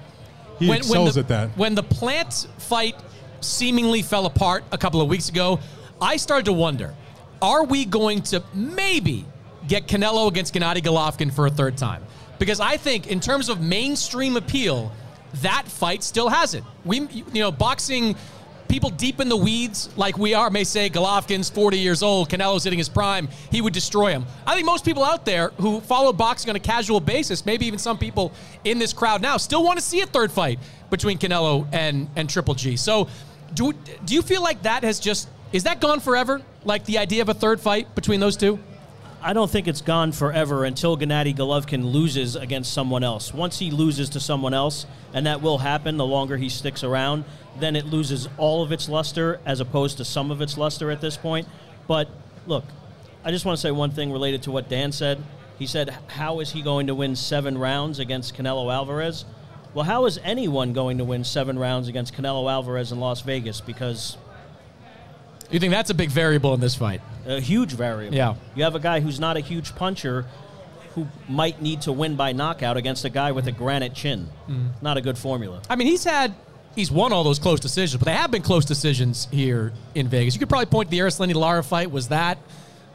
He 0.60 0.68
when, 0.68 0.80
excels 0.80 0.98
when 0.98 1.14
the, 1.14 1.20
at 1.20 1.28
that. 1.28 1.58
When 1.58 1.76
the 1.76 1.84
Plant 1.84 2.48
fight 2.58 2.96
seemingly 3.48 4.02
fell 4.02 4.26
apart 4.26 4.64
a 4.72 4.78
couple 4.78 5.02
of 5.02 5.10
weeks 5.10 5.30
ago, 5.30 5.60
I 6.02 6.18
started 6.18 6.46
to 6.46 6.54
wonder 6.54 6.94
are 7.42 7.64
we 7.64 7.86
going 7.86 8.22
to 8.24 8.44
maybe 8.54 9.26
get 9.68 9.88
Canelo 9.88 10.28
against 10.28 10.54
Gennady 10.54 10.82
Golovkin 10.82 11.32
for 11.32 11.46
a 11.46 11.50
third 11.52 11.78
time? 11.78 12.04
Because 12.40 12.60
I 12.60 12.78
think, 12.78 13.08
in 13.08 13.20
terms 13.20 13.50
of 13.50 13.62
mainstream 13.62 14.38
appeal, 14.38 14.92
that 15.42 15.68
fight 15.68 16.04
still 16.04 16.30
has 16.30 16.54
it. 16.54 16.64
We, 16.86 17.02
you 17.02 17.26
know, 17.34 17.52
boxing 17.52 18.16
people 18.68 18.90
deep 18.90 19.20
in 19.20 19.30
the 19.30 19.38
weeds 19.38 19.90
like 19.98 20.18
we 20.18 20.34
are 20.34 20.50
may 20.50 20.64
say 20.64 20.90
Golovkin's 20.90 21.50
40 21.50 21.80
years 21.80 22.04
old, 22.04 22.30
Canelo's 22.30 22.64
hitting 22.64 22.80
his 22.80 22.90
prime, 22.90 23.30
he 23.50 23.62
would 23.62 23.74
destroy 23.74 24.12
him. 24.12 24.26
I 24.46 24.56
think 24.56 24.66
most 24.66 24.84
people 24.84 25.04
out 25.04 25.26
there 25.26 25.50
who 25.60 25.80
follow 25.82 26.12
boxing 26.12 26.50
on 26.50 26.56
a 26.56 26.60
casual 26.60 27.00
basis, 27.00 27.46
maybe 27.46 27.66
even 27.66 27.80
some 27.80 27.98
people 27.98 28.34
in 28.64 28.78
this 28.80 28.94
crowd 28.94 29.22
now, 29.22 29.38
still 29.38 29.64
want 29.64 29.80
to 29.80 29.84
see 29.84 30.02
a 30.02 30.06
third 30.06 30.32
fight 30.32 30.60
between 30.90 31.18
Canelo 31.18 31.68
and 31.74 32.10
and 32.16 32.30
Triple 32.30 32.56
G. 32.56 32.76
So, 32.76 33.08
do 33.54 33.74
do 34.06 34.16
you 34.16 34.22
feel 34.22 34.42
like 34.42 34.64
that 34.64 34.84
has 34.84 35.00
just 35.00 35.30
is 35.52 35.64
that 35.64 35.80
gone 35.80 36.00
forever? 36.00 36.42
Like 36.66 36.86
the 36.86 36.98
idea 36.98 37.22
of 37.22 37.30
a 37.30 37.34
third 37.34 37.60
fight 37.62 37.96
between 37.96 38.20
those 38.20 38.36
two? 38.36 38.60
I 39.22 39.34
don't 39.34 39.50
think 39.50 39.68
it's 39.68 39.82
gone 39.82 40.12
forever 40.12 40.64
until 40.64 40.96
Gennady 40.96 41.36
Golovkin 41.36 41.92
loses 41.92 42.36
against 42.36 42.72
someone 42.72 43.04
else. 43.04 43.34
Once 43.34 43.58
he 43.58 43.72
loses 43.72 44.10
to 44.10 44.20
someone 44.20 44.54
else, 44.54 44.86
and 45.14 45.26
that 45.26 45.42
will 45.42 45.58
happen 45.58 45.98
the 45.98 46.06
longer 46.06 46.38
he 46.38 46.50
sticks 46.50 46.84
around, 46.84 47.26
then 47.60 47.76
it 47.76 47.86
loses 47.86 48.30
all 48.38 48.62
of 48.62 48.72
its 48.72 48.88
luster 48.88 49.40
as 49.46 49.60
opposed 49.60 49.98
to 49.98 50.06
some 50.06 50.30
of 50.30 50.42
its 50.42 50.58
luster 50.58 50.92
at 50.92 51.02
this 51.02 51.18
point. 51.18 51.48
But 51.88 52.10
look, 52.46 52.64
I 53.26 53.32
just 53.32 53.44
want 53.44 53.58
to 53.58 53.62
say 53.62 53.72
one 53.72 53.92
thing 53.92 54.12
related 54.12 54.44
to 54.44 54.52
what 54.52 54.70
Dan 54.70 54.92
said. 54.92 55.24
He 55.58 55.66
said, 55.66 55.98
How 56.08 56.40
is 56.40 56.52
he 56.52 56.62
going 56.62 56.88
to 56.88 56.96
win 56.96 57.16
seven 57.16 57.58
rounds 57.58 58.00
against 58.00 58.36
Canelo 58.36 58.72
Alvarez? 58.72 59.26
Well, 59.78 59.86
how 59.86 60.08
is 60.08 60.20
anyone 60.24 60.74
going 60.74 60.98
to 60.98 61.04
win 61.04 61.24
seven 61.24 61.60
rounds 61.60 61.88
against 61.88 62.16
Canelo 62.16 62.52
Alvarez 62.52 62.92
in 62.92 63.00
Las 63.00 63.22
Vegas? 63.22 63.62
Because 63.62 64.18
You 65.52 65.60
think 65.60 65.70
that's 65.70 65.92
a 65.92 65.94
big 65.94 66.10
variable 66.10 66.56
in 66.56 66.60
this 66.60 66.74
fight? 66.74 67.00
a 67.28 67.40
huge 67.40 67.74
variable. 67.74 68.18
Yeah. 68.18 68.34
You 68.56 68.64
have 68.64 68.74
a 68.74 68.80
guy 68.80 69.02
who's 69.02 69.20
not 69.20 69.38
a 69.38 69.40
huge 69.40 69.76
puncher 69.76 70.26
who 70.96 71.08
might 71.30 71.62
need 71.62 71.82
to 71.84 71.92
win 71.92 72.16
by 72.16 72.32
knockout 72.32 72.76
against 72.76 73.06
a 73.06 73.10
guy 73.12 73.32
with 73.34 73.46
a 73.46 73.52
granite 73.52 73.94
chin. 73.94 74.30
Mhm. 74.50 74.70
Not 74.82 74.98
a 74.98 75.02
good 75.02 75.16
formula. 75.16 75.62
I 75.70 75.76
mean, 75.76 75.86
he's 75.88 76.04
had 76.06 76.34
he's 76.76 76.90
won 76.92 77.14
all 77.14 77.24
those 77.24 77.38
close 77.38 77.60
decisions, 77.60 78.00
but 78.00 78.06
they 78.08 78.16
have 78.18 78.32
been 78.32 78.42
close 78.42 78.66
decisions 78.66 79.28
here 79.30 79.74
in 79.94 80.08
Vegas. 80.08 80.34
You 80.34 80.40
could 80.40 80.50
probably 80.50 80.66
point 80.66 80.90
to 80.90 80.92
the 80.92 81.04
Erislandy 81.04 81.36
Lara 81.36 81.62
fight. 81.64 81.92
Was 81.92 82.08
that 82.08 82.40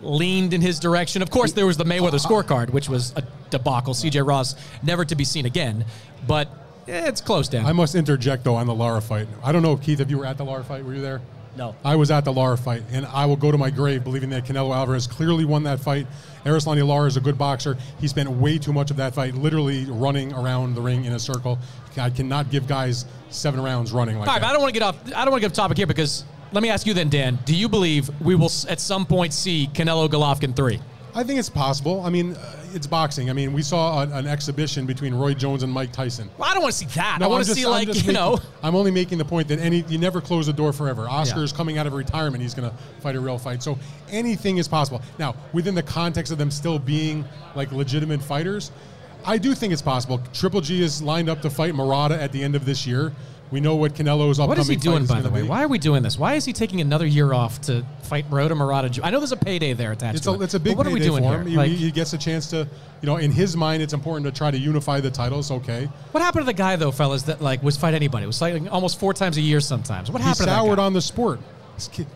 leaned 0.01 0.53
in 0.53 0.61
his 0.61 0.81
direction? 0.81 1.23
Of 1.23 1.31
course, 1.31 1.53
there 1.53 1.65
was 1.67 1.77
the 1.77 1.85
Mayweather 1.85 2.19
scorecard, 2.21 2.71
which 2.71 2.89
was 2.89 3.13
a 3.15 3.23
debacle. 3.51 3.95
CJ 3.95 4.23
Ross 4.27 4.57
never 4.83 5.05
to 5.05 5.15
be 5.15 5.23
seen 5.25 5.47
again, 5.47 5.85
but 6.27 6.49
eh, 6.89 7.09
it's 7.09 7.21
close 7.21 7.49
down. 7.49 7.67
I 7.67 7.73
must 7.73 7.95
interject 7.95 8.45
though 8.45 8.57
on 8.57 8.67
the 8.67 8.75
Lara 8.75 9.01
fight. 9.01 9.29
I 9.43 9.53
don't 9.53 9.63
know, 9.63 9.77
Keith, 9.77 10.01
if 10.01 10.11
you 10.11 10.19
were 10.19 10.27
at 10.27 10.39
the 10.39 10.45
Lara 10.45 10.65
fight. 10.65 10.85
Were 10.85 10.95
you 10.95 11.01
there? 11.01 11.21
No. 11.57 11.77
I 11.85 11.97
was 11.97 12.11
at 12.11 12.25
the 12.25 12.33
Lara 12.33 12.57
fight, 12.57 12.83
and 12.93 13.05
I 13.07 13.27
will 13.27 13.37
go 13.37 13.51
to 13.53 13.59
my 13.59 13.69
grave 13.69 14.05
believing 14.05 14.31
that 14.31 14.45
Canelo 14.47 14.75
Alvarez 14.75 15.07
clearly 15.07 15.45
won 15.45 15.63
that 15.65 15.81
fight. 15.81 16.07
Erislandy 16.47 16.87
Lara 16.87 17.07
is 17.07 17.19
a 17.19 17.21
good 17.21 17.37
boxer. 17.37 17.77
He 18.01 18.09
spent 18.09 18.31
way 18.31 18.57
too 18.57 18.73
much 18.73 18.91
of 18.91 18.97
that 18.97 19.15
fight 19.15 19.35
literally 19.35 19.85
running 19.85 20.33
around 20.33 20.75
the 20.75 20.81
ring 20.81 21.05
in 21.05 21.13
a 21.13 21.19
circle. 21.19 21.59
I 21.99 22.09
cannot 22.09 22.51
give 22.51 22.67
guys 22.67 23.05
seven 23.29 23.61
rounds 23.61 23.93
running 23.93 24.19
like 24.19 24.29
All 24.29 24.35
right, 24.35 24.41
that. 24.41 24.47
but 24.47 24.51
I 24.51 24.53
don't 24.55 24.63
want 24.63 24.73
to 24.75 24.81
get 24.81 24.87
off. 24.87 24.97
I 25.15 25.25
don't 25.27 25.31
want 25.33 25.43
to 25.43 25.49
get 25.49 25.53
off 25.53 25.57
topic 25.57 25.77
here 25.77 25.87
because 25.87 26.25
let 26.53 26.63
me 26.63 26.71
ask 26.71 26.87
you 26.87 26.95
then, 26.95 27.11
Dan. 27.11 27.39
Do 27.45 27.55
you 27.55 27.69
believe 27.69 28.11
we 28.21 28.35
will 28.35 28.51
at 28.69 28.81
some 28.81 29.05
point 29.05 29.35
see 29.35 29.69
Canelo 29.75 30.09
Golovkin 30.09 30.57
three? 30.57 30.81
I 31.15 31.23
think 31.23 31.39
it's 31.39 31.51
possible. 31.51 32.01
I 32.01 32.09
mean, 32.09 32.35
uh, 32.35 32.62
it's 32.75 32.87
boxing. 32.87 33.31
I 33.31 33.33
mean, 33.33 33.53
we 33.53 33.63
saw 33.63 34.03
an, 34.03 34.13
an 34.13 34.27
exhibition 34.27 34.87
between 34.87 35.15
Roy 35.15 35.35
Jones 35.35 35.63
and 35.63 35.73
Mike 35.73 35.93
Tyson. 35.93 36.31
Well, 36.39 36.49
I 36.51 36.55
don't 36.55 36.63
want 36.63 36.73
to 36.75 36.79
see 36.79 36.87
that. 36.95 37.19
No, 37.21 37.27
I 37.27 37.29
want 37.29 37.45
to 37.47 37.55
see 37.55 37.65
I'm 37.65 37.71
like 37.71 37.89
you 37.89 37.95
making- 37.95 38.13
know. 38.15 38.39
I'm 38.63 38.75
only 38.75 38.91
making 38.91 39.19
the 39.19 39.25
point 39.25 39.49
that 39.49 39.59
any 39.59 39.85
you 39.89 39.99
never 39.99 40.21
close 40.21 40.47
the 40.47 40.53
door 40.53 40.73
forever. 40.73 41.09
Oscar 41.09 41.39
Yeah. 41.39 41.45
is 41.45 41.53
coming 41.53 41.79
out 41.79 41.87
of 41.87 41.93
retirement. 41.93 42.43
He's 42.43 42.55
going 42.55 42.71
to 42.71 42.77
fight 43.01 43.17
a 43.17 43.21
real 43.21 43.39
fight. 43.39 43.63
So 43.63 43.79
anything 44.11 44.59
is 44.59 44.69
possible. 44.69 45.03
Now, 45.19 45.35
within 45.53 45.75
the 45.75 45.83
context 45.83 46.33
of 46.33 46.39
them 46.39 46.51
still 46.51 46.79
being 46.79 47.25
like 47.55 47.73
legitimate 47.73 48.23
fighters, 48.23 48.71
I 49.25 49.39
do 49.39 49.55
think 49.55 49.73
it's 49.73 49.83
possible. 49.83 50.21
Triple 50.33 50.61
G 50.61 50.83
is 50.83 51.01
lined 51.01 51.29
up 51.29 51.41
to 51.43 51.51
fight 51.51 51.75
Murata 51.75 52.21
at 52.21 52.33
the 52.33 52.43
end 52.43 52.57
of 52.57 52.65
this 52.65 52.87
year. 52.87 53.13
We 53.53 53.61
know 53.61 53.77
what 53.77 53.93
Canelo's 53.95 54.41
upcoming 54.41 54.49
What 54.49 54.59
is 54.61 54.67
he 54.69 54.77
doing, 54.77 55.03
is 55.03 55.11
by 55.11 55.21
the 55.21 55.29
way? 55.29 55.43
be. 55.43 55.49
Why 55.49 55.63
are 55.63 55.69
we 55.69 55.79
doing 55.79 56.03
this? 56.03 56.19
Why 56.19 56.35
is 56.37 56.47
he 56.47 56.55
taking 56.55 56.81
another 56.81 57.05
year 57.05 57.35
off 57.35 57.61
to 57.63 57.85
fight 58.03 58.29
Ryota 58.31 58.57
Murata? 58.57 58.99
I 59.05 59.11
know 59.11 59.19
there's 59.21 59.33
a 59.33 59.37
payday 59.37 59.75
there 59.75 59.93
attached 59.93 60.17
It's 60.17 60.25
to 60.25 60.31
a, 60.31 60.35
it. 60.41 60.43
it's 60.45 60.55
a 60.55 60.59
but 60.59 60.65
big 60.65 60.77
what 60.79 60.87
are 60.87 60.91
we 60.91 61.01
doing 61.01 61.23
for 61.23 61.29
here? 61.35 61.43
He- 61.45 61.57
Like, 61.57 61.71
he, 61.71 61.91
gets 61.91 62.15
a 62.15 62.19
chance 62.19 62.47
to, 62.49 62.67
you 63.03 63.07
know, 63.07 63.19
in 63.19 63.31
his 63.31 63.55
mind, 63.55 63.83
it's 63.83 63.93
important 63.93 64.25
to 64.25 64.33
try 64.33 64.51
to 64.51 64.57
unify 64.59 65.01
the 65.01 65.11
titles. 65.11 65.51
Okay. 65.51 65.85
what 66.13 66.23
happened 66.23 66.43
to 66.43 66.47
the 66.47 66.55
guy 66.55 66.77
though, 66.77 66.91
fellas? 66.91 67.25
That 67.25 67.43
like 67.43 67.63
was 67.63 67.77
fight 67.77 67.93
anybody? 67.93 68.25
Was 68.25 68.39
fighting 68.39 68.69
almost 68.71 68.99
four 68.99 69.13
times 69.13 69.37
a 69.37 69.43
year 69.43 69.61
sometimes. 69.61 70.11
What 70.11 70.23
happened 70.23 70.39
to 70.39 70.47
that 70.47 70.57
soured 70.57 70.79
on 70.79 70.95
the 70.95 71.03
sport. 71.03 71.39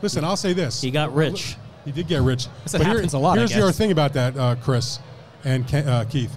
Listen, 0.01 0.25
I'll 0.25 0.37
say 0.39 0.55
this: 0.55 0.81
he 0.81 0.91
got 0.91 1.15
rich. 1.15 1.57
He 1.85 1.93
did 1.93 2.09
get 2.09 2.23
rich. 2.23 2.47
Guess 2.63 2.73
that 2.73 2.79
But 2.79 2.87
here- 2.87 2.95
happens 2.97 3.13
a 3.13 3.19
lot, 3.19 3.37
I 3.37 3.41
Here's 3.41 3.53
the 3.53 3.63
other 3.63 3.73
thing 3.73 3.93
about 3.93 4.15
that, 4.15 4.37
uh, 4.39 4.55
Chris 4.57 5.01
and 5.45 5.67
Ke- 5.69 5.87
uh, 5.87 6.05
Keith. 6.07 6.35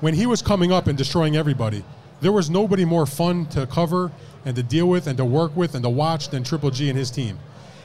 When 0.00 0.14
he 0.14 0.26
was 0.26 0.40
coming 0.42 0.70
up 0.72 0.86
and 0.86 0.96
destroying 0.96 1.36
everybody, 1.36 1.84
there 2.20 2.32
was 2.32 2.50
nobody 2.50 2.84
more 2.84 3.06
fun 3.06 3.46
to 3.46 3.66
cover 3.66 4.10
and 4.44 4.56
to 4.56 4.62
deal 4.62 4.88
with 4.88 5.06
and 5.06 5.16
to 5.16 5.24
work 5.24 5.56
with 5.56 5.74
and 5.74 5.82
to 5.82 5.88
watch 5.90 6.28
than 6.28 6.42
Triple 6.42 6.70
G 6.70 6.88
and 6.88 6.98
his 6.98 7.10
team. 7.10 7.38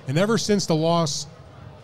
And 0.08 0.18
ever 0.18 0.38
since 0.38 0.66
the 0.66 0.76
loss 0.76 1.28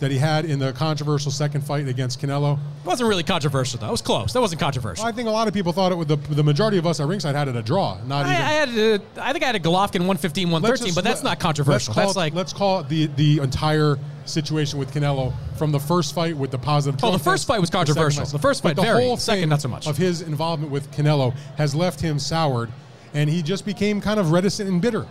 that 0.02 0.12
he 0.12 0.18
had 0.18 0.46
in 0.46 0.60
the 0.60 0.74
controversial 0.74 1.32
second 1.32 1.62
fight 1.62 1.88
against 1.88 2.20
Canelo, 2.20 2.56
It 2.56 2.86
wasn't 2.86 3.08
really 3.08 3.24
controversial 3.24 3.80
though. 3.80 3.88
It 3.88 3.92
was 3.92 4.02
close. 4.02 4.34
That 4.34 4.42
wasn't 4.42 4.60
controversial. 4.60 5.06
I 5.06 5.12
think 5.12 5.28
a 5.28 5.32
lot 5.32 5.48
of 5.48 5.54
people 5.54 5.72
thought 5.72 5.92
it 5.92 5.96
was 5.96 6.08
the, 6.08 6.18
the 6.18 6.44
majority 6.44 6.78
of 6.78 6.86
us 6.86 7.00
at 7.00 7.08
ringside 7.08 7.36
had 7.36 7.48
it 7.48 7.56
a 7.56 7.62
draw, 7.62 7.98
not 8.06 8.26
I, 8.26 8.32
even. 8.32 8.42
I 8.42 8.52
had 8.52 8.70
a, 8.70 9.02
I 9.24 9.32
think 9.32 9.44
I 9.44 9.48
had 9.48 9.56
a 9.56 9.60
Golovkin 9.60 10.02
115, 10.02 10.50
113, 10.52 10.86
just 10.88 10.96
but 10.96 11.04
that's 11.04 11.24
not 11.24 11.40
controversial. 11.40 11.94
Let's 11.94 11.96
call, 11.96 12.06
That's 12.08 12.18
like 12.18 12.34
let's 12.34 12.54
call 12.54 12.80
it 12.82 12.90
the 12.90 13.06
the 13.16 13.40
entire 13.40 13.98
situation 14.26 14.80
with 14.80 14.94
Canelo 14.94 15.34
from 15.58 15.72
the 15.72 15.80
first 15.80 16.14
fight 16.16 16.36
with 16.36 16.52
the 16.52 16.58
positive. 16.58 17.00
Oh, 17.04 17.12
the 17.12 17.20
first 17.20 17.48
fight 17.48 17.62
was 17.62 17.70
controversial. 17.70 18.26
The 18.26 18.40
first 18.40 18.64
But 18.64 18.70
fight 18.70 18.76
the 18.78 18.82
very. 18.84 19.04
whole 19.04 19.18
Second, 19.18 19.50
not 19.50 19.62
so 19.62 19.68
much. 19.70 19.88
Of 19.88 19.98
his 19.98 20.22
involvement 20.22 20.72
with 20.72 20.92
Canelo 20.92 21.34
has 21.58 21.76
left 21.76 22.02
him 22.02 22.18
soured, 22.20 22.72
and 23.14 23.30
he 23.30 23.42
just 23.42 23.66
became 23.66 24.02
kind 24.02 24.20
of 24.20 24.32
reticent 24.32 24.68
and 24.70 24.82
bitter. 24.82 25.06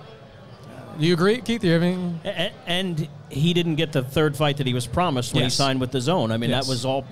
Do 1.01 1.07
you 1.07 1.14
agree, 1.14 1.40
Keith? 1.40 1.64
You 1.64 1.72
having? 1.72 2.20
A- 2.24 2.53
And 2.66 3.09
he 3.30 3.55
didn't 3.55 3.76
get 3.76 3.92
the 3.92 4.03
third 4.03 4.36
fight 4.36 4.59
that 4.59 4.66
he 4.66 4.74
was 4.74 4.86
promised 4.86 5.32
when 5.32 5.44
Yes. 5.44 5.55
he 5.55 5.57
signed 5.57 5.80
with 5.80 5.92
DAZN. 5.92 6.30
I 6.30 6.36
mean, 6.36 6.51
Yes. 6.51 6.66
that 6.66 6.70
was 6.70 6.84
all 6.84 7.05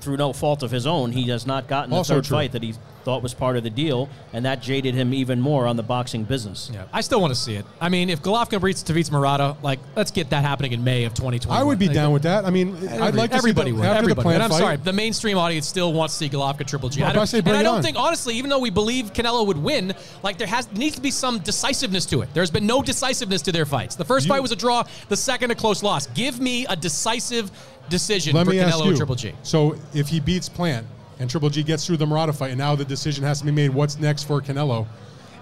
through 0.00 0.16
no 0.16 0.32
fault 0.32 0.62
of 0.62 0.70
his 0.70 0.86
own, 0.86 1.12
he 1.12 1.24
has 1.30 1.46
not 1.46 1.66
gotten 1.68 1.90
the 1.90 1.96
Also 1.96 2.14
third 2.16 2.24
true. 2.24 2.36
fight 2.36 2.52
that 2.52 2.62
he 2.62 2.74
thought 3.06 3.22
was 3.22 3.34
part 3.34 3.56
of 3.56 3.62
the 3.62 3.70
deal, 3.70 4.08
and 4.32 4.44
that 4.44 4.60
jaded 4.60 4.92
him 4.92 5.14
even 5.14 5.40
more 5.40 5.68
on 5.68 5.76
the 5.76 5.82
boxing 5.84 6.24
business. 6.24 6.72
Yeah, 6.74 6.86
I 6.92 7.02
still 7.02 7.20
want 7.20 7.32
to 7.32 7.38
see 7.38 7.54
it. 7.54 7.64
I 7.80 7.88
mean, 7.88 8.10
if 8.10 8.20
Golovkin 8.20 8.60
beats 8.60 8.82
Tavits 8.82 9.12
Murata, 9.12 9.56
like 9.62 9.78
let's 9.94 10.10
get 10.10 10.28
that 10.30 10.42
happening 10.42 10.72
in 10.72 10.82
May 10.82 11.04
of 11.04 11.14
2020. 11.14 11.56
I 11.56 11.62
would 11.62 11.78
be 11.78 11.86
down 11.86 12.12
with 12.12 12.24
that. 12.24 12.44
I 12.44 12.50
mean, 12.50 12.76
I'd 12.88 13.14
like 13.14 13.30
to 13.30 13.36
everybody 13.36 13.70
see 13.70 13.76
the, 13.76 13.78
would. 13.78 13.86
after 13.86 13.98
Everybody. 13.98 14.14
the 14.14 14.22
plant 14.22 14.34
and 14.34 14.42
I'm 14.42 14.50
fight. 14.50 14.58
sorry, 14.58 14.76
the 14.78 14.92
mainstream 14.92 15.38
audience 15.38 15.68
still 15.68 15.92
wants 15.92 16.18
to 16.18 16.24
see 16.24 16.28
Golovkin 16.28 16.66
Triple 16.66 16.88
G. 16.88 17.00
Well, 17.00 17.10
I 17.10 17.12
don't, 17.12 17.22
I 17.22 17.26
say 17.26 17.38
and 17.38 17.50
I 17.50 17.62
don't 17.62 17.76
on. 17.76 17.82
think, 17.82 17.96
honestly, 17.96 18.34
even 18.34 18.50
though 18.50 18.58
we 18.58 18.70
believe 18.70 19.12
Canelo 19.12 19.46
would 19.46 19.58
win, 19.58 19.94
like 20.24 20.36
there 20.36 20.48
has 20.48 20.70
needs 20.72 20.96
to 20.96 21.00
be 21.00 21.12
some 21.12 21.38
decisiveness 21.38 22.06
to 22.06 22.22
it. 22.22 22.28
There's 22.34 22.50
been 22.50 22.66
no 22.66 22.82
decisiveness 22.82 23.40
to 23.42 23.52
their 23.52 23.66
fights. 23.66 23.94
The 23.94 24.04
first 24.04 24.26
fight 24.26 24.42
was 24.42 24.50
a 24.50 24.56
draw. 24.56 24.82
The 25.08 25.16
second 25.16 25.52
a 25.52 25.54
close 25.54 25.84
loss. 25.84 26.08
Give 26.08 26.40
me 26.40 26.66
a 26.66 26.74
decisive 26.74 27.52
decision 27.88 28.34
Let 28.34 28.46
for 28.46 28.50
me 28.50 28.56
Canelo 28.56 28.80
ask 28.80 28.84
you. 28.84 28.96
Triple 28.96 29.14
G. 29.14 29.32
So 29.44 29.76
if 29.94 30.08
he 30.08 30.18
beats 30.18 30.48
Plant 30.48 30.88
and 31.18 31.28
Triple 31.30 31.50
G 31.50 31.62
gets 31.62 31.86
through 31.86 31.96
the 31.98 32.06
Murata 32.06 32.32
fight, 32.32 32.50
and 32.50 32.58
now 32.58 32.74
the 32.76 32.84
decision 32.84 33.24
has 33.24 33.38
to 33.40 33.44
be 33.46 33.52
made, 33.52 33.70
what's 33.70 33.98
next 33.98 34.24
for 34.24 34.40
Canelo? 34.40 34.86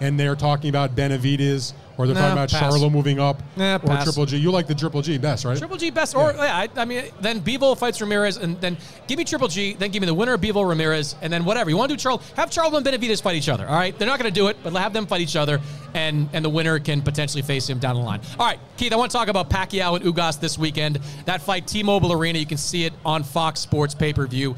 And 0.01 0.19
they're 0.19 0.35
talking 0.35 0.71
about 0.71 0.97
Benavides, 0.97 1.73
or 1.97 2.07
they're 2.09 2.17
Nah, 2.17 2.21
talking 2.23 2.33
about 2.33 2.51
pass. 2.51 2.75
Charlo 2.75 2.91
moving 2.91 3.21
up, 3.21 3.41
Nah, 3.57 3.77
or 3.77 3.79
pass. 3.79 4.03
Triple 4.03 4.27
G. 4.27 4.37
You 4.39 4.51
like 4.51 4.67
the 4.67 4.75
Triple 4.75 5.03
G 5.03 5.19
best, 5.19 5.45
right? 5.45 5.57
Triple 5.57 5.77
G 5.77 5.91
best, 5.91 6.17
or 6.17 6.33
yeah, 6.33 6.57
I, 6.57 6.69
I 6.77 6.85
mean, 6.85 7.05
then 7.21 7.41
Bivol 7.41 7.79
fights 7.79 8.01
Ramirez, 8.01 8.37
and 8.37 8.61
then 8.61 8.77
give 9.07 9.19
me 9.19 9.25
Triple 9.25 9.47
G, 9.47 9.75
then 9.75 9.93
give 9.93 10.01
me 10.01 10.07
the 10.07 10.13
winner 10.15 10.35
of 10.35 10.41
Bivol 10.41 10.69
Ramirez, 10.69 11.15
and 11.23 11.33
then 11.33 11.45
whatever 11.45 11.71
you 11.71 11.77
want 11.77 11.91
to 11.91 11.97
do. 11.97 12.03
Charles, 12.03 12.29
have 12.33 12.51
Charlo 12.51 12.75
and 12.75 12.85
Benavides 12.85 13.21
fight 13.21 13.37
each 13.37 13.49
other. 13.49 13.69
All 13.69 13.77
right, 13.77 13.97
they're 13.97 14.09
not 14.09 14.19
going 14.19 14.33
to 14.33 14.35
do 14.41 14.49
it, 14.49 14.57
but 14.65 14.73
have 14.75 14.93
them 14.93 15.07
fight 15.07 15.21
each 15.21 15.37
other, 15.37 15.61
and 15.95 16.29
and 16.33 16.45
the 16.45 16.51
winner 16.51 16.81
can 16.81 17.01
potentially 17.01 17.43
face 17.43 17.69
him 17.71 17.79
down 17.79 17.95
the 17.95 18.03
line. 18.03 18.21
All 18.37 18.47
right, 18.47 18.59
Keith, 18.77 18.93
I 18.93 18.97
want 18.97 19.13
to 19.13 19.17
talk 19.17 19.29
about 19.29 19.49
Pacquiao 19.49 19.95
and 19.95 20.05
Ugas 20.05 20.41
this 20.41 20.59
weekend. 20.59 20.99
That 21.27 21.41
fight, 21.41 21.69
T-Mobile 21.69 22.13
Arena, 22.13 22.41
you 22.41 22.47
can 22.47 22.59
see 22.59 22.85
it 22.85 22.93
on 23.05 23.23
Fox 23.23 23.61
Sports 23.61 23.95
pay 23.95 24.13
per 24.13 24.27
view. 24.27 24.57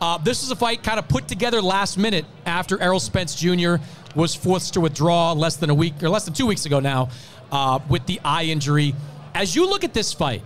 Uh, 0.00 0.16
this 0.18 0.42
is 0.42 0.50
a 0.50 0.56
fight 0.56 0.82
kind 0.82 0.98
of 0.98 1.08
put 1.08 1.26
together 1.26 1.60
last 1.60 1.98
minute 1.98 2.24
after 2.46 2.80
Errol 2.80 3.00
Spence 3.00 3.34
Jr. 3.34 3.76
was 4.14 4.34
forced 4.34 4.74
to 4.74 4.80
withdraw 4.80 5.32
less 5.32 5.56
than 5.56 5.70
a 5.70 5.74
week 5.74 6.02
or 6.02 6.08
less 6.08 6.24
than 6.24 6.34
two 6.34 6.46
weeks 6.46 6.66
ago 6.66 6.78
now 6.78 7.08
uh, 7.50 7.80
with 7.88 8.06
the 8.06 8.20
eye 8.24 8.44
injury. 8.44 8.94
As 9.34 9.56
you 9.56 9.68
look 9.68 9.82
at 9.82 9.94
this 9.94 10.12
fight, 10.12 10.42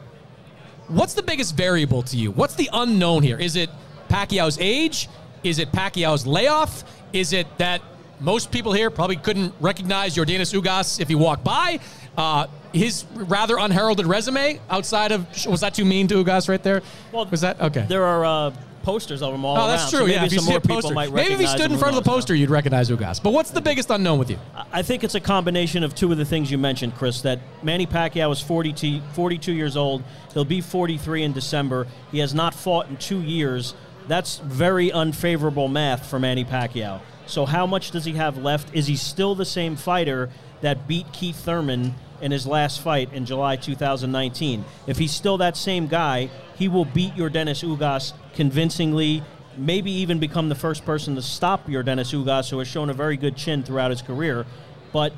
what's 0.88 1.14
the 1.14 1.22
biggest 1.22 1.54
variable 1.54 2.02
to 2.04 2.16
you? 2.16 2.30
What's 2.30 2.54
the 2.54 2.70
unknown 2.72 3.22
here? 3.22 3.38
Is 3.38 3.56
it 3.56 3.68
Pacquiao's 4.08 4.58
age? 4.58 5.08
Is 5.42 5.58
it 5.58 5.70
Pacquiao's 5.70 6.26
layoff? 6.26 6.84
Is 7.12 7.34
it 7.34 7.46
that 7.58 7.82
most 8.20 8.50
people 8.52 8.72
here 8.72 8.90
probably 8.90 9.16
couldn't 9.16 9.52
recognize 9.60 10.16
Yordenis 10.16 10.58
Ugas 10.58 10.98
if 11.00 11.08
he 11.08 11.14
walked 11.14 11.44
by? 11.44 11.78
Uh, 12.16 12.46
his 12.72 13.04
rather 13.12 13.58
unheralded 13.58 14.06
resume 14.06 14.60
outside 14.70 15.12
of 15.12 15.26
was 15.46 15.60
that 15.60 15.74
too 15.74 15.84
mean 15.84 16.08
to 16.08 16.24
Ugas 16.24 16.48
right 16.48 16.62
there? 16.62 16.82
Well, 17.12 17.26
was 17.26 17.42
that 17.42 17.60
okay? 17.60 17.84
There 17.86 18.04
are 18.04 18.24
uh, 18.24 18.54
posters 18.82 19.22
of 19.22 19.32
him 19.34 19.44
all 19.44 19.56
Oh, 19.56 19.60
around. 19.60 19.68
that's 19.70 19.90
so 19.90 19.98
true. 19.98 20.06
maybe 20.06 20.26
yeah, 20.34 20.40
some 20.40 20.44
more 20.46 20.60
people 20.60 20.90
might 20.92 21.12
maybe 21.12 21.20
if 21.34 21.38
he 21.40 21.44
recognize 21.44 21.50
stood 21.60 21.72
in 21.72 21.78
front 21.78 21.96
of 21.96 22.04
the 22.04 22.10
poster, 22.10 22.34
you'd 22.34 22.50
recognize 22.50 22.90
Ugas. 22.90 23.22
But 23.22 23.32
what's 23.32 23.50
the 23.50 23.60
biggest 23.60 23.90
unknown 23.90 24.18
with 24.18 24.30
you? 24.30 24.38
I 24.72 24.82
think 24.82 25.04
it's 25.04 25.14
a 25.14 25.20
combination 25.20 25.84
of 25.84 25.94
two 25.94 26.10
of 26.12 26.18
the 26.18 26.24
things 26.24 26.50
you 26.50 26.58
mentioned, 26.58 26.94
Chris. 26.96 27.22
That 27.22 27.38
Manny 27.62 27.86
Pacquiao 27.86 28.32
is 28.32 28.40
42, 28.40 29.00
42 29.14 29.52
years 29.52 29.76
old. 29.76 30.02
He'll 30.34 30.44
be 30.44 30.60
43 30.60 31.22
in 31.22 31.32
December. 31.32 31.86
He 32.10 32.18
has 32.18 32.34
not 32.34 32.54
fought 32.54 32.88
in 32.88 32.96
two 32.96 33.20
years. 33.20 33.74
That's 34.08 34.38
very 34.38 34.90
unfavorable 34.90 35.68
math 35.68 36.06
for 36.10 36.18
Manny 36.18 36.44
Pacquiao. 36.44 37.00
So, 37.26 37.46
how 37.46 37.66
much 37.66 37.92
does 37.92 38.04
he 38.04 38.12
have 38.14 38.36
left? 38.36 38.74
Is 38.74 38.86
he 38.88 38.96
still 38.96 39.34
the 39.36 39.44
same 39.44 39.76
fighter 39.76 40.28
that 40.60 40.88
beat 40.88 41.12
Keith 41.12 41.36
Thurman 41.36 41.94
in 42.20 42.32
his 42.32 42.46
last 42.46 42.80
fight 42.80 43.12
in 43.12 43.24
July 43.26 43.54
2019? 43.56 44.64
If 44.86 44.98
he's 44.98 45.12
still 45.12 45.38
that 45.38 45.56
same 45.56 45.86
guy, 45.86 46.30
he 46.56 46.66
will 46.68 46.84
beat 46.84 47.14
Yordenis 47.14 47.62
Ugas 47.64 48.12
convincingly, 48.34 49.22
maybe 49.56 49.90
even 49.90 50.18
become 50.18 50.48
the 50.48 50.54
first 50.54 50.84
person 50.84 51.14
to 51.16 51.22
stop 51.22 51.66
Yordenis 51.66 52.12
Ugas, 52.12 52.50
who 52.50 52.58
has 52.58 52.68
shown 52.68 52.90
a 52.90 52.94
very 52.94 53.16
good 53.16 53.36
chin 53.36 53.62
throughout 53.62 53.90
his 53.90 54.02
career. 54.02 54.46
But 54.92 55.12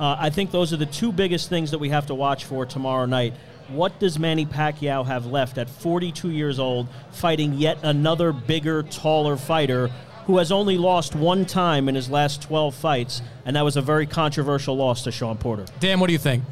uh, 0.00 0.16
I 0.18 0.30
think 0.30 0.50
those 0.50 0.72
are 0.72 0.76
the 0.76 0.86
two 0.86 1.12
biggest 1.12 1.48
things 1.48 1.70
that 1.70 1.78
we 1.78 1.90
have 1.90 2.06
to 2.06 2.14
watch 2.14 2.44
for 2.44 2.66
tomorrow 2.66 3.06
night. 3.06 3.34
What 3.68 3.98
does 3.98 4.18
Manny 4.18 4.44
Pacquiao 4.44 5.06
have 5.06 5.26
left 5.26 5.56
at 5.56 5.70
42 5.70 6.30
years 6.30 6.58
old, 6.58 6.88
fighting 7.12 7.54
yet 7.54 7.78
another 7.82 8.32
bigger, 8.32 8.82
taller 8.82 9.36
fighter 9.36 9.90
who 10.26 10.38
has 10.38 10.50
only 10.50 10.78
lost 10.78 11.14
one 11.14 11.44
time 11.44 11.88
in 11.88 11.94
his 11.94 12.10
last 12.10 12.42
12 12.42 12.74
fights, 12.74 13.22
and 13.44 13.56
that 13.56 13.62
was 13.62 13.76
a 13.76 13.82
very 13.82 14.06
controversial 14.06 14.76
loss 14.76 15.04
to 15.04 15.12
Sean 15.12 15.36
Porter. 15.36 15.66
Dan, 15.80 16.00
what 16.00 16.06
do 16.06 16.12
you 16.12 16.18
think? 16.18 16.44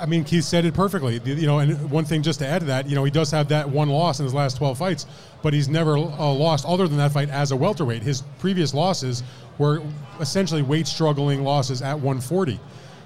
I 0.00 0.06
mean, 0.06 0.24
Keith 0.24 0.44
said 0.44 0.64
it 0.64 0.74
perfectly. 0.74 1.20
You 1.24 1.46
know, 1.46 1.58
and 1.58 1.90
one 1.90 2.04
thing 2.04 2.22
just 2.22 2.38
to 2.40 2.46
add 2.46 2.60
to 2.60 2.66
that, 2.66 2.88
you 2.88 2.94
know, 2.94 3.04
he 3.04 3.10
does 3.10 3.30
have 3.30 3.48
that 3.48 3.68
one 3.68 3.88
loss 3.88 4.20
in 4.20 4.24
his 4.24 4.34
last 4.34 4.56
12 4.56 4.78
fights, 4.78 5.06
but 5.42 5.52
he's 5.52 5.68
never 5.68 5.96
uh, 5.96 6.32
lost 6.32 6.64
other 6.66 6.88
than 6.88 6.98
that 6.98 7.12
fight 7.12 7.30
as 7.30 7.52
a 7.52 7.56
welterweight. 7.56 8.02
His 8.02 8.22
previous 8.38 8.74
losses 8.74 9.22
were 9.58 9.82
essentially 10.20 10.62
weight 10.62 10.86
struggling 10.86 11.42
losses 11.42 11.82
at 11.82 11.94
140. 11.94 12.58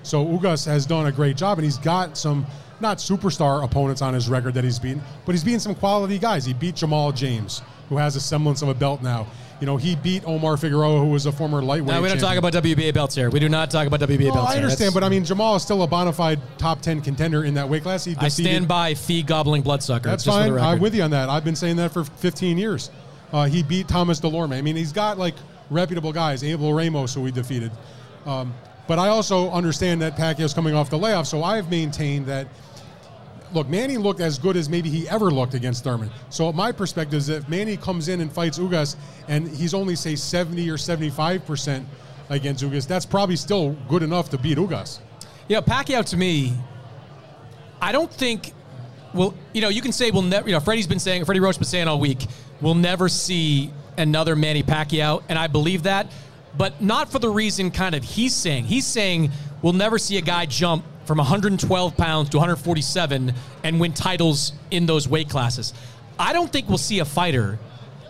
So 0.03 0.25
Ugas 0.25 0.65
has 0.67 0.87
done 0.87 1.07
a 1.07 1.13
great 1.13 1.37
job, 1.37 1.59
and 1.59 1.65
he's 1.65 1.79
got 1.79 2.17
some 2.17 2.47
not 2.81 2.99
superstar 2.99 3.65
opponents 3.65 4.03
on 4.03 4.15
his 4.15 4.29
record 4.29 4.55
that 4.55 4.65
he's 4.65 4.79
beaten, 4.79 5.03
but 5.27 5.33
he's 5.33 5.45
beaten 5.45 5.61
some 5.61 5.75
quality 5.75 6.19
guys. 6.19 6.45
He 6.45 6.55
beat 6.55 6.77
Jamal 6.77 7.13
James, 7.13 7.63
who 7.89 7.97
has 7.97 8.17
a 8.17 8.21
semblance 8.21 8.63
of 8.63 8.69
a 8.69 8.75
belt 8.75 9.03
now. 9.03 9.27
You 9.61 9.67
know, 9.67 9.77
he 9.77 9.97
beat 9.97 10.25
Omar 10.25 10.57
Figueroa, 10.57 11.01
who 11.01 11.07
was 11.09 11.27
a 11.27 11.33
former 11.33 11.61
lightweight. 11.61 11.93
No, 11.95 12.01
we 12.01 12.09
don't 12.09 12.19
champion. 12.19 12.43
talk 12.43 12.53
about 12.53 12.65
WBA 12.65 12.95
belts 12.95 13.15
here. 13.17 13.29
We 13.29 13.41
do 13.41 13.49
not 13.49 13.71
talk 13.73 13.87
about 13.89 13.99
WBA 14.01 14.31
Oh, 14.31 14.35
belts. 14.35 14.53
I 14.53 14.57
understand, 14.57 14.95
but 14.95 15.03
I 15.03 15.09
mean, 15.09 15.25
Jamal 15.25 15.57
is 15.57 15.63
still 15.63 15.83
a 15.83 15.87
bona 15.87 16.13
fide 16.13 16.39
top 16.59 16.81
10 16.81 17.01
contender 17.01 17.43
in 17.45 17.55
that 17.55 17.69
weight 17.69 17.83
class. 17.83 18.05
He 18.05 18.15
I 18.19 18.29
stand 18.29 18.69
by 18.69 18.95
fee 18.95 19.23
gobbling 19.23 19.63
bloodsucker. 19.63 20.09
That's 20.09 20.23
just 20.23 20.37
for 20.39 20.45
the 20.53 20.59
fine. 20.61 20.75
I'm 20.75 20.81
with 20.81 20.95
you 20.95 21.03
on 21.03 21.11
that. 21.11 21.29
I've 21.29 21.45
been 21.45 21.57
saying 21.57 21.77
that 21.77 21.93
for 21.93 22.05
15 22.05 22.57
years. 22.57 22.91
Uh, 23.33 23.47
he 23.47 23.63
beat 23.65 23.89
Thomas 23.89 24.21
Dulorme. 24.21 24.55
I 24.57 24.63
mean, 24.63 24.77
he's 24.77 24.93
got 24.93 25.19
like 25.19 25.35
reputable 25.71 26.13
guys, 26.13 26.45
Abel 26.45 26.73
Ramos, 26.73 27.13
who 27.13 27.21
we 27.23 27.33
defeated. 27.33 27.73
Um, 28.27 28.55
but 28.87 28.99
I 28.99 29.09
also 29.09 29.51
understand 29.51 30.01
that 30.03 30.17
Pacquiao's 30.17 30.55
coming 30.55 30.75
off 30.75 30.89
the 30.89 30.99
layoff, 30.99 31.27
so 31.27 31.43
I've 31.43 31.69
maintained 31.71 32.27
that. 32.27 32.47
Look, 33.53 33.69
Manny 33.69 33.97
looked 33.97 34.21
as 34.21 34.39
good 34.39 34.57
as 34.57 34.69
maybe 34.69 34.91
he 34.91 35.09
ever 35.09 35.31
looked 35.31 35.55
against 35.55 35.85
Thurman. 35.85 36.11
So 36.31 36.53
my 36.53 36.73
perspective 36.73 37.19
is 37.19 37.29
if 37.29 37.49
Manny 37.49 37.77
comes 37.77 38.09
in 38.09 38.21
and 38.21 38.31
fights 38.31 38.59
Ugas 38.59 38.97
and 39.29 39.49
he's 39.49 39.75
only 39.75 39.97
say 39.97 40.17
70 40.17 40.69
or 40.71 40.79
75 40.79 41.45
percent 41.47 41.87
against 42.29 42.63
Ugas, 42.63 42.87
that's 42.87 43.07
probably 43.07 43.37
still 43.37 43.73
good 43.89 44.03
enough 44.03 44.31
to 44.31 44.39
beat 44.39 44.59
Ugas. 44.59 45.01
Yeah, 45.49 45.61
Pacquiao 45.61 46.05
to 46.11 46.17
me, 46.17 46.55
I 47.81 47.93
don't 47.93 48.13
think. 48.13 48.53
Well, 49.15 49.35
you 49.55 49.63
know, 49.63 49.71
you 49.71 49.81
can 49.81 49.93
say 49.93 50.11
we'll 50.11 50.23
never. 50.23 50.49
You 50.49 50.55
know, 50.55 50.61
Freddie's 50.61 50.87
been 50.87 50.99
saying, 50.99 51.25
Freddie 51.25 51.41
Roach 51.41 51.57
been 51.57 51.65
saying 51.65 51.89
all 51.89 51.99
week, 51.99 52.27
we'll 52.61 52.75
never 52.75 53.09
see 53.09 53.73
another 53.97 54.37
Manny 54.37 54.63
Pacquiao, 54.63 55.23
and 55.29 55.39
I 55.39 55.47
believe 55.47 55.85
that, 55.85 56.11
but 56.57 56.81
not 56.81 57.11
for 57.11 57.19
the 57.19 57.29
reason 57.29 57.71
kind 57.71 57.95
of 57.95 58.05
he's 58.05 58.35
saying. 58.35 58.65
He's 58.65 58.87
saying 58.87 59.31
we'll 59.63 59.73
never 59.73 59.99
see 59.99 60.17
a 60.19 60.23
guy 60.23 60.47
jump 60.47 60.85
from 61.05 61.19
112 61.19 61.97
pounds 61.97 62.29
to 62.31 62.37
147 62.37 63.33
and 63.65 63.81
win 63.81 63.93
titles 63.93 64.53
in 64.71 64.87
those 64.87 65.09
weight 65.09 65.31
classes. 65.31 65.73
I 66.19 66.33
don't 66.33 66.53
think 66.53 66.69
we'll 66.69 66.79
see 66.79 66.99
a 66.99 67.05
fighter 67.05 67.59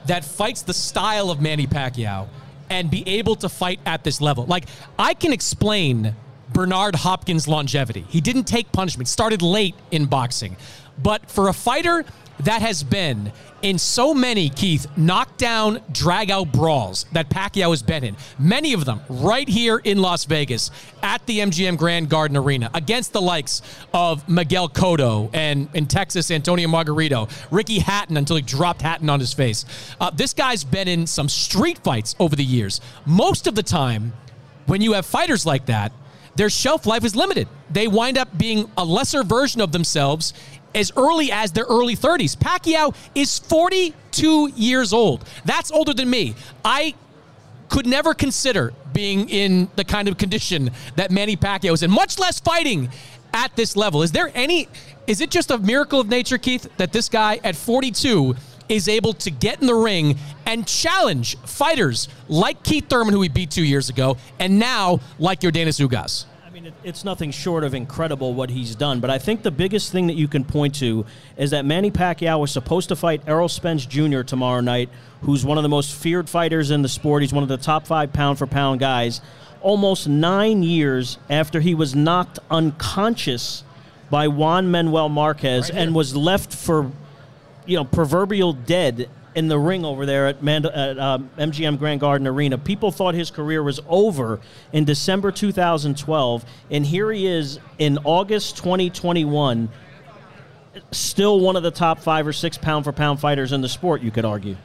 that 0.07 0.25
fights 0.25 0.63
the 0.63 0.75
style 0.75 1.31
of 1.31 1.41
Manny 1.41 1.67
Pacquiao 1.67 2.29
and 2.71 2.91
be 2.91 3.07
able 3.09 3.37
to 3.37 3.49
fight 3.49 3.81
at 3.87 4.05
this 4.05 4.21
level. 4.21 4.47
Like 4.47 4.65
I 4.99 5.15
can 5.15 5.33
explain 5.33 6.15
Bernard 6.53 6.95
Hopkins' 6.95 7.47
longevity. 7.47 8.05
He 8.09 8.21
didn't 8.21 8.45
take 8.45 8.73
punishment, 8.73 9.09
started 9.09 9.43
late 9.43 9.75
in 9.91 10.07
boxing. 10.07 10.57
But 11.01 11.31
for 11.31 11.49
a 11.49 11.53
fighter 11.53 12.05
that 12.41 12.63
has 12.63 12.83
been 12.83 13.33
in 13.63 13.79
so 13.79 14.15
many, 14.15 14.49
Keith, 14.49 14.87
knockdown, 14.97 15.81
drag 15.91 16.31
out 16.31 16.53
brawls 16.53 17.07
that 17.13 17.29
Pacquiao 17.29 17.71
has 17.71 17.83
been 17.83 18.05
in, 18.05 18.17
many 18.39 18.73
of 18.73 18.85
them 18.85 19.01
right 19.09 19.49
here 19.49 19.79
in 19.79 19.99
Las 19.99 20.25
Vegas 20.25 20.71
at 21.03 21.25
the 21.27 21.41
MGM 21.41 21.77
Grand 21.77 22.09
Garden 22.09 22.37
Arena 22.37 22.71
against 22.75 23.13
the 23.13 23.21
likes 23.21 23.63
of 23.93 24.29
Miguel 24.29 24.69
Cotto 24.69 25.31
and 25.35 25.69
in 25.75 25.87
Texas, 25.87 26.31
Antonio 26.31 26.69
Margarito, 26.69 27.29
Ricky 27.51 27.81
Hatton 27.81 28.17
until 28.17 28.37
he 28.37 28.43
dropped 28.43 28.83
Hatton 28.83 29.11
on 29.11 29.19
his 29.19 29.33
face. 29.33 29.65
Uh, 30.01 30.11
this 30.11 30.33
guy's 30.33 30.63
been 30.63 30.87
in 30.87 31.07
some 31.07 31.29
street 31.29 31.79
fights 31.79 32.15
over 32.21 32.37
the 32.37 32.45
years. 32.45 32.81
Most 33.05 33.47
of 33.47 33.55
the 33.55 33.63
time, 33.63 34.13
when 34.67 34.81
you 34.81 34.93
have 34.93 35.07
fighters 35.07 35.45
like 35.45 35.67
that, 35.67 35.93
their 36.37 36.51
shelf 36.51 36.87
life 36.87 37.05
is 37.05 37.17
limited. 37.17 37.49
They 37.69 37.89
wind 37.89 38.17
up 38.17 38.39
being 38.39 38.71
a 38.77 38.85
lesser 38.85 39.25
version 39.25 39.61
of 39.61 39.73
themselves 39.73 40.35
as 40.75 40.93
early 40.97 41.33
as 41.33 41.53
their 41.53 41.65
early 41.65 41.97
30s. 41.97 42.37
Pacquiao 42.37 42.95
is 43.15 43.39
42 43.39 44.53
years 44.55 44.93
old. 44.93 45.25
That's 45.45 45.71
older 45.71 45.95
than 45.95 46.11
me. 46.11 46.35
I 46.65 46.95
could 47.69 47.87
never 47.87 48.15
consider 48.15 48.73
being 48.93 49.29
in 49.29 49.69
the 49.77 49.85
kind 49.85 50.09
of 50.09 50.17
condition 50.19 50.71
that 50.97 51.11
Manny 51.11 51.37
Pacquiao 51.37 51.73
is 51.73 51.83
in, 51.83 51.91
much 51.91 52.19
less 52.19 52.41
fighting 52.41 52.89
at 53.35 53.55
this 53.57 53.77
level. 53.77 54.03
Is 54.03 54.13
there 54.13 54.31
any, 54.35 54.69
is 55.07 55.21
it 55.21 55.31
just 55.31 55.51
a 55.51 55.59
miracle 55.59 56.01
of 56.01 56.09
nature, 56.09 56.39
Keith, 56.39 56.69
that 56.79 56.93
this 56.93 57.09
guy 57.09 57.41
at 57.45 57.57
42 57.57 58.35
is 58.69 58.89
able 58.89 59.13
to 59.15 59.31
get 59.31 59.61
in 59.61 59.67
the 59.67 59.75
ring 59.75 60.17
and 60.47 60.67
challenge 60.67 61.37
fighters 61.39 62.09
like 62.29 62.63
Keith 62.63 62.89
Thurman, 62.89 63.15
who 63.15 63.23
he 63.23 63.29
beat 63.29 63.51
two 63.51 63.65
years 63.65 63.89
ago, 63.89 64.17
and 64.39 64.59
now 64.59 65.01
like 65.19 65.43
your 65.43 65.53
Yordenis 65.53 65.87
Ugas? 65.87 66.25
It, 66.69 66.75
it's 66.85 67.05
nothing 67.05 67.31
short 67.31 67.65
of 67.65 67.75
incredible 67.75 68.35
what 68.35 68.51
he's 68.51 68.75
done. 68.75 69.01
But 69.01 69.09
I 69.09 69.19
think 69.19 69.43
the 69.43 69.51
biggest 69.51 69.91
thing 69.91 70.07
that 70.09 70.17
you 70.17 70.29
can 70.29 70.45
point 70.45 70.75
to 70.77 71.07
is 71.37 71.51
that 71.51 71.65
Manny 71.65 71.91
Pacquiao 71.91 72.41
was 72.41 72.53
supposed 72.53 72.91
to 72.91 72.97
fight 72.97 73.23
Errol 73.27 73.49
Spence 73.49 73.87
Jr. 73.87 74.21
tomorrow 74.21 74.61
night, 74.61 74.91
who's 75.23 75.45
one 75.47 75.57
of 75.57 75.63
the 75.63 75.69
most 75.69 75.95
feared 75.95 76.29
fighters 76.29 76.71
in 76.71 76.83
the 76.83 76.89
sport. 76.89 77.23
He's 77.23 77.33
one 77.33 77.43
of 77.43 77.49
the 77.49 77.57
top 77.57 77.87
five 77.87 78.13
pound 78.13 78.39
for 78.39 78.47
pound 78.47 78.81
guys. 78.81 79.23
Almost 79.63 80.09
nine 80.09 80.63
years 80.63 81.19
after 81.31 81.61
he 81.61 81.75
was 81.75 81.95
knocked 81.95 82.39
unconscious 82.51 83.65
by 84.11 84.29
Juan 84.29 84.71
Manuel 84.71 85.09
Marquez 85.09 85.71
and 85.71 85.95
was 85.95 86.15
left 86.15 86.55
for, 86.55 86.93
you 87.67 87.77
know, 87.77 87.85
proverbial 87.85 88.53
dead 88.53 89.09
in 89.39 89.47
the 89.47 89.59
ring 89.59 89.85
over 89.85 90.05
there 90.05 90.27
at, 90.27 90.43
Mand- 90.43 90.67
at 90.67 90.99
um, 90.99 91.31
MGM 91.39 91.79
Grand 91.79 92.01
Garden 92.01 92.27
Arena. 92.27 92.59
People 92.59 92.91
thought 92.91 93.15
his 93.15 93.31
career 93.31 93.63
was 93.63 93.79
over 93.89 94.41
in 94.73 94.85
December 94.85 95.31
2012, 95.31 96.45
and 96.73 96.85
here 96.85 97.13
he 97.13 97.25
is 97.25 97.61
in 97.79 97.99
August 98.03 98.57
2021, 98.57 99.69
still 100.91 101.39
one 101.39 101.55
of 101.55 101.63
the 101.63 101.71
top 101.71 102.01
five 102.01 102.27
or 102.27 102.33
six 102.33 102.59
pound 102.59 102.85
for 102.85 102.91
pound 102.91 103.21
fighters 103.21 103.53
in 103.53 103.61
the 103.61 103.69
sport. 103.69 104.03
You 104.03 104.11
could 104.11 104.25
argue. 104.25 104.57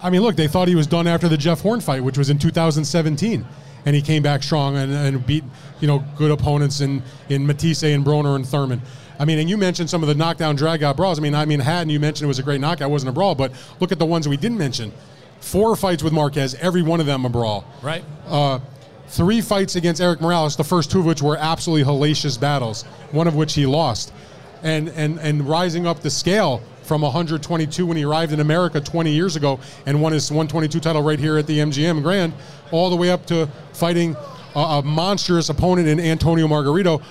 I 0.00 0.10
mean, 0.10 0.20
look, 0.20 0.36
they 0.36 0.46
thought 0.46 0.68
he 0.68 0.76
was 0.76 0.86
done 0.86 1.08
after 1.08 1.28
the 1.28 1.36
Jeff 1.36 1.60
Horn 1.62 1.80
fight, 1.80 2.04
which 2.04 2.16
was 2.16 2.30
in 2.30 2.38
2017, 2.38 3.44
and 3.84 3.96
he 3.96 4.02
came 4.02 4.22
back 4.22 4.44
strong 4.44 4.76
and, 4.76 4.92
and 4.92 5.26
beat 5.26 5.42
you 5.80 5.88
know 5.88 6.04
good 6.16 6.30
opponents 6.30 6.80
in 6.80 7.02
in 7.28 7.44
Matthysse 7.48 7.82
and 7.82 8.04
Broner 8.04 8.36
and 8.36 8.46
Thurman. 8.46 8.80
I 9.18 9.24
mean, 9.24 9.38
and 9.38 9.48
you 9.48 9.56
mentioned 9.56 9.88
some 9.88 10.02
of 10.02 10.08
the 10.08 10.14
knockdown 10.14 10.56
drag 10.56 10.82
out 10.82 10.96
brawls. 10.96 11.18
I 11.18 11.22
mean, 11.22 11.34
I 11.34 11.44
mean, 11.44 11.60
Hatton, 11.60 11.90
you 11.90 12.00
mentioned 12.00 12.24
it 12.24 12.28
was 12.28 12.38
a 12.38 12.42
great 12.42 12.60
knockout, 12.60 12.88
it 12.88 12.92
wasn't 12.92 13.10
a 13.10 13.12
brawl, 13.12 13.34
but 13.34 13.52
look 13.80 13.92
at 13.92 13.98
the 13.98 14.06
ones 14.06 14.28
we 14.28 14.36
didn't 14.36 14.58
mention. 14.58 14.92
Four 15.40 15.76
fights 15.76 16.02
with 16.02 16.12
Marquez, 16.12 16.54
every 16.56 16.82
one 16.82 17.00
of 17.00 17.06
them 17.06 17.24
a 17.24 17.28
brawl. 17.28 17.64
Right. 17.82 18.04
Uh, 18.26 18.60
three 19.08 19.40
fights 19.40 19.76
against 19.76 20.00
Erik 20.00 20.20
Morales, 20.20 20.56
the 20.56 20.64
first 20.64 20.90
two 20.90 21.00
of 21.00 21.04
which 21.04 21.22
were 21.22 21.36
absolutely 21.36 21.84
hellacious 21.84 22.40
battles, 22.40 22.82
one 23.12 23.28
of 23.28 23.34
which 23.34 23.54
he 23.54 23.66
lost. 23.66 24.12
And, 24.62 24.88
and, 24.90 25.18
and 25.18 25.46
rising 25.46 25.86
up 25.86 26.00
the 26.00 26.10
scale 26.10 26.62
from 26.84 27.02
122 27.02 27.86
when 27.86 27.96
he 27.96 28.04
arrived 28.04 28.32
in 28.32 28.40
America 28.40 28.80
20 28.80 29.10
years 29.10 29.36
ago 29.36 29.60
and 29.86 30.00
won 30.00 30.12
his 30.12 30.30
122 30.30 30.80
title 30.80 31.02
right 31.02 31.18
here 31.18 31.36
at 31.38 31.46
the 31.46 31.58
MGM 31.58 32.02
Grand, 32.02 32.32
all 32.70 32.90
the 32.90 32.96
way 32.96 33.10
up 33.10 33.26
to 33.26 33.48
fighting 33.72 34.16
a, 34.54 34.58
a 34.58 34.82
monstrous 34.82 35.48
opponent 35.48 35.88
in 35.88 36.00
Antonio 36.00 36.46
Margarito. 36.46 37.02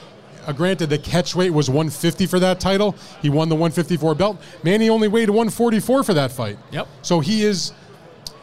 Uh, 0.45 0.51
granted, 0.51 0.89
the 0.89 0.97
catch 0.97 1.35
weight 1.35 1.51
was 1.51 1.69
150 1.69 2.25
for 2.25 2.39
that 2.39 2.59
title. 2.59 2.95
He 3.21 3.29
won 3.29 3.49
the 3.49 3.55
154 3.55 4.15
belt. 4.15 4.41
Manny 4.63 4.89
only 4.89 5.07
weighed 5.07 5.29
144 5.29 6.03
for 6.03 6.13
that 6.13 6.31
fight. 6.31 6.57
Yep. 6.71 6.87
So 7.01 7.19
he 7.19 7.43
is, 7.43 7.73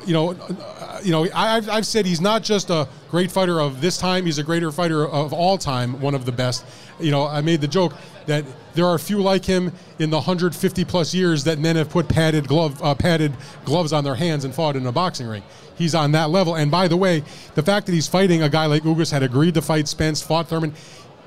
you 0.06 0.12
know, 0.12 0.32
uh, 0.32 1.00
you 1.02 1.12
know, 1.12 1.24
I, 1.34 1.56
I've, 1.56 1.68
I've 1.68 1.86
said 1.86 2.06
he's 2.06 2.20
not 2.20 2.42
just 2.42 2.70
a 2.70 2.88
great 3.10 3.30
fighter 3.30 3.60
of 3.60 3.80
this 3.80 3.98
time; 3.98 4.26
he's 4.26 4.38
a 4.38 4.44
greater 4.44 4.70
fighter 4.70 5.06
of 5.06 5.32
all 5.32 5.58
time, 5.58 6.00
one 6.00 6.14
of 6.14 6.24
the 6.24 6.32
best. 6.32 6.64
You 6.98 7.10
know, 7.10 7.26
I 7.26 7.40
made 7.40 7.60
the 7.60 7.68
joke 7.68 7.94
that 8.26 8.44
there 8.74 8.86
are 8.86 8.98
few 8.98 9.20
like 9.20 9.44
him 9.44 9.72
in 9.98 10.10
the 10.10 10.16
150 10.16 10.84
plus 10.84 11.14
years 11.14 11.44
that 11.44 11.58
men 11.58 11.76
have 11.76 11.90
put 11.90 12.08
padded 12.08 12.46
glove, 12.46 12.82
uh, 12.82 12.94
padded 12.94 13.32
gloves 13.64 13.92
on 13.92 14.04
their 14.04 14.14
hands 14.14 14.44
and 14.44 14.54
fought 14.54 14.76
in 14.76 14.86
a 14.86 14.92
boxing 14.92 15.26
ring. 15.26 15.42
He's 15.76 15.94
on 15.94 16.12
that 16.12 16.30
level. 16.30 16.56
And 16.56 16.70
by 16.70 16.88
the 16.88 16.96
way, 16.96 17.24
the 17.54 17.62
fact 17.62 17.86
that 17.86 17.92
he's 17.92 18.06
fighting 18.06 18.42
a 18.42 18.48
guy 18.48 18.66
like 18.66 18.82
Ugas 18.82 19.10
had 19.10 19.22
agreed 19.22 19.54
to 19.54 19.62
fight 19.62 19.88
Spence, 19.88 20.22
fought 20.22 20.48
Thurman. 20.48 20.74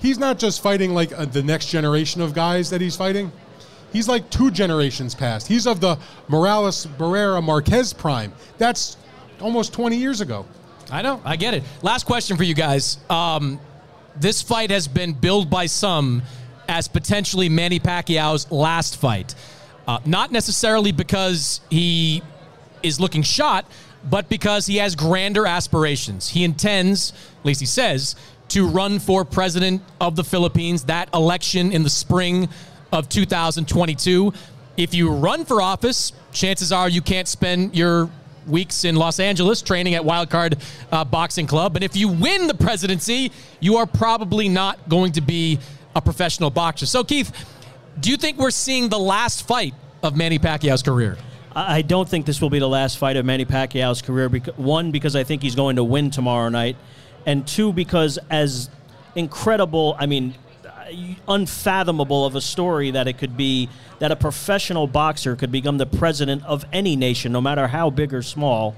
He's 0.03 0.19
not 0.19 0.37
just 0.37 0.61
fighting 0.61 0.93
like 0.93 1.17
uh, 1.17 1.23
the 1.23 1.41
next 1.41 1.67
generation 1.67 2.21
of 2.21 2.33
guys 2.33 2.69
that 2.71 2.81
he's 2.81 2.97
fighting. 2.97 3.31
He's 3.93 4.09
like 4.09 4.29
two 4.29 4.51
generations 4.51 5.15
past. 5.15 5.47
He's 5.47 5.65
of 5.65 5.79
the 5.79 5.97
Morales, 6.27 6.85
Barrera, 6.97 7.41
Marquez 7.41 7.93
prime. 7.93 8.33
That's 8.57 8.97
almost 9.39 9.71
20 9.71 9.95
years 9.95 10.19
ago. 10.19 10.45
I 10.91 11.03
know. 11.03 11.21
I 11.23 11.37
get 11.37 11.53
it. 11.53 11.63
Last 11.81 12.05
question 12.05 12.35
for 12.35 12.43
you 12.43 12.53
guys. 12.53 12.97
Um, 13.09 13.61
this 14.17 14.41
fight 14.41 14.71
has 14.71 14.89
been 14.89 15.13
billed 15.13 15.49
by 15.49 15.67
some 15.67 16.21
as 16.67 16.89
potentially 16.89 17.47
Manny 17.47 17.79
Pacquiao's 17.79 18.51
last 18.51 18.97
fight. 18.97 19.35
Uh, 19.87 19.99
not 20.05 20.33
necessarily 20.33 20.91
because 20.91 21.61
he 21.69 22.21
is 22.83 22.99
looking 22.99 23.21
shot, 23.21 23.65
but 24.09 24.27
because 24.27 24.65
he 24.65 24.77
has 24.77 24.95
grander 24.95 25.47
aspirations. 25.47 26.27
He 26.27 26.43
intends, 26.43 27.13
at 27.39 27.45
least 27.45 27.61
he 27.61 27.65
says, 27.65 28.17
to 28.49 28.67
run 28.67 28.99
for 28.99 29.25
president 29.25 29.81
of 29.99 30.15
the 30.15 30.23
Philippines, 30.23 30.83
that 30.85 31.09
election 31.13 31.71
in 31.71 31.83
the 31.83 31.89
spring 31.89 32.49
of 32.91 33.09
2022. 33.09 34.33
If 34.77 34.93
you 34.93 35.11
run 35.11 35.45
for 35.45 35.61
office, 35.61 36.13
chances 36.31 36.71
are 36.71 36.89
you 36.89 37.01
can't 37.01 37.27
spend 37.27 37.75
your 37.75 38.09
weeks 38.47 38.85
in 38.85 38.95
Los 38.95 39.19
Angeles 39.19 39.61
training 39.61 39.95
at 39.95 40.03
Wildcard 40.03 40.61
uh, 40.91 41.05
Boxing 41.05 41.47
Club. 41.47 41.75
And 41.75 41.83
if 41.83 41.95
you 41.95 42.07
win 42.07 42.47
the 42.47 42.53
presidency, 42.53 43.31
you 43.59 43.77
are 43.77 43.85
probably 43.85 44.49
not 44.49 44.89
going 44.89 45.13
to 45.13 45.21
be 45.21 45.59
a 45.95 46.01
professional 46.01 46.49
boxer. 46.49 46.85
So, 46.85 47.03
Keith, 47.03 47.31
do 47.99 48.09
you 48.09 48.17
think 48.17 48.37
we're 48.37 48.51
seeing 48.51 48.89
the 48.89 48.99
last 48.99 49.47
fight 49.47 49.73
of 50.01 50.15
Manny 50.15 50.39
Pacquiao's 50.39 50.83
career? 50.83 51.17
I 51.55 51.83
don't 51.83 52.09
think 52.09 52.25
this 52.25 52.41
will 52.41 52.49
be 52.49 52.59
the 52.59 52.69
last 52.69 52.97
fight 52.97 53.15
of 53.15 53.25
Manny 53.25 53.45
Pacquiao's 53.45 54.01
career. 54.01 54.27
One, 54.55 54.91
because 54.91 55.15
I 55.15 55.23
think 55.23 55.43
he's 55.43 55.55
going 55.55 55.75
to 55.75 55.83
win 55.83 56.09
tomorrow 56.09 56.49
night, 56.49 56.75
and 57.25 57.47
two, 57.47 57.73
because 57.73 58.19
as 58.29 58.69
incredible, 59.15 59.95
I 59.99 60.05
mean, 60.05 60.35
unfathomable 61.27 62.25
of 62.25 62.35
a 62.35 62.41
story 62.41 62.91
that 62.91 63.07
it 63.07 63.17
could 63.17 63.37
be 63.37 63.69
that 63.99 64.11
a 64.11 64.15
professional 64.15 64.87
boxer 64.87 65.35
could 65.35 65.51
become 65.51 65.77
the 65.77 65.85
president 65.85 66.43
of 66.45 66.65
any 66.73 66.95
nation, 66.95 67.31
no 67.31 67.41
matter 67.41 67.67
how 67.67 67.89
big 67.89 68.13
or 68.13 68.21
small. 68.21 68.75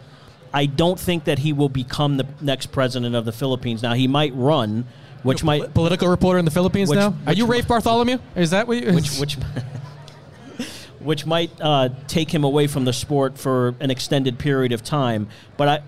I 0.54 0.68
don't 0.68 1.00
think 1.00 1.26
that 1.26 1.40
he 1.40 1.52
will 1.52 1.70
become 1.70 2.18
the 2.18 2.26
next 2.42 2.68
president 2.68 3.16
of 3.16 3.26
the 3.26 3.32
Philippines. 3.32 3.82
Now 3.84 3.94
he 3.94 4.08
might 4.08 4.34
run, 4.36 4.86
which 5.24 5.42
You're 5.42 5.48
might 5.48 5.74
political 5.74 6.08
reporter 6.08 6.40
in 6.40 6.46
the 6.46 6.52
Philippines 6.52 6.90
which, 6.90 6.98
now. 6.98 7.10
Which, 7.10 7.28
Are 7.28 7.34
you 7.34 7.46
Rafe 7.46 7.68
Bartholomew? 7.68 8.20
Is 8.36 8.52
that 8.52 8.68
what? 8.68 8.78
You, 8.78 8.94
which 8.94 9.18
which 9.18 9.38
which 11.00 11.26
might 11.26 11.52
uh, 11.60 11.90
take 12.08 12.34
him 12.34 12.44
away 12.44 12.68
from 12.68 12.86
the 12.86 12.94
sport 12.94 13.38
for 13.38 13.76
an 13.80 13.92
extended 13.92 14.40
period 14.40 14.72
of 14.72 14.84
time. 14.84 15.28
But 15.58 15.68
I 15.68 15.82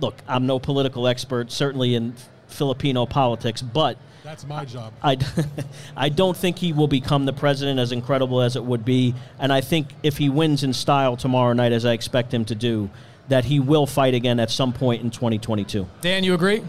look, 0.00 0.16
I'm 0.26 0.46
no 0.46 0.58
political 0.58 1.06
expert, 1.06 1.50
certainly 1.50 1.94
in 1.94 2.14
Filipino 2.48 3.06
politics, 3.06 3.62
but 3.62 3.96
that's 4.22 4.46
my 4.46 4.64
job. 4.64 4.92
I, 5.02 5.18
I 5.96 6.08
don't 6.08 6.36
think 6.36 6.58
he 6.58 6.72
will 6.72 6.88
become 6.88 7.26
the 7.26 7.32
president 7.32 7.78
as 7.78 7.92
incredible 7.92 8.40
as 8.40 8.56
it 8.56 8.64
would 8.64 8.84
be. 8.84 9.14
And 9.38 9.52
I 9.52 9.60
think 9.60 9.88
if 10.02 10.16
he 10.16 10.30
wins 10.30 10.64
in 10.64 10.72
style 10.72 11.16
tomorrow 11.16 11.52
night, 11.52 11.72
as 11.72 11.84
I 11.84 11.92
expect 11.92 12.32
him 12.32 12.46
to 12.46 12.54
do, 12.54 12.88
that 13.28 13.44
he 13.44 13.60
will 13.60 13.86
fight 13.86 14.14
again 14.14 14.40
at 14.40 14.50
some 14.50 14.72
point 14.72 15.02
in 15.02 15.10
2022. 15.10 15.86
Dan, 16.00 16.24
you 16.24 16.34
agree? 16.34 16.62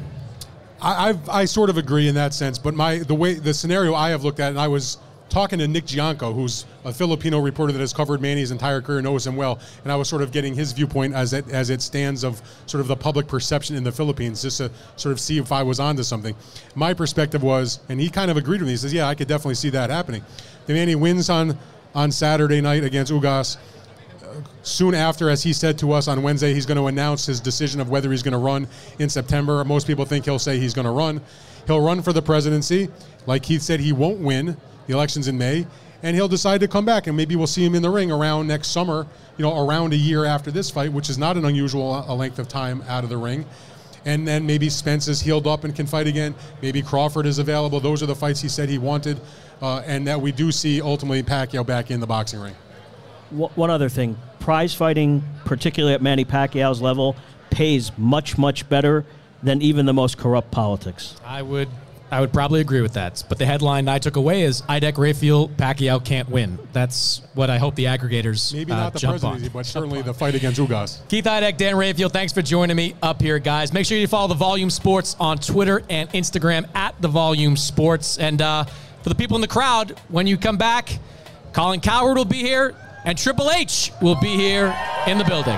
I, 0.81 1.09
I've, 1.09 1.29
I 1.29 1.45
sort 1.45 1.69
of 1.69 1.77
agree 1.77 2.09
in 2.09 2.15
that 2.15 2.33
sense, 2.33 2.59
but 2.59 2.73
my 2.73 2.99
the 2.99 3.15
way 3.15 3.35
the 3.35 3.53
scenario 3.53 3.95
I 3.95 4.09
have 4.09 4.23
looked 4.23 4.39
at, 4.39 4.49
and 4.49 4.59
I 4.59 4.67
was 4.67 4.97
talking 5.29 5.59
to 5.59 5.67
Nick 5.67 5.85
Giongco, 5.85 6.33
who's 6.33 6.65
a 6.83 6.93
Filipino 6.93 7.39
reporter 7.39 7.73
that 7.73 7.79
has 7.79 7.93
covered 7.93 8.21
Manny's 8.21 8.51
entire 8.51 8.81
career, 8.81 9.01
knows 9.01 9.25
him 9.25 9.35
well, 9.35 9.59
and 9.83 9.91
I 9.91 9.95
was 9.95 10.07
sort 10.07 10.21
of 10.21 10.31
getting 10.31 10.53
his 10.53 10.71
viewpoint 10.71 11.13
as 11.13 11.33
it 11.33 11.49
as 11.49 11.69
it 11.69 11.81
stands 11.81 12.23
of 12.23 12.41
sort 12.65 12.81
of 12.81 12.87
the 12.87 12.95
public 12.95 13.27
perception 13.27 13.75
in 13.75 13.83
the 13.83 13.91
Philippines, 13.91 14.41
just 14.41 14.57
to 14.57 14.71
sort 14.95 15.13
of 15.13 15.19
see 15.19 15.37
if 15.37 15.51
I 15.51 15.63
was 15.63 15.79
onto 15.79 16.03
something. 16.03 16.35
My 16.75 16.93
perspective 16.93 17.43
was, 17.43 17.79
and 17.89 17.99
he 17.99 18.09
kind 18.09 18.31
of 18.31 18.37
agreed 18.37 18.61
with 18.61 18.67
me. 18.67 18.73
He 18.73 18.77
says, 18.77 18.93
"Yeah, 18.93 19.07
I 19.07 19.15
could 19.15 19.27
definitely 19.27 19.55
see 19.55 19.69
that 19.71 19.89
happening." 19.89 20.23
The 20.67 20.73
Manny 20.73 20.95
wins 20.95 21.29
on 21.29 21.57
on 21.93 22.11
Saturday 22.11 22.61
night 22.61 22.83
against 22.83 23.11
Ugas. 23.11 23.57
Soon 24.63 24.93
after, 24.93 25.29
as 25.29 25.43
he 25.43 25.53
said 25.53 25.77
to 25.79 25.93
us 25.93 26.09
on 26.09 26.21
Wednesday, 26.21 26.53
he's 26.53 26.65
going 26.65 26.77
to 26.77 26.87
announce 26.87 27.25
his 27.25 27.39
decision 27.39 27.79
of 27.79 27.89
whether 27.89 28.11
he's 28.11 28.23
going 28.23 28.33
to 28.33 28.37
run 28.37 28.67
in 28.99 29.07
September. 29.07 29.63
Most 29.63 29.87
people 29.87 30.03
think 30.03 30.25
he'll 30.25 30.39
say 30.39 30.59
he's 30.59 30.73
going 30.73 30.85
to 30.85 30.91
run. 30.91 31.21
He'll 31.67 31.79
run 31.79 32.01
for 32.01 32.11
the 32.11 32.21
presidency. 32.21 32.89
Like 33.27 33.43
Keith 33.43 33.61
said, 33.61 33.79
he 33.79 33.93
won't 33.93 34.19
win 34.19 34.57
the 34.87 34.93
election's 34.93 35.27
in 35.27 35.37
May, 35.37 35.65
and 36.03 36.15
he'll 36.15 36.27
decide 36.27 36.61
to 36.61 36.67
come 36.67 36.85
back, 36.85 37.07
and 37.07 37.17
maybe 37.17 37.35
we'll 37.35 37.47
see 37.47 37.65
him 37.65 37.75
in 37.75 37.81
the 37.81 37.89
ring 37.89 38.11
around 38.11 38.47
next 38.47 38.69
summer. 38.69 39.07
You 39.37 39.43
know, 39.43 39.67
around 39.67 39.93
a 39.93 39.97
year 39.97 40.23
after 40.23 40.51
this 40.51 40.69
fight, 40.69 40.93
which 40.93 41.09
is 41.09 41.17
not 41.17 41.35
an 41.35 41.45
unusual 41.45 41.93
uh, 41.93 42.13
length 42.13 42.39
of 42.39 42.47
time 42.47 42.83
out 42.87 43.03
of 43.03 43.09
the 43.09 43.17
ring. 43.17 43.45
And 44.05 44.27
then 44.27 44.45
maybe 44.45 44.69
Spence 44.69 45.07
is 45.07 45.19
healed 45.19 45.47
up 45.47 45.63
and 45.63 45.75
can 45.75 45.87
fight 45.87 46.05
again. 46.05 46.35
Maybe 46.61 46.81
Crawford 46.83 47.25
is 47.25 47.39
available. 47.39 47.79
Those 47.79 48.03
are 48.03 48.05
the 48.05 48.15
fights 48.15 48.39
he 48.39 48.47
said 48.47 48.69
he 48.69 48.77
wanted, 48.77 49.19
uh, 49.61 49.81
and 49.85 50.07
that 50.07 50.21
we 50.21 50.31
do 50.31 50.51
see 50.51 50.79
ultimately 50.79 51.23
Pacquiao 51.23 51.65
back 51.65 51.89
in 51.89 51.99
the 51.99 52.07
boxing 52.07 52.39
ring. 52.39 52.55
One 53.31 53.71
other 53.71 53.89
thing 53.89 54.17
prize 54.39 54.75
fighting, 54.75 55.23
particularly 55.43 55.95
at 55.95 56.01
Manny 56.03 56.23
Pacquiao's 56.23 56.79
level, 56.79 57.15
pays 57.49 57.91
much, 57.97 58.37
much 58.37 58.69
better 58.69 59.05
than 59.41 59.61
even 59.61 59.87
the 59.87 59.93
most 59.93 60.19
corrupt 60.19 60.51
politics. 60.51 61.15
I 61.25 61.41
would 61.41 61.67
I 62.11 62.21
would 62.21 62.31
probably 62.31 62.61
agree 62.61 62.81
with 62.81 62.93
that. 62.93 63.23
But 63.27 63.39
the 63.39 63.45
headline 63.45 63.87
I 63.87 63.99
took 63.99 64.15
away 64.15 64.43
is 64.43 64.61
Idec 64.63 64.97
Rafael 64.97 65.49
Pacquiao 65.49 66.03
can't 66.03 66.29
win. 66.29 66.59
That's 66.71 67.21
what 67.33 67.49
I 67.49 67.57
hope 67.57 67.75
the 67.75 67.85
aggregators 67.85 68.53
maybe 68.53 68.71
uh, 68.71 68.75
not 68.75 68.93
the 68.93 68.99
presidency, 68.99 69.47
on. 69.47 69.51
but 69.51 69.65
certainly 69.65 70.01
the 70.01 70.13
fight 70.13 70.35
against 70.35 70.59
Ugas. 70.59 71.07
Keith 71.09 71.25
Idec, 71.25 71.57
Dan 71.57 71.75
Rafael, 71.75 72.09
thanks 72.09 72.31
for 72.31 72.41
joining 72.41 72.75
me 72.75 72.95
up 73.01 73.21
here, 73.21 73.39
guys. 73.39 73.73
Make 73.73 73.85
sure 73.85 73.97
you 73.97 74.07
follow 74.07 74.27
the 74.27 74.35
Volume 74.35 74.69
Sports 74.69 75.15
on 75.19 75.37
Twitter 75.37 75.81
and 75.89 76.09
Instagram 76.11 76.67
at 76.75 76.99
the 77.01 77.07
Volume 77.07 77.57
Sports. 77.57 78.17
And 78.17 78.41
uh, 78.41 78.65
for 79.01 79.09
the 79.09 79.15
people 79.15 79.35
in 79.35 79.41
the 79.41 79.47
crowd, 79.47 79.99
when 80.09 80.27
you 80.27 80.37
come 80.37 80.57
back, 80.57 80.99
Colin 81.53 81.79
Cowherd 81.79 82.17
will 82.17 82.25
be 82.25 82.39
here, 82.39 82.75
and 83.03 83.17
Triple 83.17 83.49
H 83.51 83.91
will 84.01 84.19
be 84.19 84.35
here 84.35 84.75
in 85.07 85.17
the 85.17 85.25
building. 85.25 85.57